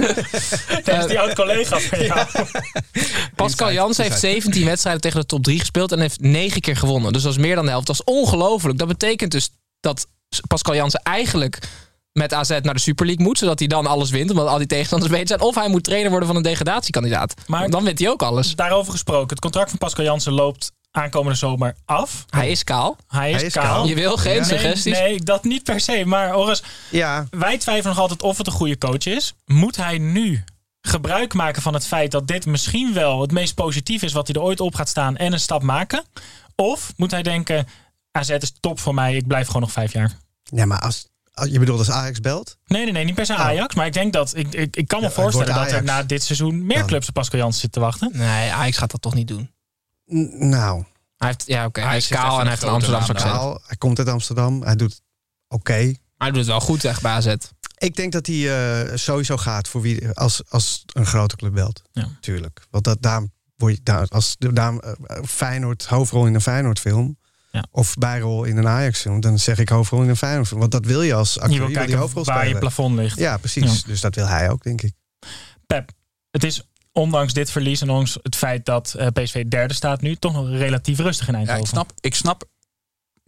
Dat 0.85 0.99
is 0.99 1.07
die 1.07 1.21
oud 1.21 1.35
collega 1.35 1.79
van 1.81 2.05
jou. 2.05 2.27
Pascal 3.37 3.73
Jansen 3.73 4.05
heeft 4.05 4.21
17 4.21 4.60
wedstrijden 4.65 5.03
tegen 5.03 5.21
de 5.21 5.27
top 5.27 5.43
3 5.43 5.59
gespeeld... 5.59 5.93
en 5.93 6.01
heeft 6.01 6.21
9 6.21 6.61
keer 6.61 6.77
gewonnen. 6.77 7.13
Dus 7.13 7.23
dat 7.23 7.33
is 7.33 7.39
meer 7.39 7.55
dan 7.55 7.65
de 7.65 7.71
helft. 7.71 7.87
Dat 7.87 7.97
is 7.97 8.05
ongelooflijk. 8.05 8.79
Dat 8.79 8.89
betekent 8.89 9.31
dus 9.31 9.51
dat 9.81 10.07
Pascal 10.49 10.75
Jansen 10.75 11.01
eigenlijk 11.03 11.59
met 12.13 12.33
AZ 12.35 12.49
naar 12.63 12.75
de 12.75 12.81
Super 12.81 13.07
League 13.07 13.25
moet... 13.25 13.39
zodat 13.39 13.59
hij 13.59 13.69
dan 13.69 13.87
alles 13.87 14.11
wint, 14.11 14.31
omdat 14.31 14.49
al 14.49 14.59
die 14.59 14.67
tegenstanders 14.67 15.13
beter 15.19 15.27
zijn. 15.29 15.41
Of 15.41 15.55
hij 15.55 15.69
moet 15.69 15.85
trainer 15.85 16.11
worden 16.11 16.29
van 16.29 16.37
een 16.37 16.43
degradatiekandidaat. 16.43 17.35
Maar- 17.47 17.71
dan 17.71 17.85
wint 17.85 17.99
hij 17.99 18.09
ook 18.09 18.23
alles. 18.23 18.55
Daarover 18.55 18.93
gesproken. 18.93 19.29
Het 19.29 19.41
contract 19.41 19.71
van 19.71 19.79
Pascal 19.79 20.05
Jansen 20.05 20.33
loopt 20.33 20.73
aankomende 20.91 21.39
zomer 21.39 21.77
af. 21.85 22.25
Hij 22.31 22.51
is 22.51 22.65
kaal. 22.65 22.97
Hij 23.09 23.31
is, 23.31 23.37
Hij 23.37 23.47
is 23.47 23.53
kaal. 23.53 23.63
kaal. 23.65 23.87
Je 23.87 23.95
wil 23.95 24.17
geen 24.17 24.35
Ja. 24.35 24.45
suggesties? 24.45 24.99
Nee, 24.99 25.09
nee, 25.09 25.21
dat 25.21 25.45
niet 25.45 25.63
per 25.63 25.81
se. 25.81 26.03
Maar 26.07 26.31
Horus, 26.33 26.63
ja, 26.91 27.27
wij 27.31 27.59
twijfelen 27.59 27.93
nog 27.95 27.99
altijd 28.03 28.23
of 28.23 28.39
het 28.39 28.47
een 28.47 28.53
goede 28.53 28.79
coach 28.79 29.07
is. 29.07 29.35
Moet 29.45 29.77
hij 29.77 29.99
nu 29.99 30.45
gebruik 30.81 31.35
maken 31.35 31.63
van 31.63 31.75
het 31.75 31.87
feit 31.87 32.11
dat 32.11 32.27
dit 32.27 32.47
misschien 32.47 32.93
wel 32.95 33.21
het 33.21 33.33
meest 33.33 33.55
positief 33.55 34.03
is 34.03 34.13
wat 34.13 34.27
hij 34.27 34.37
er 34.37 34.43
ooit 34.43 34.61
op 34.61 34.75
gaat 34.75 34.89
staan 34.89 35.17
en 35.17 35.33
een 35.33 35.41
stap 35.41 35.63
maken? 35.63 36.05
Of 36.55 36.93
moet 36.97 37.11
hij 37.11 37.23
denken, 37.23 37.67
AZ 38.11 38.29
is 38.31 38.53
top 38.61 38.81
voor 38.81 38.95
mij, 38.95 39.17
ik 39.17 39.27
blijf 39.27 39.47
gewoon 39.47 39.63
nog 39.63 39.73
vijf 39.73 39.93
jaar? 39.93 40.17
ja, 40.43 40.65
maar 40.65 40.81
als, 40.81 41.09
als 41.33 41.49
je 41.49 41.59
bedoelt 41.59 41.79
als 41.79 41.91
Ajax 41.91 42.21
belt? 42.21 42.57
Nee, 42.67 42.85
nee, 42.85 42.93
nee, 42.93 43.05
niet 43.05 43.15
per 43.15 43.27
se 43.27 43.35
Ajax. 43.37 43.75
Maar 43.75 43.87
ik 43.87 43.93
denk 43.93 44.13
dat, 44.13 44.37
ik, 44.37 44.55
ik, 44.55 44.77
ik 44.77 44.89
kan 44.89 45.01
me 45.01 45.07
Ja, 45.07 45.13
voorstellen 45.13 45.55
dat 45.55 45.73
er 45.73 45.83
na 45.83 46.03
dit 46.03 46.23
seizoen 46.23 46.67
meer 46.67 46.85
clubs 46.85 47.09
op 47.09 47.15
Pascal 47.15 47.39
Jansen 47.39 47.61
zitten 47.61 47.81
te 47.81 47.87
wachten. 47.87 48.11
Nee, 48.13 48.53
Ajax 48.53 48.77
gaat 48.77 48.91
dat 48.91 49.03
toch 49.03 49.15
niet 49.15 49.29
doen. 49.29 49.51
N- 50.15 50.49
nou, 50.49 50.85
Hij 51.17 51.29
heeft, 51.29 51.43
ja, 51.47 51.65
oké. 51.67 51.81
hij 51.81 51.97
is 51.97 52.07
kaal 52.09 52.35
en 52.35 52.41
hij 52.41 52.51
heeft 52.51 52.63
een 52.63 52.69
Amsterdamse 52.69 53.13
accent. 53.13 53.33
Kaal, 53.33 53.61
hij 53.67 53.77
komt 53.77 53.99
uit 53.99 54.09
Amsterdam. 54.09 54.63
Hij 54.63 54.77
doet 54.77 55.01
oké. 55.49 55.75
Maar 55.83 55.95
hij 56.17 56.29
doet 56.29 56.37
het 56.39 56.47
wel 56.47 56.61
goed 56.61 56.85
echt 56.85 57.03
bij 57.03 57.13
AZ. 57.13 57.35
Ik 57.81 57.97
denk 57.97 58.13
dat 58.13 58.27
hij 58.27 58.81
eh, 58.91 58.97
sowieso 58.97 59.37
gaat 59.37 59.69
voor 59.69 59.81
wie 59.81 60.09
als, 60.09 60.43
als 60.49 60.85
een 60.93 61.07
grote 61.07 61.37
club 61.37 61.53
belt. 61.53 61.83
Ja. 61.93 62.09
Tuurlijk. 62.21 62.67
Want 62.71 62.85
dat, 62.85 63.03
daar 63.03 63.27
word 63.57 63.75
je, 63.75 63.81
daar, 63.83 64.07
als 64.09 64.37
daar, 64.39 64.77
eh, 64.77 64.93
Feyenoord, 65.25 65.87
hoofdrol 65.87 66.27
in 66.27 66.35
een 66.35 66.41
Feyenoord 66.41 66.81
film. 66.81 67.19
Ja. 67.53 67.65
Of 67.71 67.95
bijrol 67.95 68.45
in 68.45 68.57
een 68.57 68.67
Ajax 68.69 69.01
film. 69.01 69.21
Dan 69.21 69.39
zeg 69.39 69.59
ik 69.59 69.69
hoofdrol 69.69 70.03
in 70.03 70.09
een 70.09 70.17
Feyenoord 70.17 70.47
film. 70.49 70.61
Want 70.61 70.73
dat 70.73 70.85
wil 70.85 71.03
je 71.03 71.15
als 71.15 71.39
acteur. 71.39 71.53
Je 71.53 71.59
wil 71.59 71.67
die 71.67 71.77
kijken 71.77 71.99
hoofdrol 71.99 72.25
waar 72.25 72.37
je 72.37 72.43
spelen. 72.43 72.61
plafond 72.61 72.97
ligt. 72.97 73.19
Ja, 73.19 73.37
precies. 73.37 73.81
Ja. 73.81 73.87
Dus 73.87 74.01
dat 74.01 74.15
wil 74.15 74.27
hij 74.27 74.51
ook, 74.51 74.63
denk 74.63 74.83
ik. 74.83 74.93
Pep, 75.67 75.91
het 76.31 76.45
is 76.45 76.63
ondanks 76.93 77.33
dit 77.33 77.51
verlies 77.51 77.81
en 77.81 77.89
ondanks 77.91 78.19
het 78.23 78.37
feit 78.37 78.65
dat 78.65 78.95
eh, 78.95 79.07
PSV 79.07 79.45
derde 79.45 79.75
staat 79.75 80.01
nu, 80.01 80.17
toch 80.17 80.33
nog 80.33 80.49
relatief 80.49 80.99
rustig 80.99 81.27
in 81.29 81.33
Ja, 81.33 81.39
Eindhoven. 81.39 81.65
ik 81.65 81.71
snap, 81.71 81.93
ik 82.01 82.15
snap 82.15 82.45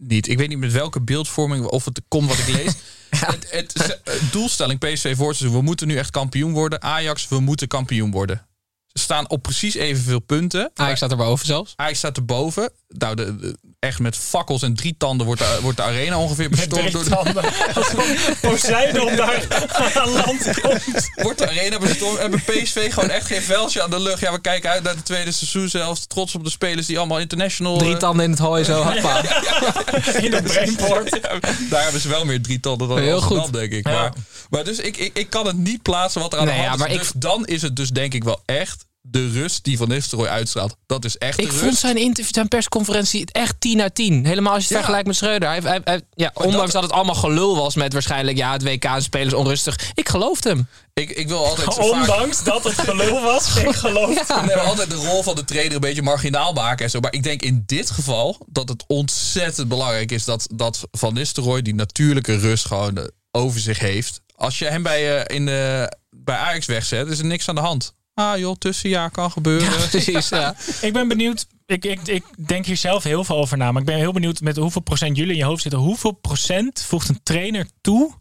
niet. 0.07 0.27
Ik 0.27 0.37
weet 0.37 0.49
niet 0.49 0.57
met 0.57 0.71
welke 0.71 1.01
beeldvorming 1.01 1.65
of 1.65 1.85
het 1.85 2.01
komt 2.07 2.27
wat 2.29 2.37
ik 2.37 2.47
lees. 2.47 2.73
het, 3.09 3.51
het, 3.51 3.99
het 4.03 4.31
doelstelling 4.31 4.79
PSV 4.79 5.15
voor. 5.15 5.35
We 5.39 5.61
moeten 5.61 5.87
nu 5.87 5.97
echt 5.97 6.09
kampioen 6.09 6.51
worden. 6.51 6.81
Ajax, 6.81 7.27
we 7.27 7.39
moeten 7.39 7.67
kampioen 7.67 8.11
worden. 8.11 8.47
Ze 8.87 9.01
staan 9.03 9.29
op 9.29 9.41
precies 9.41 9.73
evenveel 9.75 10.19
punten. 10.19 10.71
Ajax 10.73 10.97
staat 10.97 11.11
erboven 11.11 11.45
zelfs. 11.45 11.73
Ajax 11.75 11.97
staat 11.97 12.17
erboven. 12.17 12.71
Nou, 12.87 13.15
de, 13.15 13.35
de- 13.35 13.57
echt 13.83 13.99
met 13.99 14.17
fakkels 14.17 14.61
en 14.61 14.75
drie 14.75 14.95
tanden 14.97 15.25
wordt 15.25 15.41
de, 15.41 15.57
wordt 15.61 15.77
de 15.77 15.83
arena 15.83 16.17
ongeveer 16.19 16.49
Met 16.49 16.59
bestormd. 16.59 16.91
drie 16.91 17.09
Door 17.09 17.23
de, 17.23 18.37
Poseidon 18.47 19.15
daar 19.15 19.47
aan 19.93 20.09
land 20.09 20.59
komt. 20.61 21.09
wordt 21.15 21.37
de 21.39 21.49
arena 21.49 21.77
bestormd. 21.79 22.17
Hebben 22.19 22.43
PSV 22.43 22.93
gewoon 22.93 23.09
echt 23.09 23.25
geen 23.25 23.41
veldje 23.41 23.81
aan 23.83 23.89
de 23.89 23.99
lucht. 23.99 24.19
Ja, 24.19 24.31
we 24.31 24.41
kijken 24.41 24.69
uit 24.69 24.83
naar 24.83 24.95
de 24.95 25.03
tweede 25.03 25.31
seizoen 25.31 25.69
zelfs. 25.69 26.07
Trots 26.07 26.35
op 26.35 26.43
de 26.43 26.49
spelers 26.49 26.85
die 26.87 26.97
allemaal 26.97 27.19
international... 27.19 27.77
Drie 27.77 27.93
eh, 27.93 27.97
tanden 27.99 28.25
in 28.25 28.31
het 28.31 28.39
hooi 28.39 28.63
zo. 28.63 28.81
Hoppa. 28.83 29.21
In 30.21 30.31
de 30.31 30.41
Brainport. 30.43 31.09
Ja, 31.21 31.39
daar 31.69 31.83
hebben 31.83 32.01
ze 32.01 32.07
wel 32.09 32.25
meer 32.25 32.41
drie 32.41 32.59
tanden 32.59 32.87
dan 32.87 32.97
Heel 32.99 33.51
denk 33.51 33.71
ik. 33.71 33.87
Ja. 33.87 33.93
Maar, 33.93 34.13
maar 34.49 34.63
dus 34.63 34.77
ik, 34.79 34.97
ik, 34.97 35.17
ik 35.17 35.29
kan 35.29 35.45
het 35.47 35.57
niet 35.57 35.81
plaatsen 35.81 36.21
wat 36.21 36.33
er 36.33 36.39
aan 36.39 36.45
Nee, 36.45 36.55
de 36.55 36.61
ja, 36.61 36.67
hand 36.67 36.79
maar 36.79 36.89
is. 36.89 36.95
ik- 36.95 37.01
Dus 37.01 37.11
dan 37.15 37.45
is 37.45 37.61
het 37.61 37.75
dus 37.75 37.89
denk 37.89 38.13
ik 38.13 38.23
wel 38.23 38.41
echt 38.45 38.85
de 39.05 39.29
rust 39.31 39.63
die 39.63 39.77
Van 39.77 39.87
Nistelrooy 39.87 40.27
uitstraalt. 40.27 40.75
Dat 40.85 41.05
is 41.05 41.17
echt 41.17 41.37
de 41.37 41.43
Ik 41.43 41.49
rust. 41.49 41.61
vond 41.63 41.75
zijn, 41.77 41.97
interview, 41.97 42.33
zijn 42.33 42.47
persconferentie 42.47 43.25
echt 43.31 43.55
10 43.59 43.81
uit 43.81 43.95
10. 43.95 44.25
Helemaal 44.25 44.53
als 44.53 44.61
je 44.61 44.67
het 44.67 44.71
Ja. 44.71 44.77
vergelijkt 44.77 45.07
met 45.07 45.15
Schreuder. 45.15 45.49
Hij, 45.49 45.59
hij, 45.63 45.81
hij- 45.83 46.01
ja, 46.13 46.31
ondanks 46.33 46.71
dat... 46.71 46.83
het 46.83 46.91
allemaal 46.91 47.15
gelul 47.15 47.55
was 47.55 47.75
met 47.75 47.93
waarschijnlijk... 47.93 48.37
ja, 48.37 48.51
het 48.51 48.63
WK 48.63 48.83
en 48.83 49.01
spelers 49.01 49.33
onrustig. 49.33 49.91
Ik 49.93 50.09
geloofde 50.09 50.49
hem. 50.49 50.67
Ik, 50.93 51.09
ik 51.09 51.27
wil 51.27 51.45
altijd 51.45 51.73
zo 51.73 51.81
vaak... 51.81 51.99
Ondanks 52.01 52.43
dat 52.43 52.63
het 52.63 52.73
gelul 52.79 53.21
was, 53.21 53.55
ik 53.55 53.75
geloof. 53.75 54.11
Ja. 54.27 54.45
Nee, 54.45 54.55
maar 54.55 54.65
altijd 54.65 54.89
de 54.89 54.95
rol 54.95 55.23
van 55.23 55.35
de 55.35 55.45
trainer 55.45 55.73
een 55.73 55.79
beetje 55.79 56.01
marginaal 56.01 56.53
maken 56.53 56.85
en 56.85 56.91
zo. 56.91 56.99
Maar 56.99 57.13
ik 57.13 57.23
denk 57.23 57.41
in 57.41 57.63
dit 57.65 57.89
geval 57.91 58.37
dat 58.49 58.69
het 58.69 58.83
ontzettend 58.87 59.67
belangrijk 59.67 60.11
is 60.11 60.25
dat, 60.25 60.47
dat 60.55 60.79
Van 60.91 61.13
Nistelrooy 61.13 61.61
die 61.61 61.75
natuurlijke 61.75 62.37
rust 62.37 62.65
gewoon 62.65 62.97
eh, 62.97 63.03
over 63.31 63.59
zich 63.59 63.79
heeft. 63.79 64.21
Als 64.35 64.59
je 64.59 64.65
hem 64.65 64.83
bij, 64.83 65.23
eh, 65.23 65.35
in 65.35 65.45
de, 65.45 65.91
bij 66.09 66.35
Ajax 66.37 66.65
wegzet, 66.65 67.07
is 67.07 67.19
er 67.19 67.25
niks 67.25 67.49
aan 67.49 67.55
de 67.55 67.61
hand. 67.61 67.93
Ah 68.13 68.37
joh, 68.37 68.55
tussenjaar 68.55 69.11
kan 69.11 69.31
gebeuren. 69.31 69.69
Precies, 69.89 70.29
ja. 70.29 70.55
Ik 70.81 70.93
ben 70.93 71.07
benieuwd. 71.07 71.47
Ik, 71.65 71.85
ik, 71.85 72.07
ik 72.07 72.23
denk 72.47 72.65
hier 72.65 72.77
zelf 72.77 73.03
heel 73.03 73.23
veel 73.23 73.35
over 73.37 73.57
na. 73.57 73.71
Maar 73.71 73.81
ik 73.81 73.87
ben 73.87 73.97
heel 73.97 74.13
benieuwd 74.13 74.41
met 74.41 74.57
hoeveel 74.57 74.81
procent 74.81 75.17
jullie 75.17 75.31
in 75.31 75.37
je 75.37 75.45
hoofd 75.45 75.61
zitten. 75.61 75.79
Hoeveel 75.79 76.11
procent 76.11 76.81
voegt 76.81 77.09
een 77.09 77.23
trainer 77.23 77.67
toe 77.81 78.13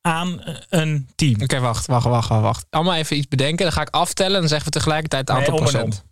aan 0.00 0.42
eh, 0.42 0.54
een 0.68 1.08
team? 1.14 1.42
Oké, 1.42 1.60
wacht, 1.60 1.86
wacht, 1.86 2.04
wacht, 2.04 2.28
wacht, 2.28 2.42
wacht. 2.42 2.66
Allemaal 2.70 2.94
even 2.94 3.16
iets 3.16 3.28
bedenken. 3.28 3.64
Dan 3.64 3.72
ga 3.72 3.80
ik 3.80 3.90
aftellen 3.90 4.34
en 4.34 4.40
dan 4.40 4.48
zeggen 4.48 4.72
we 4.72 4.78
tegelijkertijd 4.78 5.28
het 5.28 5.36
aantal 5.36 5.52
Nee, 5.52 5.60
om 5.60 5.66
en 5.66 5.72
procent. 5.72 6.04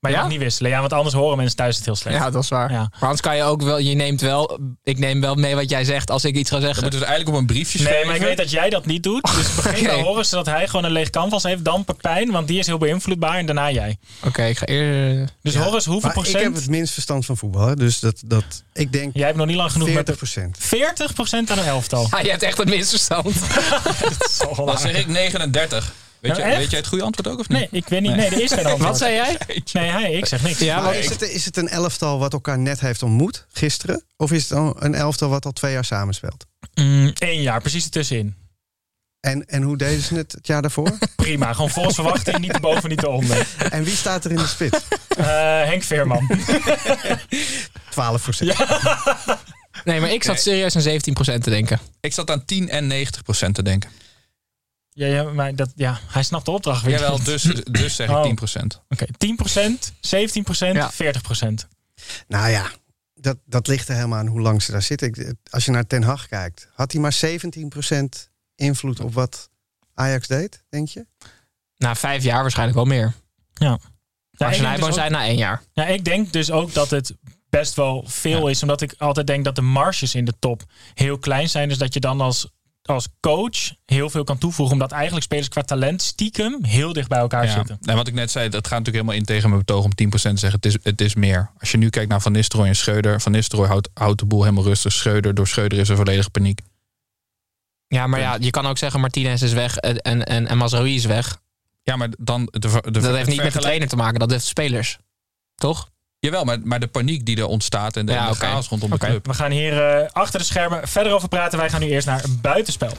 Maar 0.00 0.10
je 0.10 0.16
Ja? 0.16 0.22
mag 0.22 0.32
niet 0.32 0.40
wisselen. 0.40 0.70
Ja, 0.70 0.80
want 0.80 0.92
anders 0.92 1.14
horen 1.14 1.36
mensen 1.36 1.56
thuis 1.56 1.76
het 1.76 1.84
heel 1.84 1.96
slecht. 1.96 2.16
Ja, 2.16 2.30
dat 2.30 2.42
is 2.42 2.48
waar. 2.48 2.70
Ja. 2.70 2.78
Maar 2.78 3.00
anders 3.00 3.20
kan 3.20 3.36
je 3.36 3.42
ook 3.42 3.62
wel... 3.62 3.78
Je 3.78 3.94
neemt 3.94 4.20
wel... 4.20 4.58
Ik 4.82 4.98
neem 4.98 5.20
wel 5.20 5.34
mee 5.34 5.54
wat 5.54 5.70
jij 5.70 5.84
zegt 5.84 6.10
als 6.10 6.24
ik 6.24 6.34
iets 6.36 6.50
ga 6.50 6.60
zeggen. 6.60 6.82
moeten 6.82 7.00
we 7.00 7.04
het 7.04 7.14
eigenlijk 7.14 7.36
op 7.36 7.40
een 7.48 7.54
briefje 7.54 7.78
schrijven. 7.78 7.98
Nee, 8.00 8.06
maar 8.06 8.16
ik 8.16 8.22
weet 8.22 8.36
dat 8.36 8.50
jij 8.50 8.70
dat 8.70 8.86
niet 8.86 9.02
doet. 9.02 9.30
Dus 9.34 9.54
begin 9.54 9.84
bij 9.84 10.02
horen 10.08 10.26
zodat 10.26 10.46
hij 10.46 10.66
gewoon 10.66 10.84
een 10.84 10.92
leeg 10.92 11.10
canvas 11.10 11.42
heeft. 11.42 11.64
Dan 11.64 11.84
Pepijn, 11.84 12.30
want 12.30 12.48
die 12.48 12.58
is 12.58 12.66
heel 12.66 12.78
beïnvloedbaar. 12.78 13.38
En 13.38 13.46
daarna 13.46 13.70
jij. 13.70 13.98
Oké, 14.24 14.44
ik 14.44 14.58
ga 14.58 14.66
eerder... 14.66 15.28
Dus 15.42 15.54
Ja, 15.54 15.60
Horus, 15.62 15.84
hoeveel 15.84 16.08
Maar 16.08 16.16
ik 16.16 16.22
procent? 16.22 16.42
heb 16.44 16.54
het 16.54 16.68
minst 16.68 16.92
verstand 16.92 17.26
van 17.26 17.36
voetbal. 17.36 17.66
Hè? 17.66 17.76
Dus 17.76 17.98
dat, 17.98 18.22
dat, 18.24 18.44
ik 18.72 18.92
denk 18.92 19.10
Jij 19.14 19.26
hebt 19.26 19.36
nog 19.38 19.46
niet 19.46 19.56
lang 19.56 19.72
genoeg 19.72 19.88
40 19.88 20.06
met 20.06 20.16
procent. 20.16 20.56
40 20.60 21.12
procent 21.14 21.50
aan 21.50 21.58
een 21.58 21.64
elftal. 21.64 22.06
Ah, 22.10 22.22
je 22.22 22.30
hebt 22.30 22.42
echt 22.42 22.58
een 22.58 22.68
misverstand. 22.68 23.34
Dan 24.56 24.78
zeg 24.78 24.96
ik 24.98 25.06
39. 25.06 25.92
Weet, 26.20 26.32
Nou, 26.32 26.44
je, 26.44 26.48
echt? 26.50 26.58
weet 26.58 26.70
jij 26.70 26.78
het 26.78 26.88
goede 26.88 27.04
antwoord 27.04 27.28
ook 27.28 27.38
of 27.38 27.48
niet? 27.48 27.58
Nee, 27.58 27.68
ik 27.82 27.88
weet 27.88 28.00
niet. 28.00 28.16
Nee, 28.16 28.26
er 28.26 28.40
is 28.42 28.52
geen 28.52 28.66
antwoord. 28.72 28.82
Wat 28.90 28.98
zei 28.98 29.14
jij? 29.14 29.38
Nee, 29.72 29.90
hij. 29.90 30.12
Ik 30.12 30.26
zeg 30.26 30.42
niks. 30.42 30.58
Ja, 30.58 30.80
Maar 30.80 30.96
is, 30.96 31.08
het, 31.08 31.22
is 31.22 31.44
het 31.44 31.56
een 31.56 31.68
elftal 31.68 32.18
wat 32.18 32.32
elkaar 32.32 32.58
net 32.58 32.80
heeft 32.80 33.02
ontmoet 33.02 33.46
gisteren? 33.52 34.04
Of 34.16 34.32
is 34.32 34.42
het 34.42 34.52
al 34.58 34.76
een 34.78 34.94
elftal 34.94 35.28
wat 35.28 35.44
al 35.44 35.52
twee 35.52 35.72
jaar 35.72 35.84
samenspeelt? 35.84 36.46
Mm, 36.74 37.12
Eén 37.18 37.42
jaar, 37.42 37.60
precies 37.60 37.84
ertussenin. 37.84 38.34
En, 39.20 39.46
en 39.46 39.62
hoe 39.62 39.76
deden 39.76 40.02
ze 40.02 40.14
het 40.14 40.32
het 40.32 40.46
jaar 40.46 40.62
daarvoor? 40.62 40.98
Prima, 41.16 41.52
gewoon 41.52 41.70
volgens 41.70 41.94
verwachting. 41.94 42.38
Niet 42.38 42.52
erboven, 42.52 42.88
niet 42.88 43.02
eronder. 43.02 43.46
en 43.70 43.84
wie 43.84 43.96
staat 43.96 44.24
er 44.24 44.30
in 44.30 44.36
de 44.36 44.46
spits? 44.46 44.78
Eh, 45.16 45.24
Henk 45.64 45.82
Veerman. 45.82 46.28
12 47.90 48.22
procent. 48.22 48.54
Nee, 49.84 50.00
maar 50.00 50.10
ik 50.12 50.24
zat 50.24 50.40
serieus 50.40 50.76
aan 50.76 50.82
17% 50.82 51.42
te 51.42 51.50
denken. 51.50 51.78
Ik 52.00 52.12
zat 52.12 52.30
aan 52.30 52.44
10 52.44 52.68
en 52.68 52.86
90 52.86 53.22
procent 53.22 53.54
te 53.54 53.62
denken. 53.62 53.90
Ja, 54.92 55.06
ja, 55.06 55.22
maar 55.22 55.54
dat, 55.54 55.72
ja, 55.74 55.98
hij 56.06 56.22
snapt 56.22 56.44
de 56.44 56.50
opdracht 56.50 56.82
weer. 56.84 56.94
Jawel, 57.00 57.22
dus, 57.22 57.42
dus 57.80 57.96
zeg 57.96 58.08
ik 58.08 58.16
Oh. 58.16 58.22
10 58.22 58.34
procent. 58.34 58.82
Oké, 58.88 59.06
10%, 59.06 59.92
17%, 60.70 60.72
Ja. 60.72 60.90
40%. 60.92 60.96
Nou 62.28 62.50
ja, 62.50 62.70
dat, 63.14 63.36
dat 63.46 63.66
ligt 63.66 63.88
er 63.88 63.94
helemaal 63.94 64.18
aan 64.18 64.26
hoe 64.26 64.40
lang 64.40 64.62
ze 64.62 64.72
daar 64.72 64.82
zitten. 64.82 65.38
Als 65.50 65.64
je 65.64 65.70
naar 65.70 65.86
Ten 65.86 66.02
Hag 66.02 66.28
kijkt, 66.28 66.68
had 66.74 66.92
hij 66.92 67.00
maar 67.00 67.18
17% 67.26 68.28
invloed 68.54 69.00
op 69.00 69.14
wat 69.14 69.50
Ajax 69.94 70.26
deed, 70.26 70.64
denk 70.68 70.88
je? 70.88 71.06
Na 71.76 71.94
vijf 71.94 72.22
jaar 72.22 72.40
waarschijnlijk 72.42 72.76
wel 72.78 72.86
meer. 72.86 73.12
Ja. 73.54 73.66
Ja, 73.68 73.78
Maar 74.46 74.54
ik, 74.54 74.60
zijn 74.60 74.80
dus 74.80 74.94
zei 74.94 75.10
na 75.10 75.24
één 75.24 75.36
jaar. 75.36 75.62
ja, 75.72 75.86
ik 75.86 76.04
denk 76.04 76.32
dus 76.32 76.50
ook 76.50 76.74
dat 76.74 76.90
het 76.90 77.14
best 77.48 77.74
wel 77.74 78.04
veel 78.06 78.48
is. 78.48 78.62
Omdat 78.62 78.80
ik 78.80 78.94
altijd 78.98 79.26
denk 79.26 79.44
dat 79.44 79.54
de 79.54 79.62
marges 79.62 80.14
in 80.14 80.24
de 80.24 80.34
top 80.38 80.62
heel 80.94 81.18
klein 81.18 81.48
zijn. 81.48 81.68
Dus 81.68 81.78
dat 81.78 81.94
je 81.94 82.00
dan 82.00 82.20
als, 82.20 82.48
als 82.82 83.08
coach 83.20 83.72
heel 83.84 84.10
veel 84.10 84.24
kan 84.24 84.38
toevoegen. 84.38 84.74
Omdat 84.74 84.92
eigenlijk 84.92 85.24
spelers 85.24 85.48
qua 85.48 85.62
talent 85.62 86.02
stiekem 86.02 86.64
heel 86.64 86.92
dicht 86.92 87.08
bij 87.08 87.18
elkaar 87.18 87.44
Ja. 87.46 87.52
zitten. 87.52 87.78
En 87.82 87.96
wat 87.96 88.08
ik 88.08 88.14
net 88.14 88.30
zei, 88.30 88.48
dat 88.48 88.66
gaat 88.66 88.78
natuurlijk 88.78 88.96
helemaal 88.96 89.14
in 89.20 89.24
tegen 89.24 89.48
mijn 89.48 89.60
betoog 89.64 89.84
om 89.84 89.94
10% 89.94 90.10
te 90.10 90.40
zeggen. 90.40 90.60
Het 90.60 90.66
is, 90.66 90.76
het 90.82 91.00
is 91.00 91.14
meer. 91.14 91.50
Als 91.58 91.70
je 91.70 91.76
nu 91.76 91.90
kijkt 91.90 92.10
naar 92.10 92.20
Van 92.20 92.32
Nistelrooy 92.32 92.68
en 92.68 92.76
Schreuder. 92.76 93.20
Van 93.20 93.32
Nistelrooy 93.32 93.68
houdt, 93.68 93.88
houdt 93.94 94.18
de 94.18 94.26
boel 94.26 94.42
helemaal 94.42 94.64
rustig. 94.64 94.92
Schreuder, 94.92 95.34
door 95.34 95.48
Schreuder 95.48 95.78
is 95.78 95.88
er 95.88 95.96
volledige 95.96 96.30
paniek. 96.30 96.60
Ja, 97.86 98.06
maar 98.06 98.20
ja, 98.20 98.36
je 98.40 98.50
kan 98.50 98.66
ook 98.66 98.78
zeggen 98.78 99.00
Martinez 99.00 99.42
is 99.42 99.52
weg 99.52 99.76
en, 99.76 99.98
en, 99.98 100.24
en, 100.26 100.46
en 100.46 100.56
Mazraoui 100.58 100.94
is 100.94 101.04
weg. 101.04 101.40
Ja, 101.82 101.96
maar 101.96 102.08
dan... 102.18 102.48
De, 102.50 102.58
de, 102.80 102.90
Dat 102.90 103.14
heeft 103.14 103.28
niet 103.28 103.42
met 103.42 103.52
de 103.52 103.58
trainer 103.58 103.88
te 103.88 103.96
maken, 103.96 104.18
dat 104.18 104.30
heeft 104.30 104.42
de 104.42 104.48
spelers. 104.48 104.98
Toch? 105.54 105.90
Jawel, 106.20 106.44
maar, 106.44 106.58
maar 106.64 106.80
de 106.80 106.86
paniek 106.86 107.26
die 107.26 107.36
er 107.36 107.46
ontstaat 107.46 107.96
en 107.96 108.06
de, 108.06 108.12
Ja, 108.12 108.32
chaos 108.32 108.68
rondom 108.68 108.90
de 108.90 108.98
club. 108.98 109.26
We 109.26 109.34
gaan 109.34 109.50
hier 109.50 109.86
eh, 109.86 110.08
achter 110.12 110.38
de 110.38 110.44
schermen 110.44 110.88
verder 110.88 111.12
over 111.12 111.28
praten. 111.28 111.58
Wij 111.58 111.70
gaan 111.70 111.80
nu 111.80 111.86
eerst 111.86 112.06
naar 112.06 112.24
een 112.24 112.38
buitenspel. 112.42 112.92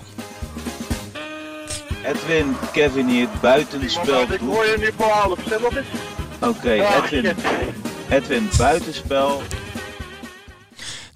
Edwin, 2.05 2.55
Kevin 2.71 3.07
hier, 3.07 3.27
buitenspel. 3.41 4.21
Ik 4.21 4.39
hoor 4.39 4.65
je 4.65 4.75
nu 4.79 4.91
voor 4.97 5.10
half. 5.10 5.39
Oké, 6.39 6.71
Edwin. 6.71 7.36
Edwin, 8.10 8.49
buitenspel. 8.57 9.41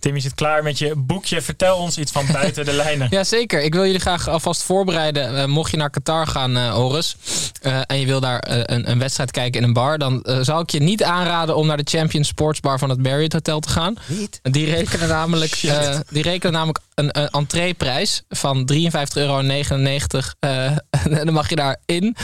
Tim, 0.05 0.15
je 0.15 0.21
zit 0.21 0.33
klaar 0.33 0.63
met 0.63 0.77
je 0.79 0.95
boekje. 0.95 1.41
Vertel 1.41 1.77
ons 1.77 1.97
iets 1.97 2.11
van 2.11 2.25
buiten 2.31 2.65
de 2.65 2.73
lijnen. 2.73 3.07
Jazeker, 3.19 3.61
ik 3.61 3.73
wil 3.73 3.85
jullie 3.85 3.99
graag 3.99 4.27
alvast 4.27 4.63
voorbereiden. 4.63 5.37
Eh, 5.37 5.45
mocht 5.45 5.71
je 5.71 5.77
naar 5.77 5.89
Qatar 5.89 6.27
gaan, 6.27 6.57
eh 6.57 6.73
Horus, 6.73 7.15
eh, 7.61 7.81
en 7.85 7.99
je 7.99 8.05
wil 8.05 8.19
daar 8.19 8.43
een, 8.47 8.89
een 8.89 8.99
wedstrijd 8.99 9.31
kijken 9.31 9.61
in 9.61 9.67
een 9.67 9.73
bar, 9.73 9.97
dan 9.97 10.25
zou 10.41 10.61
ik 10.61 10.69
je 10.69 10.79
niet 10.79 11.03
aanraden 11.03 11.55
om 11.55 11.67
naar 11.67 11.77
de 11.77 11.97
Champion 11.97 12.23
Sports 12.23 12.59
Bar 12.59 12.79
van 12.79 12.89
het 12.89 13.03
Marriott 13.03 13.33
Hotel 13.33 13.59
te 13.59 13.69
gaan. 13.69 13.95
Niet? 14.07 14.39
Die 14.41 14.65
rekenen 14.65 15.07
namelijk, 15.07 15.53
eh, 15.63 15.99
die 16.09 16.23
rekenen 16.23 16.53
namelijk 16.53 16.79
een, 16.93 17.19
een 17.19 17.29
entreeprijs 17.29 18.23
van 18.29 18.69
53,99 18.73 18.77
euro. 19.13 19.39
eh, 20.39 20.65
en 21.19 21.25
dan 21.25 21.33
mag 21.33 21.49
je 21.49 21.55
daarin. 21.55 22.15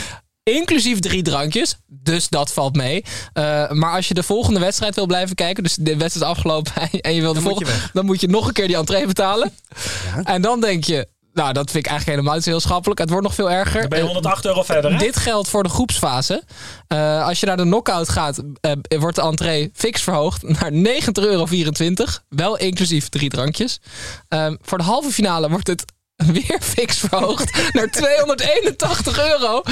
Inclusief 0.44 1.00
drie 1.00 1.22
drankjes. 1.22 1.76
Dus 1.86 2.28
dat 2.28 2.52
valt 2.52 2.76
mee. 2.76 3.04
Eh, 3.32 3.70
maar 3.70 3.94
als 3.94 4.08
je 4.08 4.14
de 4.14 4.22
volgende 4.22 4.60
wedstrijd 4.60 4.94
wil 4.94 5.06
blijven 5.06 5.36
kijken. 5.36 5.62
Dus 5.62 5.74
de 5.74 5.96
wedstrijd 5.96 6.14
is 6.14 6.22
afgelopen. 6.36 6.72
En 7.00 7.14
je 7.14 7.20
wil 7.20 7.32
de 7.32 7.40
Dan 7.40 7.48
moet 7.48 7.58
je 7.58 7.64
volgende. 7.66 7.90
Dan 7.92 8.04
moet 8.04 8.20
je 8.20 8.28
nog 8.28 8.46
een 8.46 8.52
keer 8.52 8.66
die 8.66 8.76
entree 8.76 9.06
betalen. 9.06 9.52
Ja. 10.16 10.22
En 10.22 10.42
dan 10.42 10.60
denk 10.60 10.84
je. 10.84 11.08
Nou, 11.32 11.52
dat 11.52 11.70
vind 11.70 11.84
ik 11.84 11.90
eigenlijk 11.90 12.18
helemaal 12.18 12.34
niet 12.38 12.44
heel 12.44 12.60
schappelijk. 12.60 13.00
Het 13.00 13.08
wordt 13.10 13.24
nog 13.24 13.34
veel 13.34 13.50
erger. 13.50 13.80
Dan 13.80 13.88
ben 13.88 13.98
je 13.98 14.04
Eh, 14.04 14.10
108 14.12 14.44
euro 14.44 14.62
verder. 14.62 14.92
Hè? 14.92 14.98
dit 14.98 15.16
geldt 15.16 15.48
voor 15.48 15.62
de 15.62 15.68
groepsfase. 15.68 16.42
Eh, 16.86 17.26
als 17.26 17.40
je 17.40 17.46
naar 17.46 17.56
de 17.56 17.62
knockout 17.62 18.08
gaat, 18.08 18.42
eh, 18.60 18.72
wordt 18.98 19.16
de 19.16 19.22
entree 19.22 19.70
fix 19.74 20.02
verhoogd 20.02 20.42
naar 20.42 20.72
90,24 20.72 22.22
euro. 22.28 22.28
Wel 22.28 22.58
inclusief 22.58 23.08
drie 23.08 23.28
drankjes. 23.28 23.80
Ehm, 24.28 24.56
voor 24.62 24.78
de 24.78 24.84
halve 24.84 25.10
finale 25.10 25.48
wordt 25.48 25.66
het 25.66 25.84
weer 26.32 26.58
fix 26.60 26.98
verhoogd 26.98 27.72
naar 27.72 27.90
281 28.00 29.18
euro. 29.18 29.62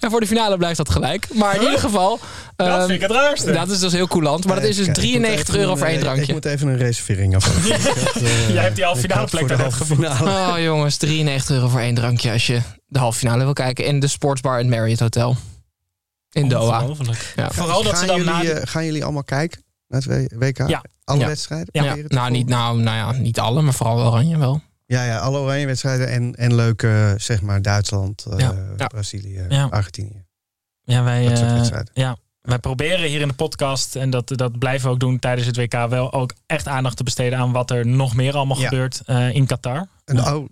En 0.00 0.10
voor 0.10 0.20
de 0.20 0.26
finale 0.26 0.56
blijft 0.56 0.76
dat 0.76 0.90
gelijk. 0.90 1.28
Maar 1.34 1.54
in 1.54 1.62
ieder 1.62 1.78
geval... 1.78 2.18
dat 2.56 2.66
ehm, 2.66 2.78
vind 2.78 2.90
ik 2.90 3.00
het 3.00 3.10
raarste. 3.10 3.52
dat 3.52 3.68
is 3.70 3.78
dus 3.78 3.92
heel 3.92 4.06
coulant. 4.06 4.46
Maar 4.46 4.54
dat 4.54 4.64
is 4.64 4.76
dus 4.76 4.84
Kijk, 4.86 4.96
ik 4.98 5.02
moet 5.02 5.12
93 5.12 5.48
even 5.48 5.60
euro 5.60 5.72
een, 5.72 5.78
voor 5.78 5.86
één 5.86 5.96
eh, 5.96 6.02
drankje. 6.02 6.24
Ik 6.26 6.32
moet 6.32 6.44
even 6.44 6.68
een 6.68 6.76
reservering 6.76 7.36
af. 7.36 7.66
Jij 8.52 8.62
hebt 8.62 8.74
die 8.74 8.84
halve 8.84 9.00
finale 9.00 9.26
plek 9.26 9.48
daar 9.48 9.56
daarnet 9.56 9.76
geboekt. 9.76 10.20
Oh 10.20 10.54
jongens, 10.58 10.96
93 10.96 11.56
euro 11.56 11.68
voor 11.68 11.80
één 11.80 11.94
drankje 11.94 12.32
als 12.32 12.46
je 12.46 12.60
de 12.86 12.98
halve 12.98 13.18
finale 13.18 13.44
wil 13.44 13.52
kijken. 13.52 13.84
In 13.84 14.00
de 14.00 14.08
sportsbar 14.08 14.58
in 14.60 14.66
het 14.66 14.74
Marriott 14.74 15.00
Hotel. 15.00 15.36
In 16.30 16.48
Doha. 16.48 16.86
Ja. 17.36 17.50
Vooral 17.50 17.82
dat 17.82 17.92
gaan, 17.92 18.00
ze 18.00 18.06
dan 18.06 18.16
jullie, 18.16 18.32
na... 18.32 18.42
eh, 18.42 18.60
gaan 18.64 18.84
jullie 18.84 19.04
allemaal 19.04 19.24
kijken 19.24 19.62
naar 19.88 20.02
het 20.02 20.32
WK? 20.34 20.68
Ja. 20.68 20.84
Alle 21.04 21.18
Ja. 21.18 21.26
wedstrijden? 21.26 21.68
Ja. 21.72 21.96
Nou, 22.06 22.30
niet, 22.30 22.48
nou, 22.48 22.78
nou 22.80 22.96
ja, 22.96 23.20
niet 23.20 23.38
alle, 23.38 23.62
maar 23.62 23.74
vooral 23.74 24.06
Oranje 24.06 24.38
wel. 24.38 24.62
Ja, 24.90 25.04
ja, 25.04 25.18
alle 25.18 25.38
oranje 25.38 25.66
wedstrijden 25.66 26.08
en, 26.08 26.34
en 26.34 26.54
leuke, 26.54 27.14
zeg 27.16 27.42
maar, 27.42 27.62
Duitsland, 27.62 28.24
eh, 28.30 28.38
Ja. 28.38 28.54
Ja. 28.76 28.86
Brazilië, 28.86 29.44
Ja. 29.48 29.64
Argentinië. 29.70 30.24
Ja, 30.82 31.02
wij, 31.02 31.24
Dat 31.28 31.38
soort 31.38 31.50
eh, 31.50 31.56
wedstrijden. 31.56 31.90
ja, 31.94 32.16
wij 32.42 32.58
proberen 32.58 33.08
hier 33.08 33.20
in 33.20 33.28
de 33.28 33.34
podcast, 33.34 33.96
en 33.96 34.10
dat, 34.10 34.32
dat 34.34 34.58
blijven 34.58 34.86
we 34.88 34.92
ook 34.94 35.00
doen 35.00 35.18
tijdens 35.18 35.46
het 35.46 35.56
WK, 35.56 35.86
wel 35.88 36.12
ook 36.12 36.32
echt 36.46 36.68
aandacht 36.68 36.96
te 36.96 37.02
besteden 37.04 37.38
aan 37.38 37.52
wat 37.52 37.70
er 37.70 37.86
nog 37.86 38.14
meer 38.14 38.36
allemaal 38.36 38.58
Ja. 38.60 38.68
gebeurt 38.68 39.00
eh, 39.06 39.34
in 39.34 39.46
Qatar. 39.46 39.86
En 40.04 40.20
oh, 40.26 40.46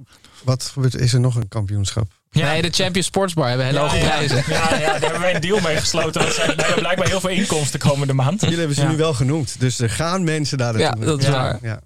wat 0.44 0.62
gebeurt, 0.64 0.94
is 0.94 1.12
er 1.12 1.20
nog 1.20 1.34
een 1.36 1.48
kampioenschap? 1.48 2.12
Ja. 2.30 2.50
Nee, 2.52 2.62
de 2.62 2.70
Champions 2.70 3.06
Sportsbar 3.06 3.48
hebben 3.48 3.66
hele 3.66 3.78
Ja, 3.78 3.84
hoge 3.84 3.98
prijzen. 3.98 4.42
Ja, 4.48 4.74
ja, 4.74 4.78
daar 4.92 5.00
hebben 5.00 5.20
wij 5.20 5.34
een 5.34 5.40
deal 5.40 5.60
mee 5.60 5.76
gesloten. 5.76 6.20
want 6.22 6.34
Zij 6.34 6.46
wij 6.46 6.54
hebben 6.56 6.78
blijkbaar 6.82 7.08
heel 7.08 7.20
veel 7.20 7.30
inkomsten 7.30 7.80
komende 7.80 8.12
maand. 8.12 8.40
Jullie 8.40 8.58
hebben 8.58 8.76
ze 8.76 8.82
Ja. 8.82 8.88
nu 8.90 8.96
wel 8.96 9.14
genoemd, 9.14 9.60
dus 9.60 9.78
er 9.78 9.90
gaan 9.90 10.24
mensen 10.24 10.58
daar 10.58 10.78
Ja, 10.78 10.90
dat 10.90 11.18
is 11.18 11.24
Ja. 11.26 11.30
waar. 11.32 11.58
Ja. 11.62 11.80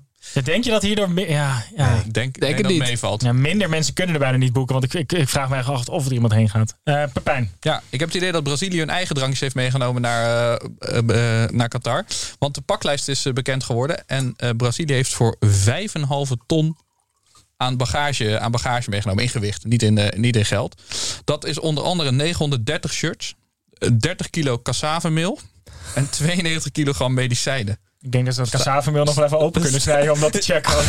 Denk 0.45 0.65
je 0.65 0.71
dat 0.71 0.83
hierdoor... 0.83 1.21
Ja, 1.21 1.65
ja. 1.77 1.91
Nee. 1.91 1.99
Ik 1.99 2.15
denk, 2.15 2.15
denk, 2.15 2.15
Denk 2.15 2.53
het 2.55 2.63
dat 2.63 2.71
het 2.71 2.81
niet. 2.81 2.89
meevalt. 2.89 3.23
Ja, 3.23 3.33
minder 3.33 3.69
mensen 3.69 3.95
kunnen 3.95 4.15
er 4.15 4.21
bijna 4.21 4.37
niet 4.37 4.53
boeken. 4.53 4.73
Want 4.81 4.95
ik, 4.95 5.01
ik, 5.01 5.13
ik 5.13 5.29
vraag 5.29 5.49
me 5.49 5.57
echt 5.57 5.69
af 5.69 5.89
of 5.89 6.07
er 6.07 6.13
iemand 6.13 6.33
heen 6.33 6.49
gaat. 6.51 6.77
Eh 6.85 7.05
Pepijn. 7.13 7.51
Ja, 7.61 7.83
ik 7.89 8.01
heb 8.01 8.09
het 8.09 8.17
idee 8.17 8.33
dat 8.33 8.43
Brazilië 8.43 8.79
hun 8.79 8.91
eigen 8.91 9.15
drankjes 9.15 9.41
heeft 9.41 9.55
meegenomen 9.55 10.03
naar, 10.03 10.57
eh, 10.79 10.99
eh, 11.45 11.51
naar 11.51 11.69
Qatar. 11.69 12.05
Want 12.39 12.55
de 12.55 12.61
paklijst 12.61 13.09
is 13.09 13.27
bekend 13.35 13.65
geworden. 13.65 14.07
En 14.07 14.35
eh, 14.37 14.51
Brazilië 14.57 14.93
heeft 14.93 15.13
voor 15.15 15.37
5,5 15.41 16.37
ton 16.47 16.77
aan 17.57 17.77
bagage, 17.77 18.39
aan 18.39 18.51
bagage 18.51 18.91
meegenomen. 18.91 19.23
In 19.23 19.29
gewicht, 19.29 19.65
niet 19.65 19.83
in, 19.83 19.99
eh, 19.99 20.19
niet 20.19 20.37
in 20.37 20.45
geld. 20.45 20.83
Dat 21.25 21.45
is 21.45 21.59
onder 21.61 21.85
andere 21.85 22.13
930 22.13 22.93
shirts, 22.93 23.35
eh, 23.73 23.89
30 23.99 24.31
kilo 24.31 24.59
cassavemeel 24.63 25.39
en 25.95 26.11
92 26.11 26.73
kilogram 26.73 27.15
medicijnen. 27.15 27.79
Ik 28.03 28.13
denk 28.13 28.25
dat 28.25 28.35
ze 28.35 28.41
dat 28.41 28.51
cassavemeel 28.51 29.05
nog 29.05 29.15
wel 29.15 29.25
even 29.25 29.39
open 29.39 29.63
kunnen 29.63 29.81
snijden 29.81 30.13
om 30.13 30.21
dat 30.21 30.33
te 30.33 30.41
checken. 30.41 30.73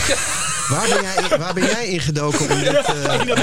Waar, 0.69 0.87
ben 0.89 1.01
jij, 1.01 1.37
waar 1.37 1.53
ben 1.53 1.63
jij 1.65 1.87
ingedoken 1.87 2.39
om 2.49 2.59
dit... 2.59 2.73
eh, 2.85 3.19
In 3.19 3.27
dat 3.27 3.37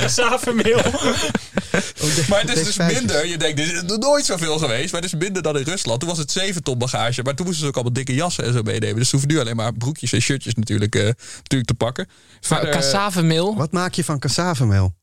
Maar 2.29 2.41
het 2.41 2.57
is 2.57 2.65
dus 2.65 2.77
minder. 2.77 3.27
Je 3.27 3.39
denkt, 3.39 3.57
dit 3.57 3.73
is 3.73 3.83
nooit 3.83 4.25
zoveel 4.25 4.59
geweest. 4.59 4.93
Maar 4.93 5.03
het 5.03 5.13
is 5.13 5.19
minder 5.21 5.43
dan 5.43 5.59
in 5.59 5.63
Rusland. 5.65 6.01
Toen 6.01 6.09
was 6.09 6.19
het 6.19 6.31
7 6.31 6.63
ton 6.63 6.79
bagage. 6.79 7.23
Maar 7.23 7.35
toen 7.35 7.45
moesten 7.47 7.63
ze 7.63 7.69
ook 7.69 7.75
allemaal 7.75 7.93
dikke 7.93 8.15
jassen 8.15 8.45
en 8.45 8.53
zo 8.53 8.63
meenemen. 8.63 8.97
Dus 8.97 9.09
ze 9.09 9.17
hoeven 9.17 9.35
nu 9.35 9.41
alleen 9.41 9.57
maar 9.57 9.75
broekjes 9.75 10.13
en 10.13 10.21
shirtjes 10.21 10.55
natuurlijk, 10.55 10.95
eh, 10.95 11.03
natuurlijk 11.37 11.65
te 11.71 11.75
pakken. 11.75 12.07
Maar 12.07 12.17
Verder, 12.41 12.69
eh, 12.69 12.75
Wat 13.57 13.73
maak 13.73 13.95
je 13.95 14.05
van 14.05 14.19
cassavemeel? 14.19 14.95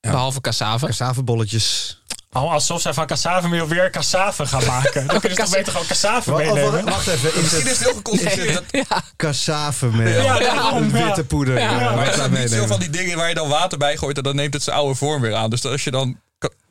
behalve 0.00 0.40
cassave. 0.40 0.86
Cassavebolletjes. 0.86 2.00
Oh, 2.32 2.52
alsof 2.52 2.80
zij 2.80 2.92
van 2.94 3.06
cassavemeel 3.06 3.66
weer 3.68 3.90
cassave 3.90 4.46
gaan 4.46 4.64
maken. 4.66 5.06
Dan 5.06 5.20
kunnen 5.20 5.36
ze 5.38 5.44
toch 5.44 5.52
beter 5.52 5.72
gewoon 5.72 5.86
cassave 5.86 6.32
of- 6.32 6.38
meenemen. 6.38 6.84
wacht 6.84 7.06
even, 7.06 7.34
is 7.34 7.40
Misschien 7.40 7.66
is 7.66 7.68
het 7.70 7.78
het 7.78 7.86
heel 7.86 7.96
geconcentreerd. 7.96 8.54
dat- 8.54 8.86
Ja, 8.88 9.02
cassavemeel? 9.16 10.22
Ja. 10.22 10.80
Witte 10.90 11.24
poeder. 11.24 11.58
Ja, 11.58 11.70
ja. 11.70 11.70
wat 11.70 11.80
Maar 11.80 12.06
het 12.06 12.16
daar 12.16 12.30
zijn 12.30 12.60
niet 12.60 12.68
van 12.68 12.80
die 12.80 12.90
dingen 12.90 13.16
waar 13.16 13.28
je 13.28 13.34
dan 13.34 13.48
water 13.48 13.78
bij 13.78 13.96
gooit. 13.96 14.16
En 14.16 14.22
dan 14.22 14.36
neemt 14.36 14.54
het 14.54 14.62
zijn 14.62 14.76
oude 14.76 14.94
vorm 14.94 15.20
weer 15.20 15.34
aan. 15.34 15.50
Dus 15.50 15.64
als 15.64 15.84
je 15.84 15.90
dan 15.90 16.20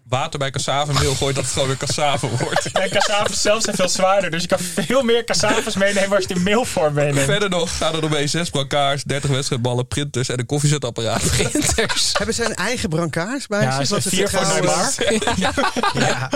water 0.08 0.40
bij 0.40 0.52
cassavemeel 0.52 1.16
gooit, 1.16 1.36
dat 1.36 1.44
het 1.44 1.54
gewoon 1.54 1.68
weer 1.68 1.78
cassave 1.78 2.28
wordt. 2.38 2.72
En 2.82 2.90
cassaves 2.90 3.42
zelf 3.42 3.62
zijn 3.64 3.76
veel 3.76 3.90
zwaarder. 3.90 4.32
Dus 4.32 4.42
je 4.42 4.48
kan 4.48 4.60
veel 4.60 5.04
meer 5.04 5.24
cassaves 5.24 5.76
meenemen 5.76 6.16
als 6.16 6.26
je 6.26 6.28
het 6.28 6.38
in 6.38 6.44
mailvorm 6.44 6.94
meeneemt. 6.94 7.26
Verder 7.26 7.50
nog 7.50 7.78
gaan 7.78 7.96
er 7.96 8.02
nog 8.02 8.10
mee 8.10 8.28
6 8.28 8.50
brancards, 8.50 9.04
30 9.04 9.30
wedstrijdballen, 9.30 9.88
printers 9.88 10.30
en 10.30 10.40
een 10.40 10.46
koffiezetapparaat. 10.46 11.24
printers. 11.38 12.12
Hebben 12.18 12.36
ze 12.36 12.46
een 12.46 12.56
eigen 12.56 12.90
brancards 12.90 13.48
bij 13.48 13.62
Ja, 13.62 13.76
zich? 13.76 13.86
ze 13.86 13.92
Want 13.92 14.04
het 14.04 14.14
vier 14.14 14.30
van 14.30 14.44
trouwens- 14.44 14.98
Neymar. 14.98 15.34
Ja, 15.96 16.30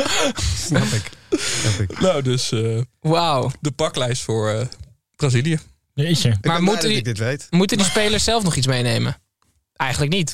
snap 0.57 0.83
ik. 0.83 1.09
Snap 1.39 1.79
ik. 1.89 1.99
Nou, 1.99 2.21
dus 2.21 2.51
eh, 2.51 2.81
Wauw. 2.99 3.51
de 3.61 3.71
paklijst 3.71 4.21
voor 4.23 4.49
eh, 4.49 4.65
Brazilië. 5.15 5.59
Jeetje. 5.93 6.37
Maar 6.41 6.61
moeten 6.63 6.89
die-. 6.89 7.37
Moeten 7.49 7.77
die 7.77 7.85
spelers 7.85 8.23
zelf 8.23 8.43
nog 8.43 8.55
iets 8.55 8.67
meenemen? 8.67 9.17
Eigenlijk 9.75 10.11
niet. 10.11 10.33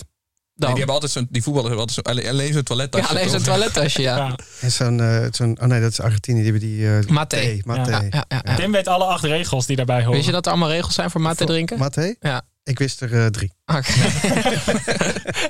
Dan. 0.57 0.69
Nee, 0.69 0.77
die, 0.77 0.85
hebben 0.85 0.93
altijd 0.93 1.11
zo'n, 1.11 1.27
die 1.29 1.43
voetballers 1.43 1.75
hebben 1.75 1.87
altijd 1.87 2.07
zo'n, 2.07 2.15
alleen, 2.15 2.33
alleen 2.33 2.53
zo'n 2.53 2.63
toilettasje. 2.63 3.13
ja, 3.13 3.19
alleen 3.19 3.29
zo'n 3.29 3.41
toilettasje, 3.41 4.01
ja. 4.01 4.17
Ja. 4.17 4.35
En 4.61 4.71
zo'n, 4.71 4.99
eh, 5.01 5.27
zo'n, 5.31 5.57
oh 5.61 5.67
nee, 5.67 5.81
dat 5.81 5.91
is 5.91 5.99
Argentinië. 6.01 6.41
Die 6.41 6.51
hebben 6.51 6.69
die... 6.69 6.87
eh 6.87 7.07
Maté. 7.07 7.37
thee, 7.37 7.61
Maté. 7.65 7.91
Ja, 7.91 8.01
ja, 8.09 8.25
ja, 8.27 8.41
ja. 8.43 8.55
Tim 8.55 8.71
weet 8.71 8.87
alle 8.87 9.05
acht 9.05 9.23
regels 9.23 9.65
die 9.65 9.75
daarbij 9.75 9.99
horen. 9.99 10.11
Weet 10.11 10.25
je 10.25 10.31
dat 10.31 10.45
er 10.45 10.51
allemaal 10.51 10.69
regels 10.69 10.95
zijn 10.95 11.11
voor 11.11 11.21
mate 11.21 11.45
drinken? 11.45 11.77
Maté? 11.77 12.15
Ja. 12.19 12.41
Ik 12.63 12.79
wist 12.79 13.01
er 13.01 13.23
eh, 13.23 13.25
drie. 13.25 13.51
Oké. 13.65 13.91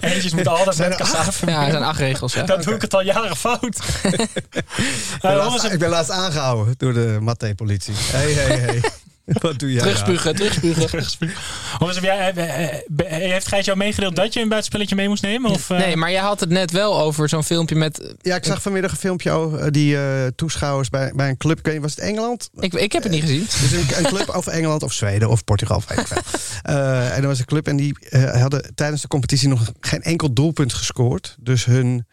Eentjes 0.08 0.34
moeten 0.34 0.52
altijd 0.52 0.76
Zijn 0.76 0.90
met 0.90 0.98
cassavemeel. 0.98 1.56
Ja, 1.56 1.66
er 1.66 1.72
zijn 1.72 1.84
acht 1.84 2.00
regels, 2.00 2.34
ja. 2.34 2.44
Dan 2.44 2.62
doe 2.62 2.74
ik 2.74 2.82
het 2.82 2.94
al 2.94 3.02
jaren 3.02 3.36
fout. 3.36 3.62
Ik 4.06 5.22
ben, 5.22 5.36
laatst, 5.36 5.64
ik 5.64 5.80
ben 5.80 5.90
laatst 5.90 6.12
aangehouden 6.12 6.74
door 6.78 6.94
de 6.94 7.18
Maté-politie. 7.22 7.94
Hé, 7.98 8.34
hé, 8.34 8.56
hé. 8.56 8.80
Wat 9.42 9.60
doe 9.60 9.72
jij? 9.72 9.82
Terugspugen, 9.82 10.36
terugspugen. 10.36 11.36
Horace, 11.78 12.00
heb 12.00 12.04
jij, 12.04 12.34
eh, 12.34 12.74
eh, 12.74 13.32
heeft 13.32 13.48
Gijs 13.48 13.66
jou 13.66 13.78
meegedeeld 13.78 14.16
dat 14.16 14.34
je 14.34 14.42
een 14.42 14.48
buitenspelletje 14.48 14.96
mee 14.96 15.08
moest 15.08 15.24
nemen? 15.24 15.52
Of, 15.52 15.70
eh? 15.70 15.78
Nee, 15.78 15.96
maar 15.96 16.12
jij 16.12 16.22
had 16.22 16.40
het 16.40 16.50
net 16.50 16.72
wel 16.72 17.00
over 17.00 17.30
zo'n 17.30 17.44
filmpje 17.44 17.76
met... 17.76 18.16
Ja, 18.22 18.36
ik 18.36 18.46
zag 18.46 18.62
vanmiddag 18.62 18.92
een 18.92 18.98
filmpje 18.98 19.32
over 19.32 19.72
die 19.72 19.98
eh, 19.98 20.28
toeschouwers 20.36 20.90
bij, 20.90 21.12
bij 21.16 21.30
een 21.30 21.38
club. 21.38 21.58
Ik 21.58 21.66
weet 21.66 21.74
niet, 21.74 21.84
Was 21.84 21.96
het 21.96 22.04
Engeland? 22.04 22.50
Ik, 22.60 22.74
ik 22.74 22.92
heb 22.92 23.04
het 23.04 23.12
niet 23.12 23.22
gezien. 23.22 23.40
Dus 23.40 23.72
een, 23.72 23.98
een 23.98 24.12
club 24.12 24.36
of 24.36 24.48
Engeland 24.48 24.84
of 24.84 24.94
Zweden 24.94 25.30
of 25.30 25.44
Portugal. 25.44 25.82
Weet 25.88 26.00
ik 26.00 26.08
veel. 26.08 26.22
Eh, 26.62 27.16
en 27.16 27.22
er 27.22 27.28
was 27.28 27.40
een 27.40 27.46
club 27.46 27.68
en 27.68 27.76
die 27.76 27.98
eh, 28.10 28.42
hadden 28.42 28.76
tijdens 28.76 29.02
de 29.02 29.08
competitie 29.08 29.48
nog 29.48 29.72
geen 29.80 30.04
enkel 30.04 30.34
doelpunt 30.34 30.74
gescoord. 30.74 31.36
Dus 31.40 31.66
hun 31.66 32.06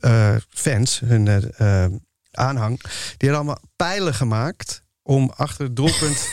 eh, 0.00 0.34
fans, 0.48 1.00
hun 1.04 1.28
eh, 1.28 1.84
eh, 1.84 1.92
aanhang, 2.30 2.80
die 2.82 3.28
hadden 3.28 3.36
allemaal 3.36 3.62
pijlen 3.76 4.14
gemaakt 4.14 4.82
om 5.02 5.32
achter 5.36 5.64
het 5.64 5.76
doelpunt 5.76 6.28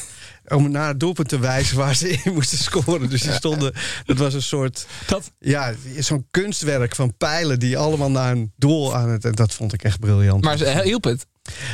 om 0.48 0.72
naar 0.72 0.88
het 0.88 1.00
doelpunt 1.00 1.30
te 1.30 1.39
wijzen 1.39 1.78
waar 1.78 1.95
ze 1.95 2.10
in 2.10 2.34
moesten 2.34 2.58
scoren. 2.58 3.10
Dus 3.10 3.22
die 3.22 3.32
stonden, 3.32 3.74
dat 4.06 4.18
was 4.18 4.34
een 4.34 4.41
soort, 4.41 4.86
Dat- 5.08 5.32
ja, 5.39 5.74
zo'n 6.00 6.28
kunstwerk 6.32 6.95
van 6.95 7.18
pijlen 7.18 7.60
die 7.60 7.78
allemaal 7.78 8.12
naar 8.12 8.32
een 8.32 8.52
doel 8.56 8.95
aan 8.95 9.10
het, 9.10 9.26
en 9.26 9.32
dat 9.32 9.54
vond 9.54 9.74
ik 9.74 9.84
echt 9.84 10.00
briljant. 10.00 10.43
Maar 10.43 10.58
ze- 10.58 10.82
hielp 10.84 11.04
het? 11.04 11.26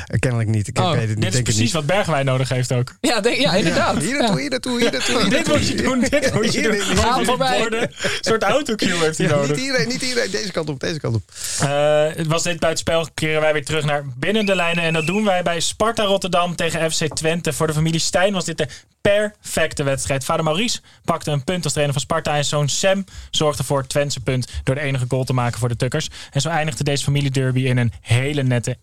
Eh, 0.07 0.19
Kennelijk 0.19 0.49
niet, 0.49 0.67
ik 0.67 0.80
Oh, 0.80 0.91
weet 0.91 0.99
het 0.99 1.07
niet. 1.07 1.15
Dit 1.17 1.26
is 1.26 1.32
denk 1.32 1.43
precies 1.43 1.61
niet. 1.61 1.71
wat 1.71 1.86
Bergwijn 1.86 2.26
nodig 2.26 2.49
heeft 2.49 2.74
ook. 2.74 2.95
Ja, 3.01 3.19
denk, 3.19 3.38
ja 3.38 3.53
inderdaad. 3.53 3.97
Hier 4.01 4.17
naartoe, 4.17 4.39
hier 4.39 4.49
naartoe, 4.49 4.80
hier 4.80 4.91
naartoe. 4.91 5.30
Dit 5.30 5.47
moet 5.47 5.67
je 5.67 5.76
doen, 5.76 5.99
dit 5.99 6.34
moet 6.34 6.53
je 6.53 6.61
doen. 6.61 6.97
Ga 6.97 7.24
voorbij. 7.24 7.65
Een 7.71 7.89
soort 8.21 8.43
autocue 8.43 8.93
heeft 8.97 9.17
hij 9.17 9.28
Ja, 9.28 9.36
nodig. 9.36 9.49
niet 9.49 9.59
iedereen, 9.65 9.88
niet 9.88 10.01
iedereen. 10.01 10.32
Deze 10.32 10.51
kant 10.51 10.69
op, 10.69 10.80
deze 10.80 10.99
kant 10.99 11.15
op. 11.15 11.21
Eh, 11.59 12.05
het 12.15 12.28
was 12.28 12.43
dit 12.43 12.59
buitenspel. 12.59 13.07
Keren 13.13 13.41
wij 13.41 13.53
weer 13.53 13.65
terug 13.65 13.86
naar 13.86 14.03
binnen 14.17 14.45
de 14.45 14.55
lijnen. 14.55 14.84
En 14.84 14.93
dat 14.93 15.05
doen 15.05 15.24
wij 15.26 15.43
bij 15.43 15.59
Sparta 15.59 16.03
Rotterdam 16.03 16.55
tegen 16.55 16.91
FC 16.91 17.07
Twente. 17.15 17.53
Voor 17.53 17.67
de 17.67 17.74
familie 17.74 17.99
Stijn 17.99 18.34
was 18.34 18.45
dit 18.45 18.57
de 18.57 18.67
perfecte 19.12 19.84
wedstrijd. 19.84 20.24
Vader 20.24 20.43
Maurice 20.43 20.80
pakte 21.04 21.32
een 21.32 21.43
punt 21.43 21.64
als 21.64 21.74
trainer 21.74 21.93
van 21.93 22.04
Sparta. 22.04 22.36
En 22.36 22.45
zoon 22.45 22.70
Sam 22.70 23.06
zorgde 23.32 23.64
voor 23.64 23.78
het 23.78 23.89
Twentse 23.89 24.20
punt. 24.20 24.47
Door 24.64 24.76
de 24.76 24.82
enige 24.82 25.06
goal 25.08 25.24
te 25.24 25.34
maken 25.34 25.60
voor 25.60 25.70
de 25.70 25.76
Tukkers. 25.76 26.10
En 26.32 26.41
zo 26.41 26.49
eindigde 26.49 26.84
deze 26.84 27.04
familiederby 27.04 27.62
in 27.62 27.78
een 27.78 27.91
hele 28.01 28.43
nette 28.43 28.78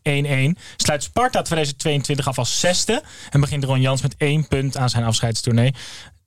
1-1. 0.55 0.61
Sluit 0.77 1.03
Sparta 1.03 1.43
2022 1.43 2.29
af 2.29 2.39
als 2.39 2.61
zesde. 2.61 3.03
En 3.31 3.41
begint 3.41 3.65
Ron 3.65 3.81
Jans 3.81 4.03
met 4.03 4.15
één 4.19 4.49
punt 4.49 4.77
aan 4.77 4.91
zijn 4.91 5.05
afscheidstournee. 5.05 5.75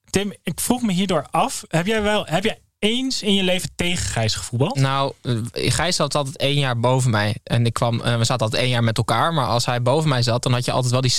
Tim, 0.09 0.33
ik 0.43 0.59
vroeg 0.59 0.81
me 0.81 0.93
hierdoor 0.93 1.27
af. 1.31 1.63
Heb 1.67 1.85
jij 1.85 2.01
wel... 2.01 2.25
Heb 2.25 2.43
jij 2.43 2.59
eens 2.79 3.21
in 3.21 3.33
je 3.33 3.43
leven 3.43 3.69
tegen 3.75 4.05
Gijs 4.05 4.35
gevoetbald? 4.35 4.75
Nou, 4.75 5.13
eh, 5.21 5.37
Gijs 5.53 5.95
zat 5.95 6.15
altijd 6.15 6.37
één 6.37 6.59
jaar 6.59 6.79
boven 6.79 7.11
mij. 7.11 7.35
En 7.43 7.65
ik 7.65 7.73
kwam, 7.73 8.01
eh, 8.01 8.17
we 8.17 8.23
zaten 8.23 8.45
altijd 8.45 8.61
één 8.61 8.71
jaar 8.71 8.83
met 8.83 8.97
elkaar. 8.97 9.33
Maar 9.33 9.45
als 9.45 9.65
hij 9.65 9.81
boven 9.81 10.09
mij 10.09 10.21
zat, 10.21 10.43
dan 10.43 10.53
had 10.53 10.65
je 10.65 10.71
altijd 10.71 10.91
wel 10.91 11.01
die 11.01 11.11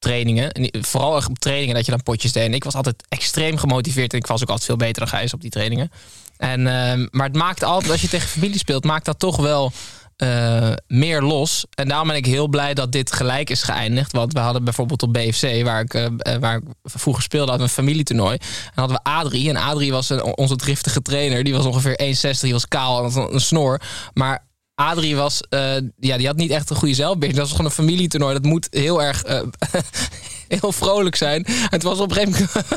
selectietrainingen. 0.00 0.52
En 0.52 0.62
die- 0.62 0.82
vooral 0.84 1.16
op 1.16 1.38
trainingen 1.38 1.74
dat 1.74 1.84
je 1.84 1.90
dan 1.90 2.02
potjes 2.02 2.32
deed. 2.32 2.44
En 2.46 2.54
ik 2.54 2.64
was 2.64 2.74
altijd 2.74 3.04
extreem 3.08 3.56
gemotiveerd. 3.56 4.12
En 4.12 4.18
ik 4.18 4.26
was 4.26 4.42
ook 4.42 4.48
altijd 4.48 4.66
veel 4.66 4.76
beter 4.76 4.98
dan 4.98 5.08
Gijs 5.08 5.34
op 5.34 5.40
die 5.40 5.50
trainingen. 5.50 5.90
En, 6.36 6.66
ehm, 6.66 7.06
maar 7.10 7.26
het 7.26 7.36
maakt 7.36 7.62
altijd, 7.64 7.92
als 7.92 8.00
je 8.00 8.08
tegen 8.08 8.28
familie 8.28 8.58
speelt, 8.58 8.84
maakt 8.84 9.04
dat 9.04 9.18
toch 9.18 9.36
wel 9.36 9.72
eh, 10.16 10.72
meer 10.86 11.22
los. 11.22 11.64
En 11.74 11.88
daarom 11.88 12.08
ben 12.08 12.16
ik 12.16 12.26
heel 12.26 12.48
blij 12.48 12.74
dat 12.74 12.92
dit 12.92 13.12
gelijk 13.12 13.50
is 13.50 13.62
geëindigd. 13.62 14.12
Want 14.12 14.32
we 14.32 14.38
hadden 14.38 14.64
bijvoorbeeld 14.64 15.02
op 15.02 15.12
BFC, 15.12 15.62
waar 15.62 15.80
ik, 15.80 15.94
eh, 15.94 16.04
eh, 16.04 16.40
waar 16.40 16.56
ik 16.56 16.62
vroeger 16.84 17.22
speelde, 17.22 17.48
hadden 17.48 17.66
een 17.66 17.72
familietoernooi. 17.72 18.36
En 18.40 18.72
hadden 18.74 18.96
we 18.96 19.10
Adrie. 19.10 19.48
En 19.48 19.56
Adrie 19.56 19.92
was 19.92 20.08
een, 20.08 20.36
onze 20.36 20.56
driftige 20.56 21.02
trainer. 21.02 21.44
Die 21.44 21.54
was 21.54 21.64
ongeveer 21.64 22.00
1,60, 22.00 22.40
die 22.40 22.52
was 22.52 22.68
kaal 22.68 22.96
en 22.98 23.02
had 23.04 23.14
een, 23.16 23.34
een 23.34 23.40
snor. 23.40 23.80
Maar 24.14 24.45
Adrie 24.80 25.16
was, 25.16 25.40
eh, 25.48 25.74
ja, 26.00 26.16
die 26.16 26.26
had 26.26 26.36
niet 26.36 26.50
echt 26.50 26.70
een 26.70 26.76
goede 26.76 26.94
zelfbeheersing. 26.94 27.36
Dat 27.38 27.48
was 27.48 27.56
gewoon 27.56 27.66
een 27.66 27.84
familietoernooi. 27.84 28.32
Dat 28.32 28.42
moet 28.44 28.66
heel 28.70 29.02
erg, 29.02 29.22
eh, 29.22 29.40
heel 30.60 30.72
vrolijk 30.72 31.16
zijn. 31.16 31.44
En 31.44 31.54
het 31.70 31.82
was 31.82 31.98
op 31.98 32.10
een 32.10 32.16
gegeven 32.16 32.48
moment 32.54 32.72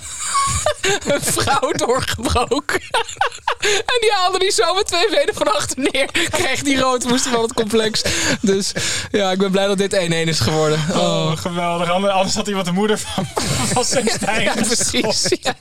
een 1.14 1.22
vrouw 1.34 1.72
doorgebroken. 1.72 2.82
en 3.92 3.98
die 4.02 4.12
haalde 4.14 4.40
die 4.40 4.52
zo 4.52 4.74
met 4.74 4.88
twee 4.88 5.10
benen 5.10 5.34
van 5.34 5.54
achter 5.56 5.88
neer. 5.92 6.06
Kreeg 6.30 6.62
die 6.64 6.80
rood, 6.80 7.04
moest 7.08 7.28
van 7.28 7.42
het 7.42 7.54
complex. 7.54 8.02
Dus 8.42 8.72
ja, 9.12 9.32
ik 9.32 9.38
ben 9.38 9.52
blij 9.52 9.68
dat 9.68 9.78
dit 9.78 9.94
1-1 9.96 9.98
is 10.28 10.40
geworden. 10.40 10.80
Oh, 10.92 10.98
Oh, 10.98 11.38
geweldig. 11.38 11.90
Ander- 11.90 12.10
Anders 12.12 12.36
had 12.36 12.48
iemand 12.48 12.66
de 12.66 12.72
moeder 12.72 13.00
van, 13.00 13.26
van 13.36 14.04
ja, 14.44 14.52
geschopt. 14.54 14.92
precies. 14.92 15.38
Ja. 15.42 15.56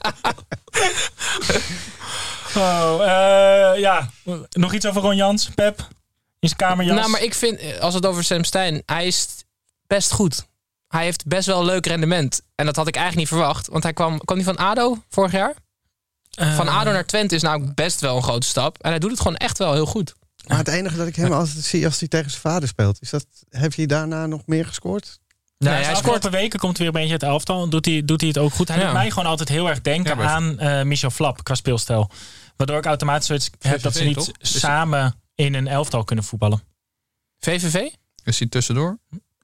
Oh, 2.57 3.01
eh, 3.03 3.81
ja. 3.81 4.11
Nog 4.51 4.73
iets 4.75 4.87
over 4.87 5.03
Ron 5.03 5.17
Jans, 5.17 5.49
Pep? 5.55 5.89
In 6.41 6.49
zijn 6.49 6.61
kamerjas? 6.61 6.97
Nou, 6.99 7.11
maar 7.11 7.23
ik 7.23 7.35
vind, 7.35 7.59
eh, 7.59 7.79
als 7.79 7.95
het 7.95 8.07
over 8.07 8.25
Sam 8.25 8.45
Stein, 8.45 8.83
hij 8.87 9.07
is 9.07 9.27
best 9.87 10.13
goed. 10.13 10.47
Hij 10.89 11.05
heeft 11.05 11.27
best 11.27 11.47
wel 11.47 11.59
een 11.61 11.65
leuk 11.67 11.87
rendement. 11.87 12.41
En 12.55 12.67
dat 12.67 12.77
had 12.77 12.89
ik 12.89 12.97
eigenlijk 12.97 13.31
niet 13.31 13.39
verwacht. 13.41 13.67
Want 13.69 13.83
hij 13.83 13.93
kwam, 13.93 14.19
kwam 14.19 14.37
hij 14.37 14.47
van 14.47 14.57
ADO 14.57 15.03
vorig 15.09 15.33
jaar? 15.33 15.55
Eh, 16.31 16.57
Van 16.57 16.69
ADO 16.69 16.91
naar 16.93 17.07
Twente 17.07 17.35
is 17.35 17.43
nou 17.43 17.73
best 17.75 18.01
wel 18.01 18.17
een 18.17 18.23
grote 18.23 18.47
stap. 18.47 18.79
En 18.81 18.91
hij 18.91 18.99
doet 18.99 19.11
het 19.11 19.21
gewoon 19.21 19.37
echt 19.37 19.59
wel 19.59 19.73
heel 19.73 19.87
goed. 19.87 20.15
Maar 20.47 20.59
het 20.59 20.69
enige 20.69 20.97
dat 20.97 21.07
ik 21.07 21.17
hem 21.17 21.33
altijd 21.33 21.65
zie 21.65 21.85
als 21.87 21.99
hij 21.99 22.09
tegen 22.09 22.31
zijn 22.31 22.43
vader 22.43 22.69
speelt, 22.69 22.97
is 23.01 23.11
dat, 23.11 23.27
heeft 23.51 23.77
hij 23.77 23.87
daarna 23.87 24.27
nog 24.27 24.43
meer 24.47 24.67
gescoord? 24.67 25.19
Ja, 25.57 25.67
Nee, 25.69 25.75
hij 25.75 25.85
hij 25.85 25.95
afgelopen 25.95 26.31
weken 26.31 26.59
komt 26.59 26.77
hij 26.79 26.87
weer 26.87 26.95
een 26.95 27.01
beetje 27.09 27.17
het 27.25 27.33
elftal. 27.33 27.69
Doet 27.69 27.85
hij, 27.85 28.03
doet 28.05 28.21
hij 28.21 28.29
het 28.29 28.39
ook 28.39 28.53
goed. 28.53 28.69
Hij 28.69 28.77
Ja. 28.79 28.85
doet 28.85 28.93
mij 28.93 29.11
gewoon 29.11 29.29
altijd 29.29 29.49
heel 29.49 29.69
erg 29.69 29.81
denken 29.81 30.19
Ja, 30.19 30.25
aan 30.25 30.59
eh, 30.59 30.83
Michel 30.83 31.11
Flap 31.11 31.45
qua 31.45 31.55
speelstijl. 31.55 32.11
Waardoor 32.57 32.79
ik 32.79 32.85
automatisch 32.87 33.27
zoiets 33.27 33.51
heb 33.59 33.83
dat 33.83 33.95
ze 33.95 34.05
niet 34.05 34.33
samen 34.41 35.21
in 35.45 35.55
een 35.55 35.67
elftal 35.69 36.05
kunnen 36.05 36.25
voetballen. 36.25 36.63
VVV? 37.39 37.89
Is 38.25 38.39
hij 38.39 38.49
tussendoor? 38.49 38.99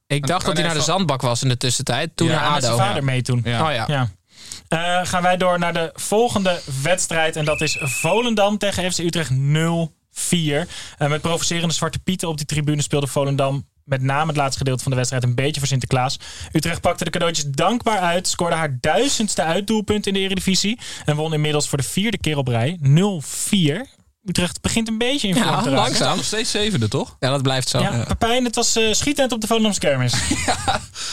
Ik 0.06 0.26
dacht 0.26 0.40
Oh, 0.40 0.46
dat 0.46 0.56
hij 0.56 0.66
naar 0.66 0.74
de 0.74 0.80
zandbak 0.82 1.22
was 1.22 1.42
in 1.42 1.48
de 1.48 1.56
tussentijd. 1.56 2.16
Toen 2.16 2.28
Ja, 2.28 2.40
naar 2.40 2.52
Met 2.52 2.62
zijn 2.62 2.74
ADO. 2.74 2.84
vader 2.84 3.04
mee 3.04 3.22
toen. 3.22 3.40
Ja. 3.44 3.66
Oh 3.68 3.72
ja. 3.74 3.84
Ja. 3.86 4.10
Eh, 4.68 5.06
gaan 5.08 5.22
wij 5.22 5.36
door 5.36 5.58
naar 5.58 5.72
de 5.72 5.90
volgende 5.94 6.60
wedstrijd. 6.82 7.36
En 7.36 7.44
dat 7.44 7.60
is 7.60 7.76
Volendam 7.80 8.58
tegen 8.58 8.92
FC 8.92 8.98
Utrecht 8.98 9.30
0-4. 9.30 9.34
En 10.98 11.10
met 11.10 11.20
provocerende 11.20 11.74
zwarte 11.74 11.98
pieten 11.98 12.28
op 12.28 12.36
die 12.36 12.46
tribune 12.46 12.82
speelde 12.82 13.06
Volendam 13.06 13.66
met 13.84 14.02
name 14.02 14.26
het 14.26 14.36
laatste 14.36 14.58
gedeelte 14.58 14.82
van 14.82 14.90
de 14.90 14.96
wedstrijd 14.96 15.24
een 15.24 15.34
beetje 15.34 15.58
voor 15.60 15.68
Sinterklaas. 15.68 16.18
Utrecht 16.52 16.80
pakte 16.80 17.04
de 17.04 17.10
cadeautjes 17.10 17.46
dankbaar 17.50 17.98
uit. 17.98 18.28
Scoorde 18.28 18.56
haar 18.56 18.76
duizendste 18.80 19.42
uitdoelpunt 19.42 20.06
in 20.06 20.12
de 20.14 20.20
Eredivisie. 20.20 20.78
En 21.04 21.16
won 21.16 21.32
inmiddels 21.34 21.68
voor 21.68 21.78
de 21.78 21.84
vierde 21.84 22.18
keer 22.18 22.36
op 22.36 22.48
rij 22.48 22.78
0-4. 22.82 23.86
Utrecht 24.24 24.60
begint 24.60 24.88
een 24.88 24.98
beetje 24.98 25.28
in 25.28 25.34
vorm 25.34 25.46
Ja, 25.46 25.50
te 25.62 25.68
raken. 25.70 25.72
langzaam. 25.72 26.16
Nog 26.16 26.24
steeds 26.24 26.50
zevende, 26.50 26.88
toch? 26.88 27.16
Ja, 27.20 27.30
dat 27.30 27.42
blijft 27.42 27.68
zo. 27.68 27.78
Ja, 27.80 28.04
Pepijn, 28.04 28.44
het 28.44 28.54
was 28.54 28.76
eh 28.76 28.92
schietend 28.92 29.32
op 29.32 29.40
de 29.40 29.46
Volendamse 29.46 29.80
kermis. 29.80 30.14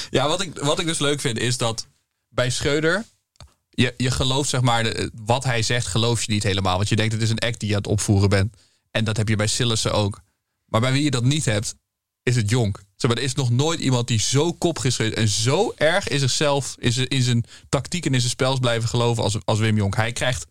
Ja, 0.09 0.27
wat 0.27 0.41
ik, 0.41 0.59
wat 0.59 0.79
ik 0.79 0.85
dus 0.85 0.99
leuk 0.99 1.21
vind 1.21 1.37
is 1.37 1.57
dat 1.57 1.87
bij 2.29 2.49
Schreuder... 2.49 3.05
Je, 3.69 3.93
je 3.97 4.11
gelooft 4.11 4.49
zeg 4.49 4.61
maar, 4.61 4.83
de- 4.83 5.11
wat 5.25 5.43
hij 5.43 5.61
zegt 5.61 5.87
geloof 5.87 6.23
je 6.23 6.31
niet 6.31 6.43
helemaal. 6.43 6.77
Want 6.77 6.89
je 6.89 6.95
denkt 6.95 7.13
het 7.13 7.21
is 7.21 7.29
een 7.29 7.39
act 7.39 7.59
die 7.59 7.69
je 7.69 7.75
aan 7.75 7.81
het 7.81 7.91
opvoeren 7.91 8.29
bent. 8.29 8.55
En 8.91 9.03
dat 9.03 9.17
heb 9.17 9.27
je 9.27 9.35
bij 9.35 9.47
Sillissen 9.47 9.93
ook. 9.93 10.19
Maar 10.65 10.81
bij 10.81 10.91
wie 10.91 11.03
je 11.03 11.11
dat 11.11 11.23
niet 11.23 11.45
hebt, 11.45 11.75
is 12.23 12.35
het 12.35 12.49
Jonk. 12.49 12.83
Zeg 12.95 13.09
maar, 13.09 13.19
er 13.19 13.25
is 13.25 13.33
nog 13.33 13.49
nooit 13.49 13.79
iemand 13.79 14.07
die 14.07 14.19
zo 14.19 14.55
is 14.83 14.95
geweest... 14.95 15.15
en 15.15 15.27
zo 15.27 15.73
erg 15.77 16.07
in 16.07 16.19
zichzelf, 16.19 16.75
in 16.79 16.91
zijn, 16.91 17.07
in 17.07 17.21
zijn 17.21 17.45
tactiek 17.69 18.05
en 18.05 18.13
in 18.13 18.19
zijn 18.19 18.31
spels 18.31 18.59
blijven 18.59 18.89
geloven 18.89 19.23
als, 19.23 19.37
als 19.45 19.59
Wim 19.59 19.75
Jonk. 19.75 19.95
Hij 19.95 20.11
krijgt 20.11 20.45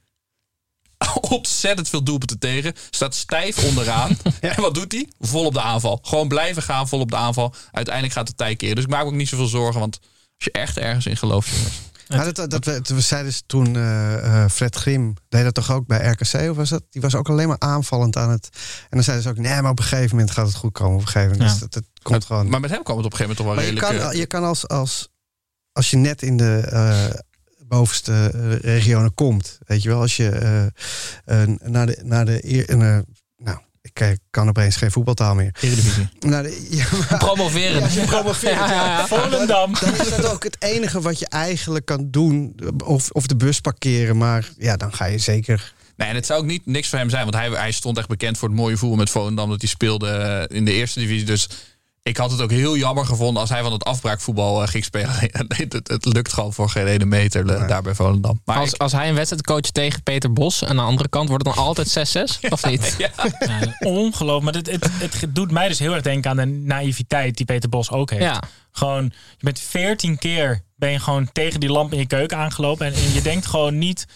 ontzettend 1.39 1.89
veel 1.89 2.03
doelpunten 2.03 2.39
tegen. 2.39 2.75
Staat 2.91 3.15
stijf 3.15 3.65
onderaan. 3.65 4.17
En 4.41 4.61
wat 4.61 4.75
doet 4.75 4.93
hij? 4.93 5.09
Vol 5.19 5.45
op 5.45 5.55
de 5.55 5.61
aanval. 5.61 5.99
Gewoon 6.03 6.29
blijven 6.29 6.63
gaan, 6.63 6.89
vol 6.89 7.01
op 7.01 7.11
de 7.11 7.17
aanval. 7.17 7.55
Uiteindelijk 7.73 8.15
gaat 8.15 8.29
het 8.29 8.37
tij 8.37 8.57
keren. 8.57 8.75
Dus 8.75 8.85
ik 8.85 8.91
maak 8.91 9.03
me 9.03 9.07
ook 9.07 9.15
niet 9.15 9.29
zoveel 9.29 9.47
zorgen. 9.47 9.81
Want 9.81 9.99
als 10.01 10.45
je 10.45 10.51
echt 10.53 10.79
ergens 10.79 11.07
in 11.07 11.17
gelooft, 11.17 11.49
jongens. 11.49 11.81
Ja, 12.07 12.33
dat, 12.33 12.51
dat, 12.51 12.65
we, 12.65 12.81
we 12.95 13.01
zeiden 13.01 13.33
ze 13.33 13.43
toen, 13.47 13.77
eh, 13.77 14.43
eh, 14.45 14.51
Fred 14.51 14.77
Grim 14.77 15.15
deed 15.29 15.45
dat 15.45 15.55
toch 15.55 15.71
ook 15.71 15.87
bij 15.87 16.11
RKC 16.11 16.51
of 16.51 16.57
was 16.57 16.69
dat? 16.69 16.83
Die 16.91 17.03
was 17.03 17.15
ook 17.15 17.29
alleen 17.29 17.49
maar 17.49 17.59
aanvallend 17.59 18.17
aan 18.17 18.31
het. 18.31 18.49
En 18.83 18.89
dan 18.91 19.03
zeiden 19.03 19.25
ze 19.25 19.31
ook, 19.31 19.39
nee, 19.39 19.63
maar 19.63 19.71
op 19.71 19.79
een 19.79 19.85
gegeven 19.85 20.17
moment 20.17 20.31
gaat 20.31 20.47
het 20.47 20.57
goed 20.57 20.73
komen. 20.73 20.95
Op 20.95 21.01
een 21.01 21.07
gegeven 21.07 21.33
moment. 21.33 21.51
Ja. 21.51 21.59
Dus 21.59 21.61
dat, 21.61 21.73
dat 21.73 22.03
komt 22.03 22.25
gewoon. 22.25 22.49
Maar 22.49 22.61
met 22.61 22.71
hem 22.71 22.83
kwam 22.83 22.97
het 22.97 23.07
op 23.07 23.13
een 23.13 23.19
gegeven 23.19 23.37
moment 23.37 23.37
toch 23.37 23.47
wel 23.47 23.55
Maar 23.55 23.65
je 23.65 23.71
redelijk... 23.71 24.03
kan, 24.03 24.13
eh, 24.13 24.19
je 24.19 24.27
kan 24.27 24.45
als, 24.45 24.69
als, 24.69 25.09
als 25.73 25.91
je 25.91 25.97
net 25.97 26.23
in 26.23 26.37
de 26.37 26.61
eh, 26.71 27.19
bovenste 27.71 28.13
eh, 28.35 28.57
regionen 28.75 29.15
komt, 29.15 29.59
weet 29.67 29.83
je 29.83 29.89
wel, 29.89 30.01
als 30.01 30.17
je 30.17 30.29
eh, 30.29 31.43
eh, 31.43 31.49
naar 31.63 31.87
de, 31.87 32.01
naar 32.05 32.25
de 32.27 32.53
eer, 32.53 32.69
eh, 32.69 32.77
nou, 33.37 33.59
ik 33.83 34.19
kan 34.31 34.49
opeens 34.49 34.77
geen 34.77 34.91
voetbaltaal 34.91 35.35
meer. 35.35 35.55
Eredivisie. 35.61 36.09
Naar 36.21 36.43
de, 36.43 36.67
ja, 36.71 36.87
maar- 37.11 37.19
Promoveren. 37.19 37.77
Ja, 37.79 37.81
als 37.85 37.95
je 37.95 38.05
promoveert, 38.05 38.55
Ja, 38.55 38.71
ja, 38.73 38.85
ja. 38.85 39.07
Volendam. 39.07 39.73
dan 39.81 39.95
is 39.95 40.09
dat 40.11 40.27
ook 40.27 40.45
het 40.45 40.57
enige 40.59 41.01
wat 41.01 41.19
je 41.19 41.27
eigenlijk 41.29 41.85
kan 41.85 42.11
doen. 42.11 42.55
Of, 42.85 43.11
of 43.11 43.27
de 43.27 43.37
bus 43.37 43.61
parkeren, 43.61 44.17
maar 44.17 44.49
ja, 44.59 44.77
dan 44.77 44.93
ga 44.95 45.05
je 45.05 45.19
zeker. 45.19 45.75
Nee, 45.97 46.09
en 46.09 46.15
het 46.15 46.27
zou 46.27 46.41
ook 46.41 46.47
niet 46.47 46.67
niks 46.67 46.89
voor 46.89 46.99
hem 46.99 47.11
zijn. 47.11 47.23
Want 47.23 47.35
hij, 47.35 47.49
hij 47.51 47.73
stond 47.73 47.99
echt 47.99 48.09
bekend 48.09 48.39
voor 48.39 48.49
het 48.49 48.57
mooie 48.57 48.77
voetbal 48.77 48.99
met 48.99 49.11
Volendam. 49.11 49.51
Dat 49.51 49.61
hij 49.61 49.71
speelde 49.71 50.45
in 50.53 50.65
de 50.65 50.73
eerste 50.73 51.01
divisie. 51.01 51.27
Dus 51.27 51.49
ik 52.03 52.17
had 52.17 52.31
het 52.31 52.41
ook 52.41 52.51
heel 52.51 52.77
jammer 52.77 53.07
gevonden 53.07 53.41
als 53.41 53.51
hij 53.51 53.63
van 53.63 53.73
het 53.73 53.85
afbraakvoetbal 53.85 54.63
eh, 54.63 54.69
ging 54.69 54.85
spelen. 54.85 55.11
Nee, 55.49 55.67
het, 55.69 55.89
het 55.89 56.05
lukt 56.05 56.33
gewoon 56.33 56.53
voor 56.53 56.69
geen 56.71 56.87
ene 56.87 57.05
meter 57.05 57.51
eh, 57.51 57.69
daar 57.69 57.83
bij 57.83 57.95
Volendam. 57.95 58.41
Maar 58.45 58.57
Als, 58.57 58.73
ik- 58.73 58.81
als 58.81 58.93
hij 58.93 59.09
een 59.09 59.15
wedstrijd 59.15 59.43
coacht 59.47 59.75
tegen 59.75 60.03
Peter 60.03 60.33
Bos... 60.33 60.63
en 60.63 60.69
aan 60.69 60.77
de 60.77 60.83
andere 60.83 61.09
kant 61.09 61.29
wordt 61.29 61.47
het 61.47 61.55
dan 61.55 61.65
altijd 61.65 62.17
6-6? 62.19 62.39
Of 62.53 62.65
niet? 62.65 62.95
Ja, 62.99 63.11
ongelooflijk. 63.79 64.45
Maar 64.45 64.63
het, 64.63 64.71
het, 65.01 65.21
het 65.21 65.35
doet 65.35 65.51
mij 65.51 65.69
dus 65.69 65.79
heel 65.79 65.93
erg 65.93 66.03
denken 66.03 66.31
aan 66.31 66.37
de 66.37 66.47
naïviteit 66.47 67.37
die 67.37 67.47
Peter 67.47 67.69
Bos 67.69 67.91
ook 67.91 68.11
heeft. 68.11 68.23
Ja. 68.23 68.43
Gewoon, 68.73 69.05
je 69.05 69.45
bent 69.45 69.61
veertien 69.61 70.19
keer 70.19 70.61
ben 70.77 70.91
je 70.91 70.99
gewoon 71.01 71.33
tegen 71.33 71.61
die 71.61 71.71
lamp 71.71 71.93
in 71.93 71.99
je 71.99 72.07
keuken 72.07 72.37
aangelopen. 72.39 72.87
En, 72.87 72.93
en 72.93 73.13
je 73.13 73.23
denkt 73.23 73.47
gewoon 73.47 73.79
niet, 73.79 74.07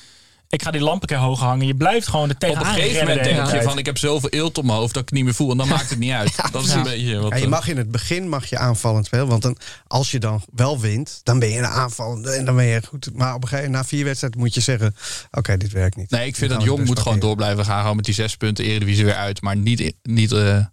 ik 0.54 0.62
ga 0.62 0.70
die 0.70 0.80
lamp 0.80 1.02
een 1.02 1.08
keer 1.08 1.16
hoog 1.16 1.40
hangen. 1.40 1.66
Je 1.66 1.74
blijft 1.74 2.08
gewoon 2.08 2.30
op 2.30 2.38
tegenaan 2.38 2.66
een 2.66 2.72
gegeven 2.72 3.06
moment 3.06 3.24
de 3.24 3.30
denk 3.30 3.50
je 3.50 3.62
van 3.62 3.78
ik 3.78 3.86
heb 3.86 3.98
zoveel 3.98 4.28
eelt 4.28 4.58
op 4.58 4.64
mijn 4.64 4.78
hoofd 4.78 4.94
dat 4.94 5.02
ik 5.02 5.10
niet 5.10 5.24
meer 5.24 5.34
voel. 5.34 5.50
En 5.50 5.56
dan 5.56 5.68
maakt 5.68 5.90
het 5.90 5.98
niet 5.98 6.12
uit. 6.12 6.36
dat 6.52 6.64
is 6.64 6.72
een 6.72 6.82
beetje 6.82 7.18
wat... 7.18 7.30
Ja, 7.30 7.36
je 7.36 7.44
eh, 7.44 7.50
mag 7.50 7.68
in 7.68 7.76
het 7.76 7.90
begin 7.90 8.28
mag 8.28 8.46
je 8.46 8.58
aanvallend 8.58 9.06
spelen. 9.06 9.26
Want 9.26 9.42
dan, 9.42 9.56
als 9.86 10.10
je 10.10 10.18
dan 10.18 10.42
wel 10.52 10.80
wint, 10.80 11.20
dan 11.22 11.38
ben 11.38 11.48
je 11.48 11.58
een 11.58 11.66
aanvallende 11.66 12.30
en 12.30 12.44
dan 12.44 12.56
ben 12.56 12.64
je 12.64 12.82
goed. 12.88 13.10
Maar 13.14 13.34
op 13.34 13.42
een 13.42 13.48
gegeven 13.48 13.70
moment, 13.70 13.82
na 13.82 13.88
vier 13.88 14.04
wedstrijden, 14.04 14.40
moet 14.40 14.54
je 14.54 14.60
zeggen: 14.60 14.96
Oké, 15.30 15.56
dit 15.56 15.72
werkt 15.72 15.96
niet. 15.96 16.10
Nee, 16.10 16.26
ik 16.26 16.36
vind 16.36 16.50
dat 16.50 16.62
Jong 16.62 16.78
de 16.78 16.84
moet 16.84 16.98
gewoon 16.98 17.18
door 17.18 17.36
blijven 17.36 17.64
gaan. 17.64 17.80
Gewoon 17.80 17.96
met 17.96 18.04
die 18.04 18.14
zes 18.14 18.36
punten 18.36 18.64
Eredivisie 18.64 19.04
weer 19.04 19.14
uit. 19.14 19.42
Maar 19.42 19.56
niet, 19.56 19.92
niet 20.02 20.32
eh, 20.32 20.64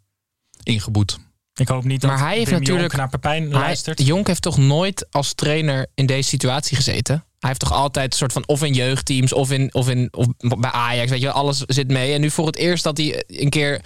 ingeboet. 0.63 1.19
Ik 1.55 1.67
hoop 1.67 1.83
niet 1.83 2.01
dat 2.01 2.09
Maar 2.09 2.19
hij 2.19 2.37
heeft 2.37 2.49
Wim 2.49 2.59
natuurlijk- 2.59 2.93
Jonk 2.93 3.01
naar 3.01 3.09
Pepijn 3.09 3.43
Hij- 3.43 3.51
luistert. 3.51 4.05
Jonk 4.05 4.27
heeft 4.27 4.41
toch 4.41 4.57
nooit 4.57 5.07
als 5.11 5.33
trainer 5.33 5.87
in 5.95 6.05
deze 6.05 6.29
situatie 6.29 6.75
gezeten? 6.75 7.25
Hij 7.41 7.49
heeft 7.49 7.59
toch 7.59 7.73
altijd 7.73 8.11
een 8.11 8.17
soort 8.17 8.33
van 8.33 8.43
of 8.47 8.63
in 8.63 8.73
jeugdteams 8.73 9.33
of, 9.33 9.51
in, 9.51 9.69
of, 9.73 9.89
in, 9.89 10.07
of 10.11 10.25
bij 10.59 10.71
Ajax, 10.71 11.09
weet 11.09 11.21
je, 11.21 11.31
alles 11.31 11.57
zit 11.67 11.87
mee. 11.87 12.13
En 12.13 12.21
nu 12.21 12.29
voor 12.31 12.45
het 12.45 12.55
eerst 12.55 12.83
dat 12.83 12.97
hij 12.97 13.23
een 13.27 13.49
keer 13.49 13.81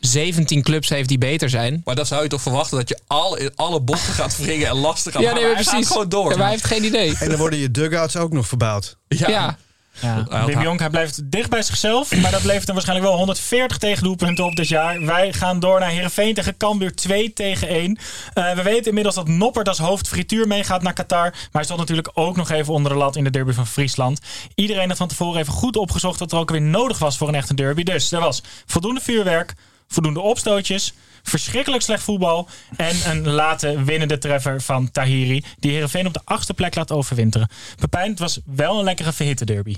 17 0.00 0.62
clubs 0.62 0.88
heeft 0.88 1.08
die 1.08 1.18
beter 1.18 1.50
zijn. 1.50 1.80
Maar 1.84 1.94
dan 1.94 2.06
zou 2.06 2.22
je 2.22 2.28
toch 2.28 2.42
verwachten 2.42 2.76
dat 2.78 2.88
je 2.88 2.98
alle, 3.06 3.52
alle 3.54 3.80
bochten 3.80 4.12
gaat 4.12 4.36
wringen 4.36 4.68
en 4.68 4.76
lastig 4.76 5.12
gaat 5.12 5.22
Ja, 5.22 5.28
maken. 5.28 5.44
nee, 5.44 5.54
Maar 5.54 5.62
maar 5.64 5.72
hij 5.72 5.80
precies. 5.80 5.86
gaat 5.86 5.96
gewoon 5.96 6.08
door. 6.22 6.30
Ja, 6.30 6.36
maar 6.36 6.46
hij 6.46 6.54
heeft 6.54 6.64
geen 6.66 6.84
idee. 6.84 7.14
En 7.20 7.28
dan 7.28 7.38
worden 7.38 7.58
je 7.58 7.70
dugouts 7.70 8.16
ook 8.16 8.32
nog 8.32 8.48
verbouwd. 8.48 8.96
Ja. 9.08 9.28
Ja. 9.28 9.58
Ja, 10.00 10.14
Hij 10.28 10.38
had 10.38 10.46
Wim 10.46 10.54
haar- 10.54 10.64
Jonk, 10.64 10.78
hij 10.80 10.90
blijft 10.90 11.30
dicht 11.30 11.50
bij 11.50 11.62
zichzelf. 11.62 12.16
Maar 12.16 12.30
dat 12.30 12.44
levert 12.44 12.64
hem 12.66 12.74
waarschijnlijk 12.74 13.08
wel 13.08 13.18
140 13.18 13.78
tegendoelpunten 13.78 14.44
op 14.44 14.56
dit 14.56 14.68
jaar. 14.68 15.04
Wij 15.04 15.32
gaan 15.32 15.60
door 15.60 15.80
naar 15.80 15.88
Heerenveen 15.90 16.34
tegen 16.34 16.56
Cambuur 16.56 16.94
2 16.94 17.32
tegen 17.32 17.68
1. 17.68 17.98
Eh, 18.34 18.52
we 18.52 18.62
weten 18.62 18.86
inmiddels 18.86 19.14
dat 19.14 19.28
Noppert 19.28 19.68
als 19.68 19.78
hoofdfrituur 19.78 20.46
meegaat 20.46 20.82
naar 20.82 20.92
Qatar. 20.92 21.30
Maar 21.30 21.48
hij 21.52 21.64
stond 21.64 21.78
natuurlijk 21.78 22.10
ook 22.14 22.36
nog 22.36 22.50
even 22.50 22.72
onder 22.72 22.92
de 22.92 22.98
lat 22.98 23.16
in 23.16 23.24
de 23.24 23.30
derby 23.30 23.52
van 23.52 23.66
Friesland. 23.66 24.20
Iedereen 24.54 24.88
had 24.88 24.96
van 24.96 25.08
tevoren 25.08 25.40
even 25.40 25.52
goed 25.52 25.76
opgezocht 25.76 26.18
wat 26.18 26.32
er 26.32 26.38
ook 26.38 26.50
weer 26.50 26.62
nodig 26.62 26.98
was 26.98 27.16
voor 27.16 27.28
een 27.28 27.34
echte 27.34 27.54
derby. 27.54 27.82
Dus 27.82 28.12
er 28.12 28.20
was 28.20 28.42
voldoende 28.66 29.00
vuurwerk, 29.00 29.54
voldoende 29.88 30.20
opstootjes... 30.20 30.92
Verschrikkelijk 31.22 31.82
slecht 31.82 32.02
voetbal. 32.02 32.48
En 32.76 32.96
een 33.10 33.28
late 33.28 33.82
winnende 33.84 34.18
treffer 34.18 34.60
van 34.62 34.90
Tahiri. 34.90 35.44
Die 35.58 35.70
Heerenveen 35.70 36.06
op 36.06 36.12
de 36.14 36.20
achtste 36.24 36.54
plek 36.54 36.74
laat 36.74 36.92
overwinteren. 36.92 37.48
Pepijn, 37.78 38.10
het 38.10 38.18
was 38.18 38.40
wel 38.44 38.78
een 38.78 38.84
lekkere 38.84 39.12
verhitte 39.12 39.44
derby. 39.44 39.76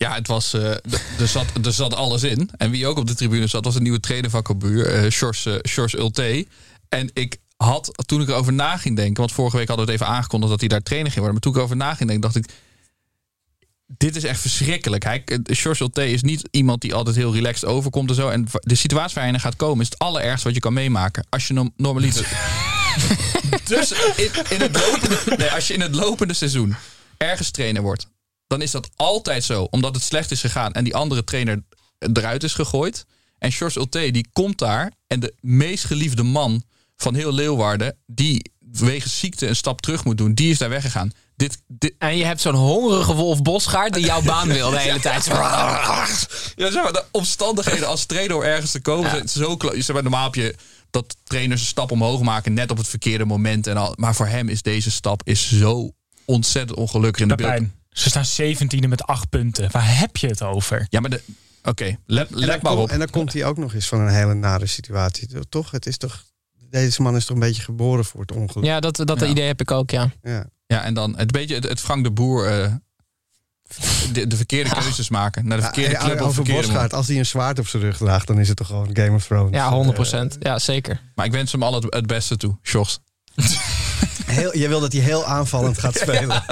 Ja, 0.00 0.14
het 0.14 0.26
was, 0.26 0.52
eh, 0.52 0.70
er, 1.18 1.28
zat, 1.28 1.46
er 1.64 1.72
zat 1.72 1.94
alles 1.94 2.22
in. 2.22 2.50
En 2.56 2.70
wie 2.70 2.86
ook 2.86 2.98
op 2.98 3.06
de 3.06 3.14
tribune 3.14 3.46
zat, 3.46 3.64
was 3.64 3.74
een 3.74 3.82
nieuwe 3.82 4.00
trainer 4.00 4.30
van 4.30 4.42
Cambuur, 4.42 4.86
eh 4.86 5.10
Sjors, 5.10 5.46
eh, 5.46 6.00
Ulte. 6.00 6.46
En 6.88 7.10
ik 7.12 7.36
had, 7.56 8.04
toen 8.06 8.20
ik 8.20 8.28
erover 8.28 8.52
na 8.52 8.76
ging 8.76 8.96
denken, 8.96 9.16
want 9.16 9.32
vorige 9.32 9.56
week 9.56 9.68
hadden 9.68 9.86
we 9.86 9.92
het 9.92 10.00
even 10.00 10.14
aangekondigd 10.14 10.50
dat 10.50 10.60
hij 10.60 10.68
daar 10.68 10.82
trainer 10.82 11.12
ging 11.12 11.24
worden. 11.24 11.32
Maar 11.32 11.42
toen 11.42 11.52
ik 11.52 11.58
erover 11.58 11.76
na 11.76 11.94
ging 11.94 12.08
denken, 12.08 12.20
dacht 12.20 12.36
ik, 12.36 12.52
dit 13.86 14.16
is 14.16 14.24
echt 14.24 14.40
verschrikkelijk. 14.40 15.02
Hij, 15.04 15.24
Sjors 15.52 15.80
Ulte 15.80 16.10
is 16.10 16.22
niet 16.22 16.48
iemand 16.50 16.80
die 16.80 16.94
altijd 16.94 17.16
heel 17.16 17.34
relaxed 17.34 17.68
overkomt 17.68 18.08
en 18.08 18.14
zo. 18.14 18.28
En 18.28 18.46
de 18.60 18.74
situatie 18.74 19.14
waar 19.14 19.30
hij 19.30 19.38
gaat 19.38 19.56
komen 19.56 19.80
is 19.80 19.90
het 19.90 19.98
allerergste 19.98 20.46
wat 20.46 20.54
je 20.54 20.60
kan 20.60 20.72
meemaken. 20.72 21.26
Als 21.28 21.46
je 21.46 21.54
norm- 21.54 21.72
normaliter... 21.76 22.26
dus 23.64 23.92
in, 24.16 24.30
in 24.48 24.60
het 24.60 24.76
lopende, 24.76 25.36
nee, 25.36 25.50
als 25.50 25.66
je 25.66 25.74
in 25.74 25.80
het 25.80 25.94
lopende 25.94 26.34
seizoen 26.34 26.76
ergens 27.16 27.50
trainer 27.50 27.82
wordt, 27.82 28.06
dan 28.50 28.62
is 28.62 28.70
dat 28.70 28.90
altijd 28.96 29.44
zo, 29.44 29.66
omdat 29.70 29.94
het 29.94 30.04
slecht 30.04 30.30
is 30.30 30.40
gegaan 30.40 30.72
en 30.72 30.84
die 30.84 30.94
andere 30.94 31.24
trainer 31.24 31.62
eruit 31.98 32.42
is 32.42 32.54
gegooid. 32.54 33.06
En 33.38 33.52
Sjors 33.52 33.76
Ulte, 33.76 34.10
die 34.10 34.28
komt 34.32 34.58
daar 34.58 34.92
en 35.06 35.20
de 35.20 35.34
meest 35.40 35.84
geliefde 35.84 36.22
man 36.22 36.62
van 36.96 37.14
heel 37.14 37.32
Leeuwarden, 37.32 37.96
die 38.06 38.52
wegens 38.58 39.18
ziekte 39.18 39.46
een 39.46 39.56
stap 39.56 39.80
terug 39.80 40.04
moet 40.04 40.18
doen, 40.18 40.34
die 40.34 40.50
is 40.50 40.58
daar 40.58 40.68
weggegaan. 40.68 41.12
Dit, 41.36 41.62
dit, 41.66 41.94
En 41.98 42.16
je 42.16 42.24
hebt 42.24 42.40
zo'n 42.40 42.54
hongerige 42.54 43.14
Wolf 43.14 43.42
Bosgaard 43.42 43.94
die 43.94 44.04
jouw 44.04 44.22
baan 44.22 44.48
wil 44.48 44.70
de 44.70 44.78
hele 44.88 45.00
tijd. 45.00 45.24
ja, 45.24 46.70
zeg 46.70 46.82
maar, 46.82 46.92
de 46.92 47.04
omstandigheden 47.10 47.88
als 47.88 48.06
trainer 48.06 48.36
om 48.36 48.42
ergens 48.42 48.70
te 48.70 48.80
komen 48.80 49.10
zijn 49.10 49.28
zo 49.28 49.56
Zeg 49.58 49.92
maar, 49.92 50.02
normaal 50.02 50.24
heb 50.24 50.34
je 50.34 50.54
dat 50.90 51.16
trainers 51.24 51.60
een 51.60 51.66
stap 51.66 51.90
omhoog 51.90 52.20
maken 52.20 52.54
net 52.54 52.70
op 52.70 52.76
het 52.76 52.88
verkeerde 52.88 53.24
moment. 53.24 53.66
En 53.66 53.76
al, 53.76 53.92
maar 53.96 54.14
voor 54.14 54.26
hem 54.26 54.48
is 54.48 54.62
deze 54.62 54.90
stap 54.90 55.22
is 55.24 55.58
zo 55.58 55.90
ontzettend 56.24 56.78
ongelukkig 56.78 57.22
in 57.22 57.28
de 57.28 57.34
beeld. 57.34 57.50
Pepijn, 57.50 57.79
ze 57.90 58.08
staan 58.08 58.24
17e 58.24 58.88
met 58.88 59.02
8 59.02 59.28
punten. 59.28 59.68
Waar 59.70 59.98
heb 59.98 60.16
je 60.16 60.26
het 60.26 60.42
over? 60.42 60.86
Ja, 60.88 61.00
maar 61.00 61.10
de. 61.10 61.22
Oké, 61.62 61.96
let, 62.06 62.28
En 62.28 62.34
dan, 62.34 62.44
let 62.44 62.62
maar 62.62 62.72
kom- 62.72 62.80
op. 62.82 62.90
en 62.90 62.98
dan 62.98 63.10
komt 63.10 63.32
hij 63.32 63.44
ook 63.44 63.56
nog 63.56 63.74
eens 63.74 63.86
van 63.88 64.00
een 64.00 64.08
hele 64.14 64.34
nare 64.34 64.66
situatie. 64.66 65.28
Toch? 65.48 65.70
Het 65.70 65.86
is 65.86 65.96
toch. 65.96 66.24
Deze 66.70 67.02
man 67.02 67.16
is 67.16 67.24
toch 67.24 67.34
een 67.36 67.42
beetje 67.42 67.62
geboren 67.62 68.04
voor 68.04 68.20
het 68.20 68.32
ongeluk. 68.32 68.64
Ja, 68.64 68.80
dat, 68.80 68.96
dat 68.96 69.20
idee 69.22 69.46
heb 69.46 69.60
ik 69.60 69.70
ook, 69.70 69.90
ja. 69.90 70.10
Ja. 70.22 70.46
Ja, 70.66 70.82
en 70.82 70.94
dan 70.94 71.16
het 71.16 71.30
beetje 71.30 71.54
het, 71.54 71.64
het 71.68 71.80
Frank 71.80 72.04
de 72.04 72.10
Boer. 72.10 72.46
eh, 72.62 72.72
de, 74.12 74.26
de 74.26 74.36
verkeerde 74.36 74.70
keuzes 74.70 75.08
maken. 75.08 75.46
Naar 75.46 75.56
de 75.56 75.62
verkeerde 75.62 75.90
Ja, 75.90 75.98
club 75.98 76.10
het 76.12 76.20
over 76.20 76.34
verkeerde 76.34 76.60
Bosgaard, 76.66 76.92
als 76.94 77.06
hij 77.06 77.18
een 77.18 77.26
zwaard 77.26 77.58
op 77.58 77.66
zijn 77.66 77.82
rug 77.82 77.96
draagt, 77.96 78.26
dan 78.26 78.38
is 78.38 78.48
het 78.48 78.56
toch 78.56 78.66
gewoon 78.66 78.88
Game 78.92 79.14
of 79.14 79.26
Thrones. 79.26 79.54
Ja, 79.56 79.66
Eh, 79.66 79.72
100%. 79.72 80.36
Ja, 80.40 80.58
zeker. 80.58 81.00
Maar 81.14 81.26
ik 81.26 81.32
wens 81.32 81.52
hem 81.52 81.62
al 81.62 81.74
het, 81.74 81.84
het 81.94 82.06
beste 82.06 82.36
toe, 82.36 82.58
Sjors. 82.62 82.98
heel, 84.30 84.56
je 84.56 84.68
wil 84.68 84.80
dat 84.80 84.92
hij 84.92 85.02
heel 85.02 85.24
aanvallend 85.24 85.78
gaat 85.78 85.94
spelen. 85.94 86.28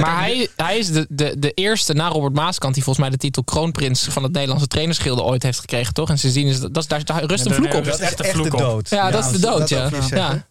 Maar 0.00 0.18
hij, 0.18 0.48
hij 0.56 0.78
is 0.78 0.90
de, 0.90 1.06
de, 1.08 1.34
de 1.38 1.52
eerste 1.52 1.92
na 1.92 2.08
Robert 2.08 2.34
Maaskant 2.34 2.74
die 2.74 2.82
volgens 2.82 3.04
mij 3.04 3.14
de 3.14 3.20
titel 3.20 3.44
kroonprins 3.44 4.06
van 4.10 4.22
het 4.22 4.32
Nederlandse 4.32 4.66
trainersgilde 4.66 5.22
ooit 5.22 5.42
heeft 5.42 5.60
gekregen, 5.60 5.94
toch? 5.94 6.10
En 6.10 6.18
sindsdien 6.18 6.46
is 6.46 6.60
dat, 6.60 6.74
dat 6.74 6.82
is, 6.82 6.88
daar, 6.88 7.04
daar 7.04 7.24
rust 7.24 7.46
een 7.46 7.54
vloek 7.54 7.74
op. 7.74 7.84
Dat 7.84 7.94
is 7.94 8.00
echt 8.00 8.18
de 8.18 8.24
vloek 8.24 8.52
op. 8.52 8.58
dood. 8.58 8.88
Ja, 8.90 9.10
dat 9.10 9.24
is 9.24 9.30
de 9.30 9.38
dood, 9.38 9.68
dat 9.68 10.08
ja. 10.08 10.46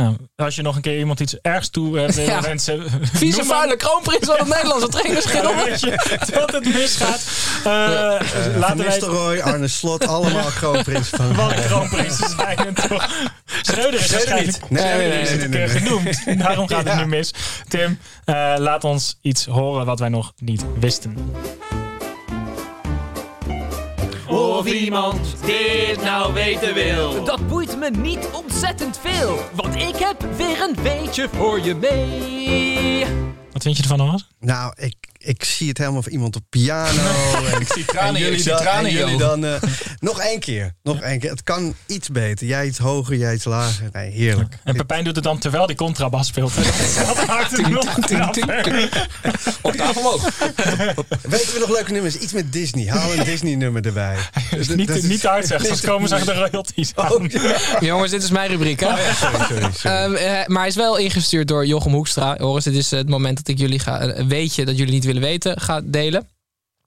Ja. 0.00 0.08
Nou, 0.08 0.18
als 0.36 0.56
je 0.56 0.62
nog 0.62 0.76
een 0.76 0.82
keer 0.82 0.98
iemand 0.98 1.20
iets 1.20 1.40
ergs 1.40 1.68
toe 1.70 2.00
eh, 2.00 2.08
wil 2.12 2.24
Ja. 2.24 2.40
wensen... 2.40 2.84
Vieze 3.12 3.44
vuile 3.44 3.76
kroonprins 3.76 4.26
van 4.26 4.36
het 4.38 4.48
Nederlandse 4.48 4.88
Ja, 5.42 5.64
weet 5.64 5.80
je 5.80 6.32
dat 6.32 6.52
het 6.52 6.74
misgaat. 6.74 7.20
Eh, 7.64 7.70
laten 8.58 8.76
wij 8.76 8.86
Nistelrooy, 8.86 9.40
Arne 9.40 9.68
Slot, 9.68 10.06
allemaal 10.06 10.50
kroonprins 10.54 11.08
van. 11.08 11.34
wat 11.36 11.54
kroonprinsen 11.66 12.28
zijn 12.28 12.56
en 12.58 12.74
toch. 12.74 13.08
Schreuder 13.62 14.00
is 14.00 14.10
waarschijnlijk 14.10 14.70
Nee, 14.70 14.82
nee, 14.84 15.08
nee, 15.08 15.48
nee, 15.48 15.60
het 15.60 15.70
genoemd. 15.70 16.38
Daarom 16.38 16.68
gaat 16.68 16.84
het 16.84 16.92
Ja. 16.92 17.00
nu 17.00 17.06
mis. 17.06 17.34
Tim, 17.68 17.98
eh, 18.24 18.54
laat 18.58 18.84
ons 18.84 19.18
iets 19.22 19.46
horen 19.46 19.86
wat 19.86 19.98
wij 19.98 20.08
nog 20.08 20.32
niet 20.36 20.64
wisten. 20.80 21.16
Of 24.30 24.66
iemand 24.66 25.36
dit 25.44 26.02
nou 26.02 26.34
weten 26.34 26.74
wil. 26.74 27.24
Dat 27.24 27.48
boeit 27.48 27.78
me 27.78 27.90
niet 27.90 28.28
ontzettend 28.32 28.98
veel, 28.98 29.38
want 29.54 29.74
ik 29.74 29.96
heb 29.96 30.26
weer 30.36 30.62
een 30.62 30.82
weetje 30.82 31.28
voor 31.32 31.60
je 31.60 31.74
mee. 31.74 33.04
Wat 33.52 33.62
vind 33.62 33.76
je 33.76 33.82
ervan, 33.82 34.00
Hans? 34.00 34.28
Nou, 34.40 34.72
ik, 34.76 34.94
ik 35.22 35.44
zie 35.44 35.68
het 35.68 35.78
helemaal 35.78 36.02
voor 36.02 36.12
iemand 36.12 36.36
op 36.36 36.42
piano. 36.48 37.02
en, 37.54 37.60
Ik 37.60 37.72
zie 37.72 37.84
tranen, 37.84 38.20
en 38.20 38.26
in- 38.26 38.32
ik 38.32 38.38
zie 38.38 38.50
dan, 38.50 38.60
tranen 38.60 38.84
en 38.84 38.90
je 38.92 38.98
jullie 38.98 39.16
dan. 39.18 39.44
eh, 39.44 39.62
nog 40.00 40.20
één 40.20 40.40
keer. 40.40 40.74
Nog 40.82 41.00
één 41.00 41.18
keer. 41.18 41.30
Het 41.30 41.42
kan 41.42 41.74
iets 41.86 42.08
beter. 42.08 42.46
Jij 42.46 42.66
iets 42.66 42.78
hoger, 42.78 43.16
jij 43.16 43.34
iets 43.34 43.44
lager. 43.44 43.88
Nee, 43.92 44.10
heerlijk. 44.10 44.58
En 44.64 44.76
Pepijn 44.76 45.04
doet 45.04 45.14
het 45.14 45.24
dan 45.24 45.38
terwijl 45.38 45.66
die 45.66 45.76
contrabas 45.76 46.26
speelt. 46.26 46.52
Dat 47.06 47.26
maakt 47.26 47.50
het 47.56 47.68
nog 47.68 47.94
knapper. 48.00 48.88
Octaaf 49.60 49.96
omhoog. 49.96 50.22
Weten 51.22 51.52
we 51.52 51.56
nog 51.60 51.68
leuke 51.70 51.92
nummers? 51.92 52.16
Iets 52.16 52.32
met 52.32 52.52
Disney. 52.52 52.86
Haal 52.88 53.12
een 53.16 53.24
Disney-nummer 53.24 53.86
erbij. 53.86 54.16
Dus 54.50 54.66
Dat- 54.66 54.76
niet, 54.76 54.86
dat 54.88 54.96
is- 54.96 55.02
niet 55.02 55.22
hard 55.22 55.46
zeggen, 55.46 55.66
anders 55.68 55.86
komen 55.86 56.08
ze 56.08 56.24
de 56.24 56.32
royalties 56.34 56.92
aan. 56.94 57.30
Jongens, 57.80 58.10
dit 58.10 58.22
is 58.22 58.30
mijn 58.30 58.48
rubriek, 58.50 58.80
hè? 58.80 58.86
Sorry, 59.14 59.44
sorry, 59.48 59.70
sorry. 59.72 59.96
Ehm, 59.96 60.14
eh, 60.14 60.46
maar 60.46 60.58
hij 60.58 60.68
is 60.68 60.74
wel 60.76 60.96
ingestuurd 60.98 61.48
door 61.48 61.66
Jochem 61.66 61.92
Hoekstra. 61.92 62.36
Joris, 62.38 62.64
dit 62.64 62.74
is 62.74 62.90
het 62.90 63.08
moment 63.08 63.36
dat 63.36 63.48
ik 63.48 63.58
jullie 63.58 63.78
ga, 63.78 64.00
een 64.02 64.28
weetje 64.28 64.64
dat 64.64 64.76
jullie 64.78 64.92
niet 64.92 65.04
willen 65.12 65.28
weten 65.28 65.60
ga 65.60 65.80
delen. 65.84 66.28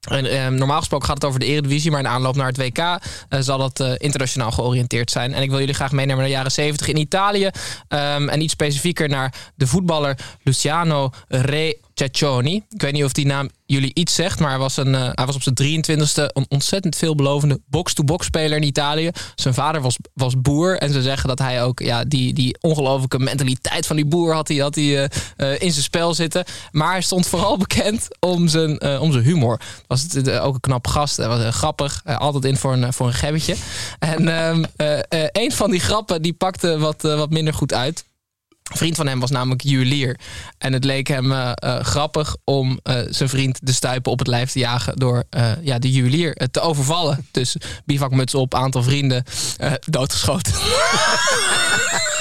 En, 0.04 0.24
ehm, 0.24 0.54
normaal 0.54 0.78
gesproken 0.78 1.06
gaat 1.06 1.16
het 1.16 1.24
over 1.24 1.40
de 1.40 1.46
Eredivisie, 1.46 1.90
maar 1.90 2.00
in 2.00 2.08
aanloop 2.08 2.36
naar 2.36 2.46
het 2.46 2.56
WK 2.56 2.78
eh, 2.78 2.98
zal 3.40 3.58
dat 3.58 3.80
eh, 3.80 3.92
internationaal 3.96 4.50
georiënteerd 4.50 5.10
zijn. 5.10 5.34
En 5.34 5.42
ik 5.42 5.50
wil 5.50 5.58
jullie 5.58 5.74
graag 5.74 5.92
meenemen 5.92 6.16
naar 6.16 6.26
de 6.26 6.32
jaren 6.32 6.52
70 6.52 6.88
in 6.88 6.96
Italië. 6.96 7.50
Ehm, 7.88 8.28
en 8.28 8.40
iets 8.40 8.52
specifieker 8.52 9.08
naar 9.08 9.34
de 9.54 9.66
voetballer 9.66 10.18
Luciano 10.42 11.10
Re 11.28 11.78
Ceccioni. 11.94 12.64
Ik 12.70 12.80
weet 12.80 12.92
niet 12.92 13.04
of 13.04 13.12
die 13.12 13.26
naam 13.26 13.50
jullie 13.66 13.90
iets 13.94 14.14
zegt, 14.14 14.40
maar 14.40 14.48
hij 14.50 14.58
was, 14.58 14.76
een, 14.76 14.94
eh, 14.94 15.10
hij 15.12 15.26
was 15.26 15.34
op 15.34 15.42
zijn 15.42 15.54
23ste 15.54 16.30
een 16.32 16.46
ontzettend 16.48 16.96
veelbelovende 16.96 17.60
box-to-box 17.66 18.26
speler 18.26 18.56
in 18.56 18.62
Italië. 18.62 19.10
Zijn 19.34 19.54
vader 19.54 19.80
was, 19.80 19.96
was 20.14 20.40
boer 20.40 20.78
en 20.78 20.92
ze 20.92 21.02
zeggen 21.02 21.28
dat 21.28 21.38
hij 21.38 21.62
ook 21.62 21.80
ja, 21.80 22.04
die, 22.04 22.34
die 22.34 22.56
ongelofelijke 22.60 23.18
mentaliteit 23.18 23.86
van 23.86 23.96
die 23.96 24.06
boer 24.06 24.34
had 24.34 24.48
hij, 24.48 24.56
had 24.56 24.74
hij 24.74 25.04
eh, 25.04 25.04
eh, 25.36 25.60
in 25.60 25.72
zijn 25.72 25.84
spel 25.84 26.14
zitten. 26.14 26.44
Maar 26.70 26.90
hij 26.90 27.02
stond 27.02 27.26
vooral 27.26 27.56
bekend 27.66 28.08
om 28.20 28.48
zijn, 28.48 29.00
om 29.00 29.12
zijn 29.12 29.24
humor. 29.24 29.60
Was 29.86 30.02
het 30.02 30.30
ook 30.30 30.54
een 30.54 30.60
knap 30.60 30.86
gast, 30.86 31.16
hij 31.16 31.28
was 31.28 31.54
grappig, 31.54 32.02
altijd 32.04 32.44
in 32.44 32.56
voor 32.56 32.72
een, 32.72 32.92
voor 32.92 33.06
een 33.06 33.12
gebbetje. 33.12 33.56
En 33.98 34.28
ehm, 34.28 34.64
eh, 34.76 34.98
eh, 34.98 35.28
een 35.32 35.52
van 35.52 35.70
die 35.70 35.80
grappen 35.80 36.22
die 36.22 36.32
pakte 36.32 36.78
wat, 36.78 37.02
wat 37.02 37.30
minder 37.30 37.54
goed 37.54 37.72
uit. 37.72 38.04
Vriend 38.72 38.96
van 38.96 39.06
hem 39.06 39.20
was 39.20 39.30
namelijk 39.30 39.62
juwelier. 39.62 40.18
En 40.58 40.72
het 40.72 40.84
leek 40.84 41.08
hem 41.08 41.32
eh, 41.32 41.52
eh, 41.54 41.80
grappig 41.80 42.36
om 42.44 42.80
eh, 42.82 43.00
zijn 43.08 43.28
vriend 43.28 43.58
de 43.62 43.72
stuipen 43.72 44.12
op 44.12 44.18
het 44.18 44.28
lijf 44.28 44.50
te 44.50 44.58
jagen... 44.58 44.96
door 44.96 45.24
ja, 45.62 45.78
de 45.78 45.90
juwelier 45.90 46.48
te 46.50 46.60
overvallen. 46.60 47.26
Dus 47.30 47.56
bivakmuts 47.84 48.34
op, 48.34 48.54
aantal 48.54 48.82
vrienden, 48.82 49.24
doodgeschoten. 49.86 50.52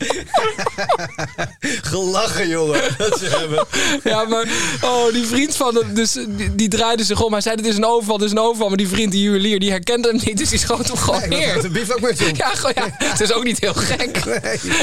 Gelachen, 1.90 2.48
jongen. 2.48 2.80
Dat 2.98 3.18
ze 3.18 3.24
hebben. 3.24 3.66
ja, 4.04 4.24
maar 4.24 4.48
oh, 4.82 5.12
die 5.12 5.26
vriend 5.26 5.56
van 5.56 5.74
hem, 5.74 5.94
dus, 5.94 6.12
die, 6.12 6.54
die 6.54 6.68
draaide 6.68 7.04
zich 7.04 7.22
om. 7.22 7.32
Hij 7.32 7.40
zei, 7.40 7.56
dit 7.56 7.66
is 7.66 7.76
een 7.76 7.84
overval, 7.84 8.16
dit 8.18 8.26
is 8.26 8.32
een 8.32 8.38
overval. 8.38 8.68
Maar 8.68 8.76
die 8.76 8.88
vriend, 8.88 9.12
die 9.12 9.22
juwelier, 9.22 9.58
die 9.60 9.70
herkende 9.70 10.08
hem 10.08 10.20
niet. 10.24 10.38
Dus 10.38 10.48
die 10.48 10.58
schoot 10.58 10.86
hem 10.88 10.96
gewoon 10.96 11.20
Nee, 11.28 11.38
neer. 11.38 11.64
een 11.64 11.72
bivakmuts 11.72 12.20
op. 12.28 12.36
Ja, 12.36 12.48
gewoon, 12.54 12.72
ja, 12.74 12.96
het 13.04 13.20
is 13.20 13.32
ook 13.32 13.44
niet 13.44 13.60
heel 13.60 13.74
gek. 13.74 14.16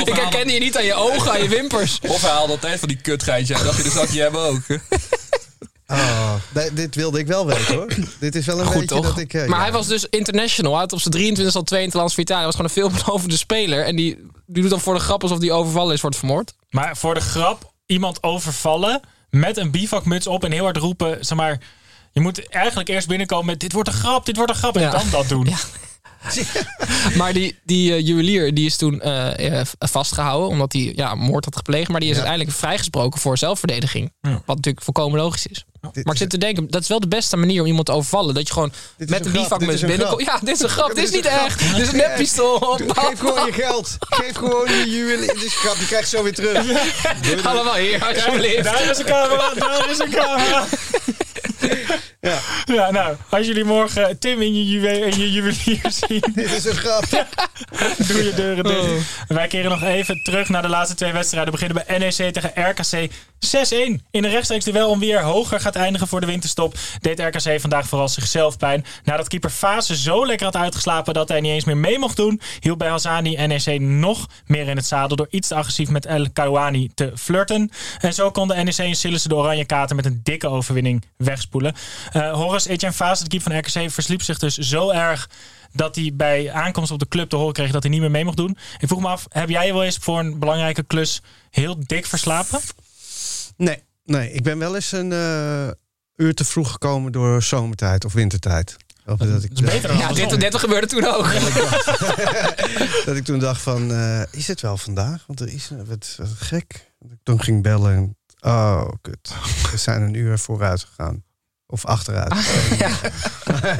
Ik 0.06 0.14
herkende 0.14 0.54
je 0.54 0.60
niet 0.60 0.78
aan 0.78 0.86
je 0.86 0.94
ogen, 0.94 1.32
aan 1.32 1.42
je 1.42 1.50
wimpers. 1.50 2.00
Of 2.08 2.22
hij 2.22 2.30
haalde 2.32 2.52
altijd 2.52 2.80
van 2.80 2.88
die 2.88 2.98
kutgeitje. 3.02 3.54
En 3.56 3.64
dacht 3.64 3.78
je, 3.78 3.84
dat 3.84 3.92
zat 3.92 4.14
je 4.14 4.22
hebben 4.22 4.42
ook. 4.42 4.60
Oh, 5.88 6.34
dit 6.74 6.96
wilde 6.96 7.20
ik 7.20 7.28
wel 7.28 7.46
weten 7.46 7.76
hoor. 7.76 7.94
dit 8.20 8.36
is 8.36 8.46
wel 8.46 8.60
een 8.60 8.66
Goed 8.66 8.74
beetje 8.80 8.96
toch? 8.96 9.06
dat 9.06 9.18
ik... 9.18 9.34
eh, 9.34 9.48
maar 9.48 9.58
ja. 9.58 9.64
hij 9.64 9.72
was 9.72 9.88
dus 9.88 10.06
international. 10.10 10.72
Hij 10.72 10.82
had 10.82 10.94
op 10.94 11.00
zijn 11.00 11.14
23 11.14 11.56
al 11.56 11.64
twee 11.64 11.84
interlands 11.84 12.14
voor 12.14 12.24
Italië. 12.24 12.44
Hij 12.44 12.52
was 12.52 12.56
gewoon 12.56 12.72
een 12.86 12.92
veelbelovende 12.92 13.38
speler. 13.48 13.86
En 13.86 13.96
die, 13.96 14.16
die 14.46 14.62
doet 14.62 14.72
dan 14.72 14.80
voor 14.80 14.94
de 14.94 15.00
grap 15.00 15.22
alsof 15.22 15.40
die 15.40 15.52
overvallen 15.52 15.94
is, 15.94 16.02
wordt 16.02 16.18
vermoord. 16.18 16.54
Maar 16.70 16.98
voor 16.98 17.14
de 17.14 17.20
grap 17.22 17.74
iemand 17.86 18.24
overvallen 18.24 19.00
met 19.30 19.58
een 19.58 19.72
bivakmuts 19.72 20.28
op 20.28 20.44
en 20.44 20.52
heel 20.52 20.64
hard 20.64 20.78
roepen, 20.78 21.26
zeg 21.26 21.38
maar. 21.38 21.60
Je 22.12 22.22
moet 22.22 22.50
eigenlijk 22.50 22.90
eerst 22.90 23.08
binnenkomen 23.08 23.46
met 23.46 23.60
dit 23.60 23.72
wordt 23.74 23.90
een 23.90 23.96
grap, 23.96 24.26
dit 24.26 24.36
wordt 24.36 24.52
een 24.52 24.58
grap. 24.58 24.76
En 24.76 24.82
Ja. 24.82 24.92
dan 24.92 25.10
dat 25.12 25.30
doen. 25.30 25.48
Maar 27.18 27.34
die, 27.34 27.60
die 27.64 27.94
eh, 27.94 28.06
juwelier 28.08 28.54
die 28.54 28.66
is 28.66 28.76
toen 28.78 29.02
eh, 29.02 29.60
eh, 29.60 29.66
vastgehouden. 29.80 30.50
Omdat 30.50 30.74
hij 30.74 30.94
ja, 30.96 31.16
moord 31.16 31.46
had 31.46 31.56
gepleegd. 31.56 31.90
Maar 31.90 32.00
die 32.00 32.10
is 32.10 32.16
Ja. 32.16 32.22
uiteindelijk 32.22 32.58
vrijgesproken 32.60 33.20
voor 33.20 33.38
zelfverdediging. 33.38 34.14
Ja. 34.22 34.42
Wat 34.46 34.56
natuurlijk 34.56 34.84
volkomen 34.86 35.20
logisch 35.20 35.48
is. 35.48 35.66
Dit 35.82 36.06
Maar 36.06 36.14
ik 36.14 36.20
zit 36.20 36.30
te 36.30 36.38
denken, 36.38 36.68
dat 36.70 36.82
is 36.82 36.88
wel 36.88 37.00
de 37.00 37.08
beste 37.08 37.38
manier 37.38 37.62
om 37.62 37.68
iemand 37.68 37.86
te 37.86 37.92
overvallen. 37.92 38.34
Dat 38.34 38.48
je 38.48 38.54
gewoon 38.54 38.72
Dit 38.98 39.10
met 39.10 39.26
een 39.26 39.36
een 39.36 39.88
binnenkomt. 39.88 40.26
Ja, 40.26 40.40
dit 40.40 40.56
is 40.56 40.62
een 40.62 40.70
grap. 40.70 40.96
Dit 40.96 41.04
is 41.04 41.12
niet 41.12 41.26
echt. 41.26 41.60
Dit 41.60 41.78
is 41.78 41.88
een 41.88 41.96
neppistool. 41.96 42.60
Geef 42.88 43.20
gewoon 43.20 43.46
je 43.46 43.52
geld. 43.52 43.98
Geef 44.00 44.36
gewoon 44.36 44.72
je 44.72 44.90
juwelier. 44.90 45.28
Dit 45.28 45.36
is 45.36 45.44
een 45.44 45.50
grap, 45.50 45.78
die 45.78 45.88
krijg 45.88 46.10
je 46.10 46.18
zo 46.18 46.24
weer 46.24 46.34
terug. 46.34 46.66
Allemaal 47.46 47.76
hier, 47.76 48.06
alsjeblieft. 48.06 48.64
Daar 48.64 48.90
is 48.90 48.98
een 48.98 49.06
camera, 49.06 49.54
daar 49.54 49.90
is 49.90 50.00
een 50.00 50.10
camera. 50.10 50.66
Ja. 52.22 52.40
Ja, 52.66 52.92
nou, 52.92 53.16
als 53.30 53.48
jullie 53.48 53.64
morgen 53.64 54.20
Tim 54.20 54.42
in 54.42 54.56
je, 54.56 54.66
juwe- 54.66 55.16
je 55.18 55.32
juwelier 55.32 55.92
zien, 56.08 56.24
Dit 56.36 56.52
is 56.52 56.66
een 56.66 56.76
grap. 56.76 57.04
doe 58.08 58.24
je 58.24 58.34
deuren 58.36 58.64
dicht. 58.64 58.80
Oh. 58.80 58.98
Wij 59.28 59.48
keren 59.48 59.70
nog 59.70 59.84
even 59.84 60.24
terug 60.24 60.50
naar 60.50 60.62
de 60.62 60.68
laatste 60.68 60.96
twee 60.96 61.12
wedstrijden. 61.12 61.54
We 61.54 61.60
beginnen 61.60 61.86
bij 61.88 61.98
NEC 61.98 62.34
tegen 62.34 62.52
RKC 62.70 63.12
6-1. 63.12 64.04
In 64.12 64.24
een 64.24 64.30
rechtstreeks 64.30 64.66
duel 64.66 64.90
om 64.90 65.00
wie 65.00 65.14
er 65.14 65.22
hoger 65.24 65.60
gaat 65.60 65.76
eindigen 65.76 66.08
voor 66.08 66.20
de 66.20 66.26
winterstop... 66.26 66.78
deed 67.02 67.20
RKC 67.20 67.62
vandaag 67.62 67.88
vooral 67.88 68.08
zichzelf 68.08 68.58
pijn. 68.58 68.86
Nadat 69.04 69.28
keeper 69.28 69.50
Fase 69.50 69.98
zo 69.98 70.26
lekker 70.26 70.46
had 70.46 70.56
uitgeslapen 70.56 71.14
dat 71.14 71.30
hij 71.30 71.42
niet 71.42 71.52
eens 71.52 71.66
meer 71.66 71.78
mee 71.78 72.00
mocht 72.00 72.16
doen... 72.16 72.42
hield 72.60 72.78
bij 72.78 72.90
Hazani 72.90 73.48
NEC 73.48 73.80
nog 73.80 74.28
meer 74.46 74.68
in 74.68 74.76
het 74.76 74.86
zadel... 74.86 75.16
door 75.16 75.28
iets 75.30 75.48
te 75.48 75.56
agressief 75.56 75.90
met 75.90 76.06
El 76.06 76.28
Karouani 76.34 76.90
te 76.94 77.12
flirten. 77.16 77.72
En 78.00 78.14
zo 78.14 78.32
kon 78.32 78.48
de 78.48 78.56
NEC 78.56 78.78
en 78.78 78.96
Sillissen 78.96 79.30
de 79.30 79.36
oranje 79.36 79.66
kaarten 79.66 79.96
met 79.96 80.06
een 80.06 80.20
dikke 80.24 80.48
overwinning 80.48 81.04
wegspoelen. 81.18 81.57
Eh 81.66 82.32
Horace 82.34 82.70
Etienne 82.70 82.96
Fase, 82.96 83.24
de 83.24 83.30
keeper 83.30 83.52
van 83.52 83.60
RKC, 83.60 83.92
versliep 83.92 84.22
zich 84.22 84.38
dus 84.38 84.58
zo 84.58 84.90
erg 84.90 85.30
dat 85.74 85.96
hij 85.96 86.12
bij 86.14 86.52
aankomst 86.52 86.92
op 86.92 87.00
de 87.00 87.08
club 87.08 87.30
te 87.30 87.36
horen 87.36 87.54
kreeg 87.54 87.72
dat 87.72 87.84
hij 87.84 87.92
niet 87.92 88.02
meer 88.02 88.12
mee 88.12 88.26
mocht 88.26 88.38
doen. 88.38 88.58
Ik 88.80 88.88
vroeg 88.88 89.02
me 89.02 89.08
af, 89.08 89.26
heb 89.30 89.50
jij 89.50 89.66
je 89.66 89.74
wel 89.74 89.84
eens 89.84 89.98
voor 89.98 90.20
een 90.20 90.40
belangrijke 90.40 90.84
klus 90.84 91.22
heel 91.50 91.76
dik 91.86 92.06
verslapen? 92.06 92.60
Nee, 93.58 93.84
nee, 94.06 94.32
ik 94.32 94.44
ben 94.44 94.58
wel 94.58 94.76
eens 94.76 94.92
een 94.92 95.12
eh, 95.12 95.68
uur 96.16 96.34
te 96.34 96.46
vroeg 96.46 96.72
gekomen 96.72 97.12
door 97.12 97.44
zomertijd 97.44 98.06
of 98.06 98.14
wintertijd. 98.14 98.76
Of 99.06 99.18
dat, 99.18 99.44
ik, 99.44 99.54
beter 99.54 99.98
Ja, 99.98 100.14
dit, 100.14 100.40
dit 100.40 100.56
gebeurde 100.56 100.88
toen 100.88 101.06
ook. 101.06 101.34
dat 103.06 103.16
ik 103.16 103.24
toen 103.24 103.40
dacht 103.40 103.62
van, 103.62 103.92
eh, 103.92 104.22
is 104.32 104.48
het 104.48 104.62
wel 104.62 104.78
vandaag? 104.78 105.24
Want 105.28 105.40
er 105.40 105.48
is 105.48 105.72
wat, 105.86 106.16
wat 106.18 106.30
gek. 106.38 106.92
Toen 107.24 107.42
ging 107.42 107.58
ik 107.58 107.64
bellen 107.64 107.96
en, 107.96 108.18
oh 108.40 108.90
kut, 109.02 109.34
we 109.72 109.78
zijn 109.78 110.02
een 110.02 110.14
uur 110.14 110.40
vooruit 110.40 110.84
gegaan. 110.84 111.24
Of 111.70 111.86
achteruit. 111.86 112.34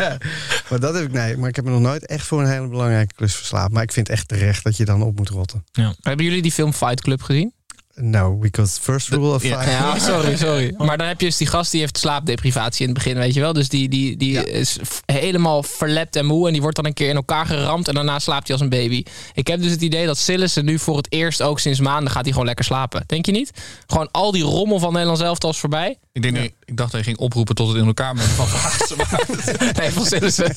maar 0.70 0.80
dat 0.80 0.94
heb 0.94 1.04
ik, 1.04 1.12
nee, 1.12 1.38
maar 1.38 1.50
ik 1.50 1.56
heb 1.56 1.66
me 1.66 1.72
nog 1.72 1.82
nooit 1.82 2.06
echt 2.06 2.26
voor 2.28 2.42
een 2.42 2.50
hele 2.50 2.68
belangrijke 2.68 3.14
klus 3.16 3.36
verslapen. 3.36 3.74
Maar 3.74 3.84
ik 3.84 3.92
vind 3.92 4.10
echt 4.10 4.28
terecht 4.28 4.64
dat 4.64 4.78
je 4.78 4.86
dan 4.86 5.02
op 5.02 5.18
moet 5.18 5.30
rotten. 5.30 5.64
Hebben 6.02 6.26
jullie 6.26 6.42
die 6.42 6.52
film 6.52 6.74
Fight 6.74 7.02
Club 7.02 7.22
gezien? 7.22 7.54
No, 8.02 8.36
because 8.38 8.80
first 8.82 9.08
rule 9.08 9.34
of 9.34 9.42
fight. 9.42 9.66
Ja, 9.66 10.00
sorry, 10.12 10.36
sorry. 10.38 10.74
Maar 10.78 10.98
dan 10.98 11.08
heb 11.08 11.20
je 11.20 11.26
dus 11.26 11.38
die 11.38 11.48
gast 11.48 11.72
die 11.72 11.80
heeft 11.80 11.98
slaapdeprivatie 11.98 12.88
in 12.88 12.94
het 12.94 13.04
begin, 13.04 13.18
weet 13.18 13.34
je 13.34 13.40
wel. 13.40 13.54
Dus 13.54 13.70
die, 13.70 13.90
die, 13.90 14.18
die 14.18 14.32
Ja. 14.32 14.44
is 14.46 14.78
helemaal 15.06 15.64
verlept 15.64 16.16
en 16.16 16.26
moe. 16.26 16.46
En 16.48 16.52
die 16.54 16.62
wordt 16.62 16.76
dan 16.76 16.86
een 16.86 16.94
keer 16.94 17.10
in 17.10 17.16
elkaar 17.16 17.46
geramd. 17.46 17.88
En 17.88 17.94
daarna 17.94 18.20
slaapt 18.20 18.48
hij 18.48 18.56
als 18.56 18.62
een 18.66 18.70
baby. 18.70 19.04
Ik 19.34 19.48
heb 19.48 19.62
dus 19.62 19.72
het 19.72 19.82
idee 19.82 20.06
dat 20.06 20.18
Sillissen 20.18 20.66
nu 20.66 20.80
voor 20.80 20.98
het 20.98 21.08
eerst 21.12 21.42
ook 21.42 21.60
sinds 21.60 21.80
maanden 21.80 22.12
gaat 22.12 22.22
hij 22.24 22.32
gewoon 22.32 22.46
lekker 22.48 22.66
slapen. 22.66 23.04
Denk 23.08 23.26
je 23.26 23.32
niet? 23.32 23.52
Gewoon 23.88 24.10
al 24.12 24.32
die 24.32 24.44
rommel 24.44 24.80
van 24.80 24.92
Nederland 24.92 25.20
zelf 25.20 25.44
is 25.44 25.58
voorbij. 25.58 25.98
Ik, 26.14 26.22
denk, 26.22 26.38
ik 26.66 26.78
dacht 26.78 26.92
dat 26.92 27.00
je 27.00 27.06
ging 27.06 27.18
oproepen 27.18 27.56
tot 27.56 27.68
het 27.68 27.78
in 27.78 27.86
elkaar 27.86 28.16
met 28.16 28.26
van 28.26 28.48
Nee, 29.82 29.92
van 29.92 30.06
Sillissen. 30.06 30.54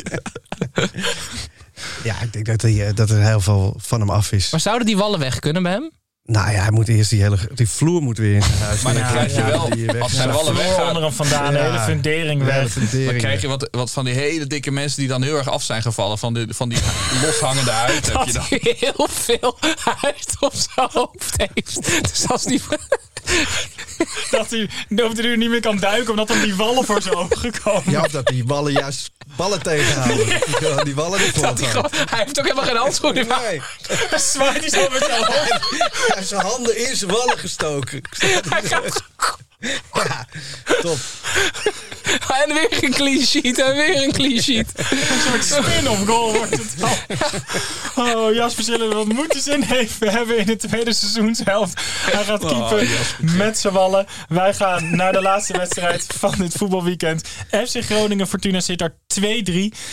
Ja, 2.05 2.21
ik 2.23 2.33
denk 2.33 2.47
dat, 2.47 2.63
hij, 2.63 2.87
eh, 2.87 2.95
dat 2.95 3.11
er 3.11 3.23
heel 3.27 3.41
veel 3.41 3.75
van 3.79 4.01
hem 4.01 4.11
af 4.11 4.33
is. 4.33 4.51
Maar 4.51 4.61
zouden 4.61 4.87
die 4.87 4.97
wallen 4.97 5.19
weg 5.19 5.39
kunnen 5.39 5.63
bij 5.63 5.73
hem? 5.73 5.91
Nou 6.31 6.51
ja, 6.53 6.61
hij 6.63 6.71
moet 6.71 6.89
eerst 6.89 7.11
die 7.11 7.23
hele 7.23 7.37
die 7.55 7.69
vloer 7.69 8.03
moet 8.03 8.19
weer 8.19 8.35
in 8.35 8.43
zijn 8.43 8.59
huis. 8.59 8.81
Maar 8.83 8.93
dan 8.93 9.03
Ja, 9.03 9.11
krijg 9.11 9.31
je 9.35 9.39
ja, 9.41 9.47
wel, 9.47 9.71
die 9.71 9.87
weg- 9.87 10.01
als 10.03 10.13
zijn 10.13 10.31
wallen 10.33 10.55
weggaan, 10.55 10.87
onder 10.87 11.03
hem 11.03 11.13
vandaan, 11.13 11.53
de 11.53 11.59
hele 11.59 11.79
fundering 11.81 12.41
hele 12.43 12.61
weg. 12.61 12.71
fundering 12.73 13.11
dan 13.11 13.19
krijg 13.19 13.33
weg. 13.33 13.41
je 13.43 13.49
wat, 13.49 13.69
wat 13.71 13.91
van 13.91 14.05
die 14.05 14.15
hele 14.15 14.47
dikke 14.47 14.71
mensen 14.71 14.99
die 14.99 15.09
dan 15.09 15.23
heel 15.23 15.37
erg 15.37 15.49
af 15.51 15.63
zijn 15.63 15.83
gevallen 15.83 16.19
van, 16.19 16.35
de, 16.35 16.47
van 16.51 16.69
die 16.69 16.79
loshangende 17.25 17.71
huid. 17.71 18.13
Heb 18.13 18.23
je 18.25 18.33
Dat 18.33 18.33
dan. 18.33 18.45
hij 18.49 18.77
heel 18.79 19.09
veel 19.11 19.59
huid 20.01 20.37
op 20.41 20.53
zijn 20.55 20.89
hoofd 20.93 21.35
heeft. 21.37 21.83
Dus 22.11 22.29
als 22.29 22.43
die... 22.45 22.61
Dat 24.31 24.51
hij 24.51 24.63
op 25.05 25.15
de 25.15 25.23
duur 25.23 25.37
niet 25.37 25.51
meer 25.51 25.61
kan 25.61 25.77
duiken 25.79 26.11
omdat 26.11 26.29
dan 26.29 26.41
die 26.41 26.55
wallen 26.55 26.85
voor 26.85 27.03
zijn 27.03 27.15
ogen 27.15 27.53
komen. 27.63 27.83
Ja, 27.91 28.01
of 28.01 28.11
dat 28.11 28.27
die 28.27 28.45
ballen 28.45 28.73
juist 28.73 29.11
ballen 29.37 29.63
tegenhouden. 29.63 30.27
Die- 30.27 30.85
die 30.85 30.95
ballen 30.95 31.21
niet 31.21 31.41
Dat 31.41 31.61
hij, 31.61 31.69
gewoon, 31.69 31.91
hij 31.93 32.19
heeft 32.19 32.39
ook 32.39 32.45
helemaal 32.45 32.65
geen 32.65 32.77
handschoenen. 32.77 33.27
maar- 33.27 33.41
Nee, 33.51 33.61
Zwaait 34.21 34.61
hij 34.61 34.69
zo 34.69 34.89
met 34.93 35.03
zijn 35.05 35.25
hoofd. 35.25 35.61
Hij 36.21 36.29
zijn 36.29 36.47
handen 36.47 36.89
in 36.89 36.97
zijn 36.97 37.11
wallen 37.11 37.39
gestoken. 37.39 38.03
Ja, 39.61 40.27
top. 40.81 40.99
En 42.45 42.55
weer 42.55 42.85
een 42.85 42.91
clean 42.91 43.21
sheet 43.21 43.59
en 43.59 43.75
weer 43.75 44.03
een 44.03 44.13
clean 44.13 44.43
sheet. 44.43 44.67
Een 44.77 45.21
soort 45.27 45.45
spin-off 45.45 46.07
goal 46.07 46.33
wordt 46.33 46.51
het 46.51 46.75
wel. 46.77 46.97
Oh, 47.97 48.35
Jasper 48.35 48.65
Sillen, 48.65 48.95
wat 48.95 49.07
moeten 49.07 49.41
zin 49.41 49.63
heeft 49.63 49.99
hebben 49.99 50.39
in 50.39 50.47
de 50.47 50.57
tweede 50.57 50.93
seizoenshelft. 50.93 51.81
Hij 51.85 52.25
gaat 52.25 52.47
keepen 52.47 52.89
met 53.37 53.59
z'n 53.59 53.71
wallen. 53.71 54.07
Wij 54.29 54.55
gaan 54.55 54.97
naar 54.97 55.13
de 55.13 55.21
laatste 55.21 55.57
wedstrijd 55.57 56.07
van 56.19 56.35
dit 56.39 56.55
voetbalweekend. 56.55 57.29
FC 57.51 57.85
Groningen 57.85 58.27
Fortuna 58.27 58.61
Sittard 58.61 58.93
2-3. 59.21 59.25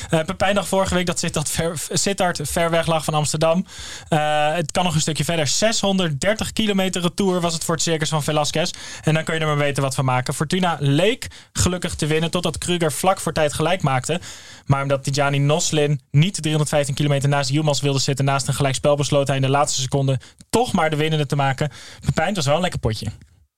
Eh 0.10 0.20
Pepijn 0.26 0.56
dacht 0.56 0.68
vorige 0.68 0.94
week 0.94 1.06
dat 1.06 1.20
Sittard 1.20 1.50
ver, 1.50 1.80
Sittard 1.92 2.40
ver 2.44 2.70
weg 2.70 2.88
lag 2.88 3.04
van 3.04 3.14
Amsterdam. 3.14 3.66
Eh, 4.10 4.54
het 4.54 4.72
kan 4.72 4.84
nog 4.84 4.96
een 4.96 5.02
stukje 5.02 5.24
verder. 5.24 5.48
630 5.48 6.54
kilometer 6.54 7.02
retour 7.02 7.42
was 7.42 7.54
het 7.54 7.64
voor 7.64 7.74
het 7.74 7.84
circus 7.84 8.10
van 8.10 8.24
Velasquez. 8.24 8.72
En 9.04 9.14
dan 9.14 9.24
kun 9.24 9.34
je 9.34 9.40
er 9.40 9.48
maar 9.48 9.57
weten 9.58 9.84
wat 9.84 9.96
van 9.96 10.06
maken. 10.06 10.34
Fortuna 10.34 10.78
leek 10.80 11.28
gelukkig 11.54 11.96
te 11.96 12.06
winnen 12.06 12.32
totdat 12.32 12.58
Kruger 12.58 12.92
vlak 12.92 13.20
voor 13.20 13.34
tijd 13.34 13.54
gelijk 13.54 13.82
maakte. 13.82 14.20
Maar 14.66 14.82
omdat 14.82 15.04
Tijani 15.04 15.38
Noslin 15.40 16.02
niet 16.12 16.42
315 16.42 16.96
kilometer 16.96 17.30
naast 17.30 17.50
Yilmaz 17.50 17.82
wilde 17.82 18.00
zitten 18.00 18.26
naast 18.26 18.48
een 18.48 18.54
gelijkspel 18.54 18.96
besloot 18.96 19.28
hij 19.28 19.36
in 19.36 19.42
de 19.42 19.50
laatste 19.50 19.82
seconde 19.82 20.20
toch 20.50 20.74
maar 20.74 20.90
de 20.90 20.96
winnende 20.96 21.26
te 21.26 21.36
maken. 21.36 21.72
Pepijn, 22.06 22.28
het 22.28 22.36
was 22.36 22.46
wel 22.46 22.56
een 22.56 22.62
lekker 22.62 22.80
potje. 22.80 23.08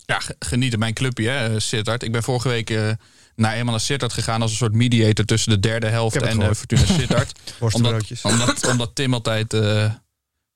Ja, 0.06 0.20
ge- 0.20 0.36
genieten 0.40 0.80
mijn 0.80 0.94
clubje, 0.94 1.30
hè, 1.30 1.54
eh, 1.54 1.60
Sittard. 1.60 2.04
Ik 2.04 2.12
ben 2.12 2.24
vorige 2.24 2.48
week 2.50 2.70
eh, 2.70 2.90
naar 3.36 3.54
eenmaal 3.54 3.72
naar 3.72 3.80
Sittard 3.84 4.14
gegaan 4.14 4.42
als 4.42 4.52
een 4.52 4.58
soort 4.58 4.74
mediator 4.74 5.26
tussen 5.26 5.50
de 5.52 5.60
derde 5.60 5.88
helft 5.88 6.22
en 6.22 6.42
eh. 6.42 6.50
Fortuna 6.54 6.86
Sittard. 6.86 7.32
omdat, 7.74 8.04
omdat, 8.24 8.68
omdat 8.68 8.96
Tim 8.96 9.14
altijd 9.14 9.54
eh, 9.54 9.92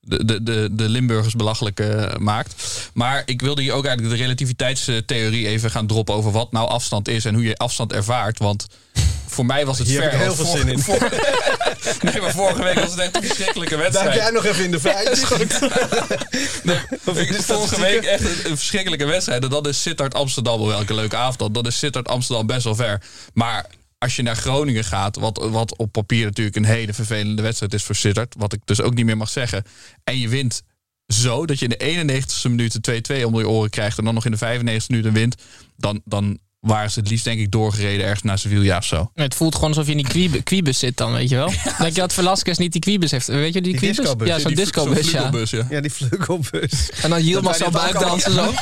de, 0.06 0.26
de, 0.26 0.44
de, 0.44 0.68
de 0.72 0.90
Limburgers 0.90 1.34
belachelijk 1.34 1.80
eh, 1.80 2.16
maakt. 2.20 2.54
Maar 2.94 3.24
ik 3.26 3.42
wilde 3.42 3.62
hier 3.62 3.74
ook 3.74 3.86
eigenlijk 3.86 4.16
de 4.18 4.22
relativiteitstheorie 4.24 5.48
even 5.48 5.72
gaan 5.72 5.88
droppen 5.88 6.16
over 6.16 6.32
wat 6.32 6.52
nou 6.52 6.68
afstand 6.70 7.08
is 7.08 7.26
en 7.26 7.34
hoe 7.34 7.44
je 7.44 7.56
afstand 7.58 7.94
ervaart. 7.94 8.40
Want 8.40 8.68
voor 9.28 9.46
mij 9.46 9.66
was 9.66 9.78
het 9.80 9.88
Hier 9.88 9.96
ver. 10.02 10.12
heb 10.12 10.14
ik 10.14 10.20
heel 10.26 10.36
veel 10.36 10.46
zin 10.58 10.68
in. 10.68 10.80
vor- 10.80 11.10
nee, 12.12 12.22
maar 12.22 12.32
vorige 12.32 12.64
week 12.64 12.80
was 12.80 12.92
het 12.92 13.00
echt 13.00 13.16
een 13.16 13.24
verschrikkelijke 13.24 13.78
wedstrijd. 13.78 14.08
Duik 14.08 14.22
jij 14.22 14.32
nog 14.32 14.46
even 14.46 14.64
in 14.64 14.72
de 14.72 14.78
Ik 17.22 17.32
de 17.38 17.44
vorige 17.44 17.80
week 17.82 18.04
echt 18.04 18.22
een, 18.24 18.52
een 18.52 18.58
verschrikkelijke 18.58 19.06
wedstrijd. 19.06 19.44
En 19.44 19.50
dat 19.50 19.68
is 19.68 19.82
Sittard 19.82 20.14
Amsterdam. 20.14 20.58
Wel 20.60 20.68
welke 20.68 20.94
leuke 20.94 21.16
avond. 21.16 21.54
Dat 21.54 21.68
is 21.68 21.78
Sittard 21.78 22.08
Amsterdam 22.08 22.46
best 22.48 22.64
wel 22.64 22.76
ver. 22.76 23.02
Maar 23.34 23.66
als 24.04 24.16
je 24.16 24.22
naar 24.22 24.36
Groningen 24.36 24.84
gaat, 24.84 25.16
wat, 25.16 25.38
wat 25.38 25.78
op 25.78 25.92
papier 25.92 26.26
natuurlijk 26.26 26.56
een 26.56 26.66
hele 26.66 26.94
vervelende 26.94 27.42
wedstrijd 27.42 27.74
is 27.74 27.84
voor 27.84 27.96
Sittard. 27.96 28.36
Wat 28.38 28.54
ik 28.54 28.60
dus 28.66 28.82
ook 28.82 28.94
niet 28.94 29.06
meer 29.06 29.18
mag 29.18 29.30
zeggen. 29.30 29.64
En 30.04 30.20
je 30.20 30.30
wint 30.30 30.64
zo 31.08 31.46
dat 31.46 31.60
je 31.60 31.68
in 31.68 31.78
de 31.78 32.22
91ste 32.22 32.50
minuut 32.50 32.84
de 32.86 33.22
2-2 33.22 33.26
onder 33.26 33.42
je 33.42 33.50
oren 33.50 33.70
krijgt. 33.70 33.98
En 33.98 34.04
dan 34.04 34.14
nog 34.14 34.26
in 34.26 34.32
de 34.32 34.62
95ste 34.62 34.88
minuut 34.88 35.12
wint. 35.12 35.36
Dan, 35.78 36.02
dan 36.06 36.40
waren 36.64 36.92
ze 36.92 37.00
het 37.00 37.10
liefst 37.10 37.24
denk 37.26 37.40
ik 37.40 37.52
doorgereden 37.52 38.06
ergens 38.06 38.22
naar 38.24 38.38
Sevilla 38.38 38.78
of 38.78 38.86
zo. 38.86 39.12
Het 39.16 39.36
voelt 39.36 39.56
gewoon 39.56 39.70
alsof 39.70 39.86
je 39.86 39.92
in 39.92 40.06
die 40.06 40.42
kwiebus 40.44 40.80
zit 40.86 40.98
dan, 40.98 41.14
weet 41.14 41.30
je 41.30 41.36
wel. 41.36 41.48
Denk 41.80 41.94
je 41.96 42.02
dat 42.02 42.14
Velasquez 42.14 42.58
niet 42.58 42.72
die 42.72 42.82
kwiebus 42.82 43.12
heeft? 43.12 43.28
Weet 43.28 43.54
je 43.54 43.62
die, 43.62 43.80
Die 43.80 43.94
discobus. 43.94 44.28
Ja, 44.28 44.40
zo'n 44.40 44.48
Die- 44.48 44.56
discobus, 44.56 45.12
ja. 45.12 45.30
ja. 45.52 45.66
Ja, 45.70 45.82
die 45.82 45.92
vleugelbus. 45.92 46.90
En 47.04 47.10
dan 47.10 47.24
Yilmaz 47.24 47.58
zo 47.58 47.70
buikdansen 47.70 48.32
zo. 48.32 48.54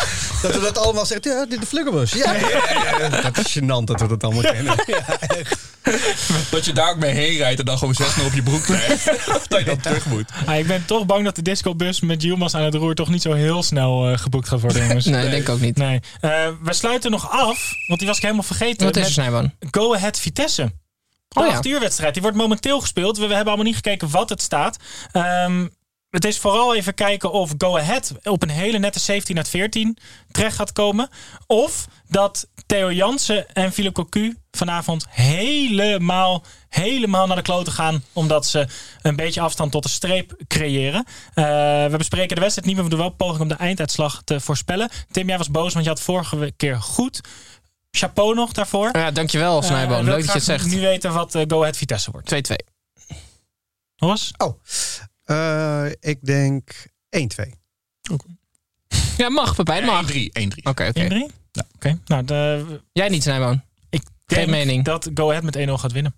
Dat 0.42 0.54
we 0.56 0.60
dat 0.62 0.78
allemaal 0.78 1.06
zeggen. 1.06 1.32
Ja, 1.32 1.46
dit 1.46 1.60
de 1.60 1.66
vleugelbus. 1.66 2.12
Ja, 2.12 2.34
ja, 2.34 2.40
ja, 2.50 2.98
ja. 3.00 3.22
Dat 3.22 3.38
is 3.46 3.58
gênant 3.60 3.84
dat 3.86 4.02
we 4.02 4.08
dat 4.08 4.24
allemaal 4.24 4.52
kennen. 4.54 4.84
Ja, 4.88 5.20
echt. 5.20 5.56
dat 6.52 6.66
je 6.66 6.74
daar 6.74 6.90
ook 6.90 6.98
mee 6.98 7.14
heen 7.14 7.38
rijdt 7.38 7.60
en 7.60 7.66
dan 7.66 7.78
gewoon 7.78 7.94
6 7.94 8.08
op 8.26 8.34
je 8.34 8.44
broek 8.44 8.64
krijgt. 8.64 9.06
dat 9.50 9.60
je 9.60 9.66
dan 9.66 9.80
terug 9.80 10.06
moet. 10.06 10.30
Ah, 10.46 10.58
ik 10.58 10.68
ben 10.68 10.86
toch 10.86 11.06
bang 11.06 11.24
dat 11.26 11.36
de 11.36 11.42
discobus 11.42 12.00
met 12.00 12.24
Yilmaz 12.24 12.54
aan 12.54 12.64
het 12.64 12.76
roer 12.76 12.96
toch 12.96 13.10
niet 13.10 13.22
zo 13.22 13.34
heel 13.34 13.64
snel 13.64 14.10
eh, 14.10 14.18
geboekt 14.18 14.48
gaat 14.48 14.62
worden, 14.62 14.88
jongens. 14.88 15.06
Nee, 15.06 15.30
denk 15.30 15.42
ik 15.42 15.50
ook 15.50 15.60
niet. 15.60 15.78
Nee. 15.78 16.00
Eh, 16.22 16.48
we 16.62 16.74
sluiten 16.74 17.12
nog 17.12 17.30
af, 17.30 17.74
want 17.88 18.00
die 18.00 18.08
was 18.08 18.18
ik 18.18 18.24
helemaal 18.24 18.44
vergeten. 18.44 18.86
Wat 18.86 18.96
is 18.96 19.18
er? 19.18 19.52
Go 19.72 19.94
Ahead 19.94 20.20
Vitesse. 20.20 20.72
De 21.28 21.40
Oh 21.40 21.48
ja. 21.48 21.54
acht 21.54 21.66
uur 21.66 21.80
wedstrijd. 21.80 22.14
Die 22.14 22.22
wordt 22.22 22.38
momenteel 22.38 22.80
gespeeld. 22.80 23.18
We, 23.18 23.28
we 23.28 23.34
hebben 23.34 23.48
allemaal 23.54 23.66
niet 23.66 23.76
gekeken 23.76 24.10
wat 24.10 24.30
het 24.30 24.42
staat. 24.42 24.78
Ehm, 25.12 25.68
het 26.12 26.26
is 26.26 26.38
vooral 26.38 26.76
even 26.76 26.94
kijken 26.94 27.32
of 27.32 27.54
Go 27.58 27.78
Ahead 27.78 28.14
op 28.24 28.42
een 28.42 28.50
hele 28.50 28.78
nette 28.78 29.00
17 29.00 29.38
uit 29.38 29.50
14 29.50 29.98
terecht 30.32 30.56
gaat 30.56 30.72
komen. 30.72 31.10
Of 31.48 31.88
dat 32.08 32.48
Theo 32.66 32.92
Jansen 32.92 33.54
en 33.54 33.72
Philip 33.72 33.94
Cocu 33.94 34.38
vanavond 34.52 35.06
helemaal, 35.10 36.44
helemaal 36.70 37.28
naar 37.28 37.36
de 37.36 37.42
kloten 37.42 37.74
gaan. 37.74 38.04
Omdat 38.14 38.46
ze 38.46 38.68
een 39.02 39.16
beetje 39.16 39.42
afstand 39.42 39.72
tot 39.72 39.84
de 39.84 39.90
streep 39.90 40.36
creëren. 40.48 41.06
Eh, 41.34 41.44
we 41.86 41.96
bespreken 41.98 42.36
de 42.36 42.42
wedstrijd 42.42 42.68
niet 42.68 42.76
meer. 42.76 42.84
We 42.84 42.90
doen 42.90 43.00
wel 43.00 43.10
poging 43.10 43.42
om 43.42 43.48
de 43.48 43.56
einduitslag 43.56 44.22
te 44.24 44.40
voorspellen. 44.40 44.90
Tim, 45.12 45.28
jij 45.28 45.38
was 45.38 45.52
boos, 45.52 45.74
want 45.74 45.86
je 45.86 45.92
had 45.92 46.02
vorige 46.02 46.54
keer 46.58 46.82
goed. 46.82 47.22
Chapeau 47.92 48.36
nog 48.36 48.52
daarvoor. 48.52 48.90
Ja, 48.98 49.12
dankjewel 49.12 49.62
Snijboon. 49.62 49.98
Eh, 49.98 50.04
Leuk 50.04 50.16
wil 50.16 50.16
dat 50.16 50.26
je 50.26 50.32
het 50.32 50.44
zegt. 50.44 50.66
Nu 50.66 50.80
weten 50.80 51.14
wat 51.14 51.36
eh, 51.36 51.44
Go 51.48 51.60
Ahead 51.60 51.78
Vitesse 51.78 52.12
wordt. 52.12 52.52
2-2. 52.52 52.56
Hoors? 53.96 54.32
Oh, 54.38 54.62
eh, 55.32 55.86
ik 56.12 56.26
denk 56.26 56.72
1-2. 57.18 57.50
Ja, 59.18 59.30
mag 59.30 59.56
Pepijn, 59.56 59.86
mag. 59.86 60.12
1-3. 60.12 60.16
1-3. 60.16 60.20
Oké, 60.64 60.88
oké. 60.88 61.08
1-3? 61.10 61.34
Ja. 61.52 61.64
Oké, 61.76 62.00
nou, 62.06 62.24
de, 62.26 62.66
Jij 62.94 63.10
niet, 63.10 63.24
Snijboon. 63.24 63.62
ik 63.90 64.02
Geen 64.02 64.38
denk 64.38 64.50
mening. 64.50 64.84
dat 64.86 65.10
Go 65.14 65.30
Ahead 65.30 65.44
met 65.44 65.58
1-0 65.58 65.72
gaat 65.72 65.92
winnen. 65.92 66.16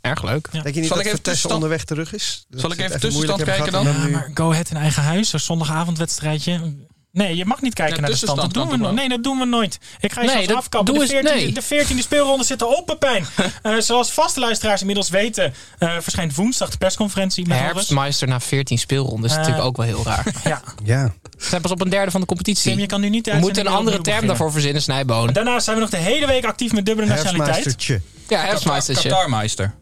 Erg 0.00 0.22
leuk. 0.22 0.48
Ja. 0.52 0.62
Denk 0.62 0.74
je 0.74 0.80
niet 0.80 0.88
Zal 0.88 0.96
dat 0.96 1.06
ik 1.06 1.12
even 1.12 1.22
tussenstand- 1.22 1.54
onderweg 1.54 1.84
terug 1.84 2.12
is? 2.14 2.44
Dat 2.48 2.60
Zal 2.60 2.72
ik 2.72 2.76
het 2.78 2.86
even 2.88 3.00
tussenstand 3.00 3.42
kijken 3.42 3.74
en 3.74 3.82
Ja, 3.84 4.08
maar 4.08 4.30
Go 4.34 4.50
Ahead 4.50 4.70
in 4.70 4.76
eigen 4.76 5.02
huis, 5.02 5.28
zo'n 5.30 5.40
zondagavondwedstrijdje. 5.40 6.74
Nee, 7.16 7.36
je 7.36 7.44
mag 7.44 7.60
niet 7.60 7.74
kijken 7.74 7.94
Ja, 7.94 8.00
naar 8.00 8.10
de 8.10 8.16
stand. 8.16 8.40
Dat 8.40 8.54
doen 8.54 8.62
we 8.64 8.68
dan 8.70 8.78
no- 8.80 8.86
toch 8.86 8.94
Nee, 8.94 9.08
dat 9.08 9.22
doen 9.22 9.38
we 9.38 9.44
nooit. 9.44 9.78
Ik 10.00 10.12
ga 10.12 10.20
je 10.20 10.26
Nee, 10.26 10.34
zelfs 10.34 10.48
dat- 10.48 10.56
afkappen. 10.56 10.94
doe 10.94 11.06
De 11.06 11.14
eens- 11.14 11.26
14e, 11.28 11.34
nee. 11.34 11.52
de 11.52 11.62
14e 11.62 12.02
speelronde 12.02 12.44
zit 12.44 12.60
erop, 12.60 12.86
Pepijn. 12.86 13.26
Eh, 13.62 13.74
zoals 13.78 14.10
vaste 14.12 14.40
luisteraars 14.40 14.80
inmiddels 14.80 15.08
weten, 15.08 15.54
eh, 15.78 15.96
verschijnt 16.00 16.34
woensdag 16.34 16.70
de 16.70 16.76
persconferentie 16.76 17.46
met 17.46 17.56
Horus. 17.58 17.72
Herfstmeister 17.72 18.28
na 18.28 18.40
14 18.40 18.78
speelrondes 18.78 19.24
is 19.30 19.36
Eh, 19.36 19.36
natuurlijk 19.38 19.66
ook 19.66 19.76
wel 19.76 19.86
heel 19.86 20.02
raar. 20.04 20.26
Ja, 20.44 20.62
Ja, 20.84 21.12
We 21.38 21.44
zijn 21.44 21.62
pas 21.62 21.70
op 21.70 21.80
een 21.80 21.88
derde 21.88 22.10
van 22.10 22.20
de 22.20 22.26
competitie. 22.26 22.70
Tim, 22.70 22.80
je 22.80 22.86
kan 22.86 23.00
nu 23.00 23.08
niet 23.08 23.26
We 23.26 23.36
moeten 23.38 23.66
een 23.66 23.72
andere 23.72 23.90
term 23.90 24.02
beginnen. 24.02 24.26
daarvoor 24.28 24.52
verzinnen, 24.52 24.82
Snijboon. 24.82 25.32
Daarnaast 25.32 25.64
zijn 25.64 25.76
we 25.76 25.82
nog 25.82 25.90
de 25.90 25.96
hele 25.96 26.26
week 26.26 26.44
actief 26.44 26.72
met 26.72 26.86
dubbele 26.86 27.08
nationaliteit. 27.08 28.00
Ja, 28.28 28.40
herfstmeistertje. 28.40 29.08
Qatarmeister. 29.08 29.74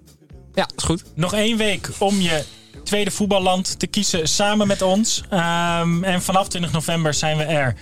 Ja, 0.55 0.69
is 0.77 0.85
goed. 0.85 1.03
Nog 1.15 1.35
één 1.35 1.57
week 1.57 1.89
om 1.99 2.21
je 2.21 2.45
tweede 2.85 3.11
voetballand 3.11 3.79
te 3.79 3.87
kiezen 3.87 4.29
samen 4.29 4.67
met 4.67 4.83
ons. 4.83 5.23
Ehm, 5.31 6.05
en 6.05 6.23
vanaf 6.23 6.49
20 6.49 6.73
november 6.73 7.15
zijn 7.15 7.37
we 7.37 7.43
er 7.45 7.75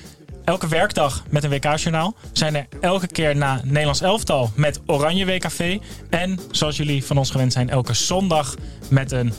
elke 0.45 0.69
werkdag 0.69 1.23
met 1.31 1.45
een 1.45 1.51
WK-journaal. 1.51 2.15
Zijn 2.33 2.57
er 2.57 2.67
elke 2.81 3.07
keer 3.07 3.37
na 3.37 3.61
Nederlands 3.65 4.01
elftal 4.01 4.51
met 4.55 4.81
Oranje 4.87 5.25
WKV. 5.25 5.79
En 6.11 6.39
zoals 6.51 6.77
jullie 6.77 7.05
van 7.05 7.19
ons 7.19 7.31
gewend 7.31 7.53
zijn, 7.53 7.71
elke 7.71 7.95
zondag 7.95 8.55
met 8.89 9.13
een 9.13 9.33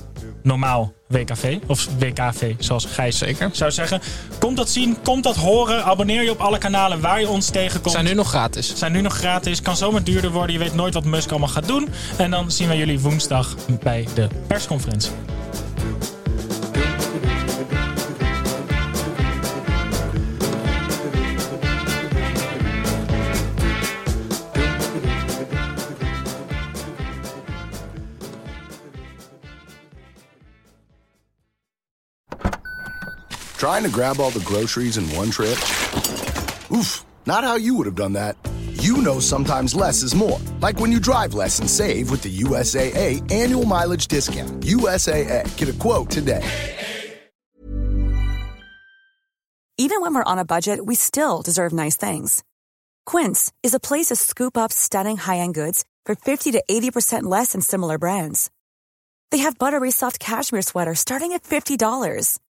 normaal 0.43 0.93
WKV. 1.07 1.57
Of 1.67 1.87
WKV, 1.99 2.53
zoals 2.59 2.85
Gijs 2.85 3.17
Zeker. 3.17 3.49
zou 3.51 3.71
zeggen. 3.71 4.01
Komt 4.39 4.57
dat 4.57 4.69
zien, 4.69 4.97
komt 5.03 5.23
dat 5.23 5.35
horen. 5.35 5.83
Abonneer 5.83 6.23
je 6.23 6.31
op 6.31 6.39
alle 6.39 6.57
kanalen 6.57 7.01
waar 7.01 7.19
je 7.19 7.29
ons 7.29 7.49
tegenkomt. 7.49 7.93
Zijn 7.93 8.05
nu 8.05 8.13
nog 8.13 8.27
gratis. 8.27 8.75
Zijn 8.75 8.91
nu 8.91 9.01
nog 9.01 9.13
gratis. 9.13 9.61
Kan 9.61 9.77
zomaar 9.77 10.03
duurder 10.03 10.31
worden. 10.31 10.53
Je 10.53 10.59
weet 10.59 10.73
nooit 10.75 10.93
wat 10.93 11.05
Musk 11.05 11.29
allemaal 11.29 11.49
gaat 11.49 11.67
doen. 11.67 11.89
En 12.17 12.31
dan 12.31 12.51
zien 12.51 12.67
we 12.67 12.77
jullie 12.77 12.99
woensdag 12.99 13.55
bij 13.83 14.07
de 14.13 14.27
persconferentie. 14.47 15.11
Trying 33.63 33.83
to 33.83 33.89
grab 33.89 34.19
all 34.19 34.29
the 34.29 34.43
groceries 34.43 34.97
in 34.97 35.05
one 35.15 35.31
trip? 35.31 35.57
Oof, 36.69 37.05
not 37.25 37.45
how 37.45 37.55
you 37.55 37.75
would 37.75 37.85
have 37.85 37.95
done 37.95 38.11
that. 38.11 38.35
You 38.73 38.97
know 38.97 39.19
sometimes 39.19 39.73
less 39.73 40.03
is 40.03 40.13
more. 40.13 40.37
Like 40.59 40.81
when 40.81 40.91
you 40.91 40.99
drive 40.99 41.33
less 41.33 41.59
and 41.61 41.69
save 41.69 42.11
with 42.11 42.21
the 42.23 42.39
USAA 42.39 43.21
annual 43.31 43.63
mileage 43.63 44.07
discount. 44.07 44.51
USAA, 44.63 45.55
get 45.55 45.69
a 45.69 45.73
quote 45.79 46.09
today. 46.09 46.43
Even 49.77 50.01
when 50.01 50.13
we're 50.13 50.25
on 50.25 50.39
a 50.39 50.43
budget, 50.43 50.85
we 50.85 50.95
still 50.95 51.41
deserve 51.41 51.71
nice 51.71 51.95
things. 51.95 52.43
Quince 53.05 53.53
is 53.63 53.73
a 53.73 53.79
place 53.79 54.07
to 54.07 54.17
scoop 54.17 54.57
up 54.57 54.73
stunning 54.73 55.15
high-end 55.15 55.53
goods 55.53 55.85
for 56.05 56.15
50 56.15 56.51
to 56.51 56.61
80% 56.69 57.23
less 57.23 57.53
than 57.53 57.61
similar 57.61 57.97
brands. 57.97 58.51
They 59.31 59.37
have 59.37 59.57
buttery 59.57 59.91
soft 59.91 60.19
cashmere 60.19 60.63
sweaters 60.63 60.99
starting 60.99 61.31
at 61.31 61.43
$50, 61.43 62.39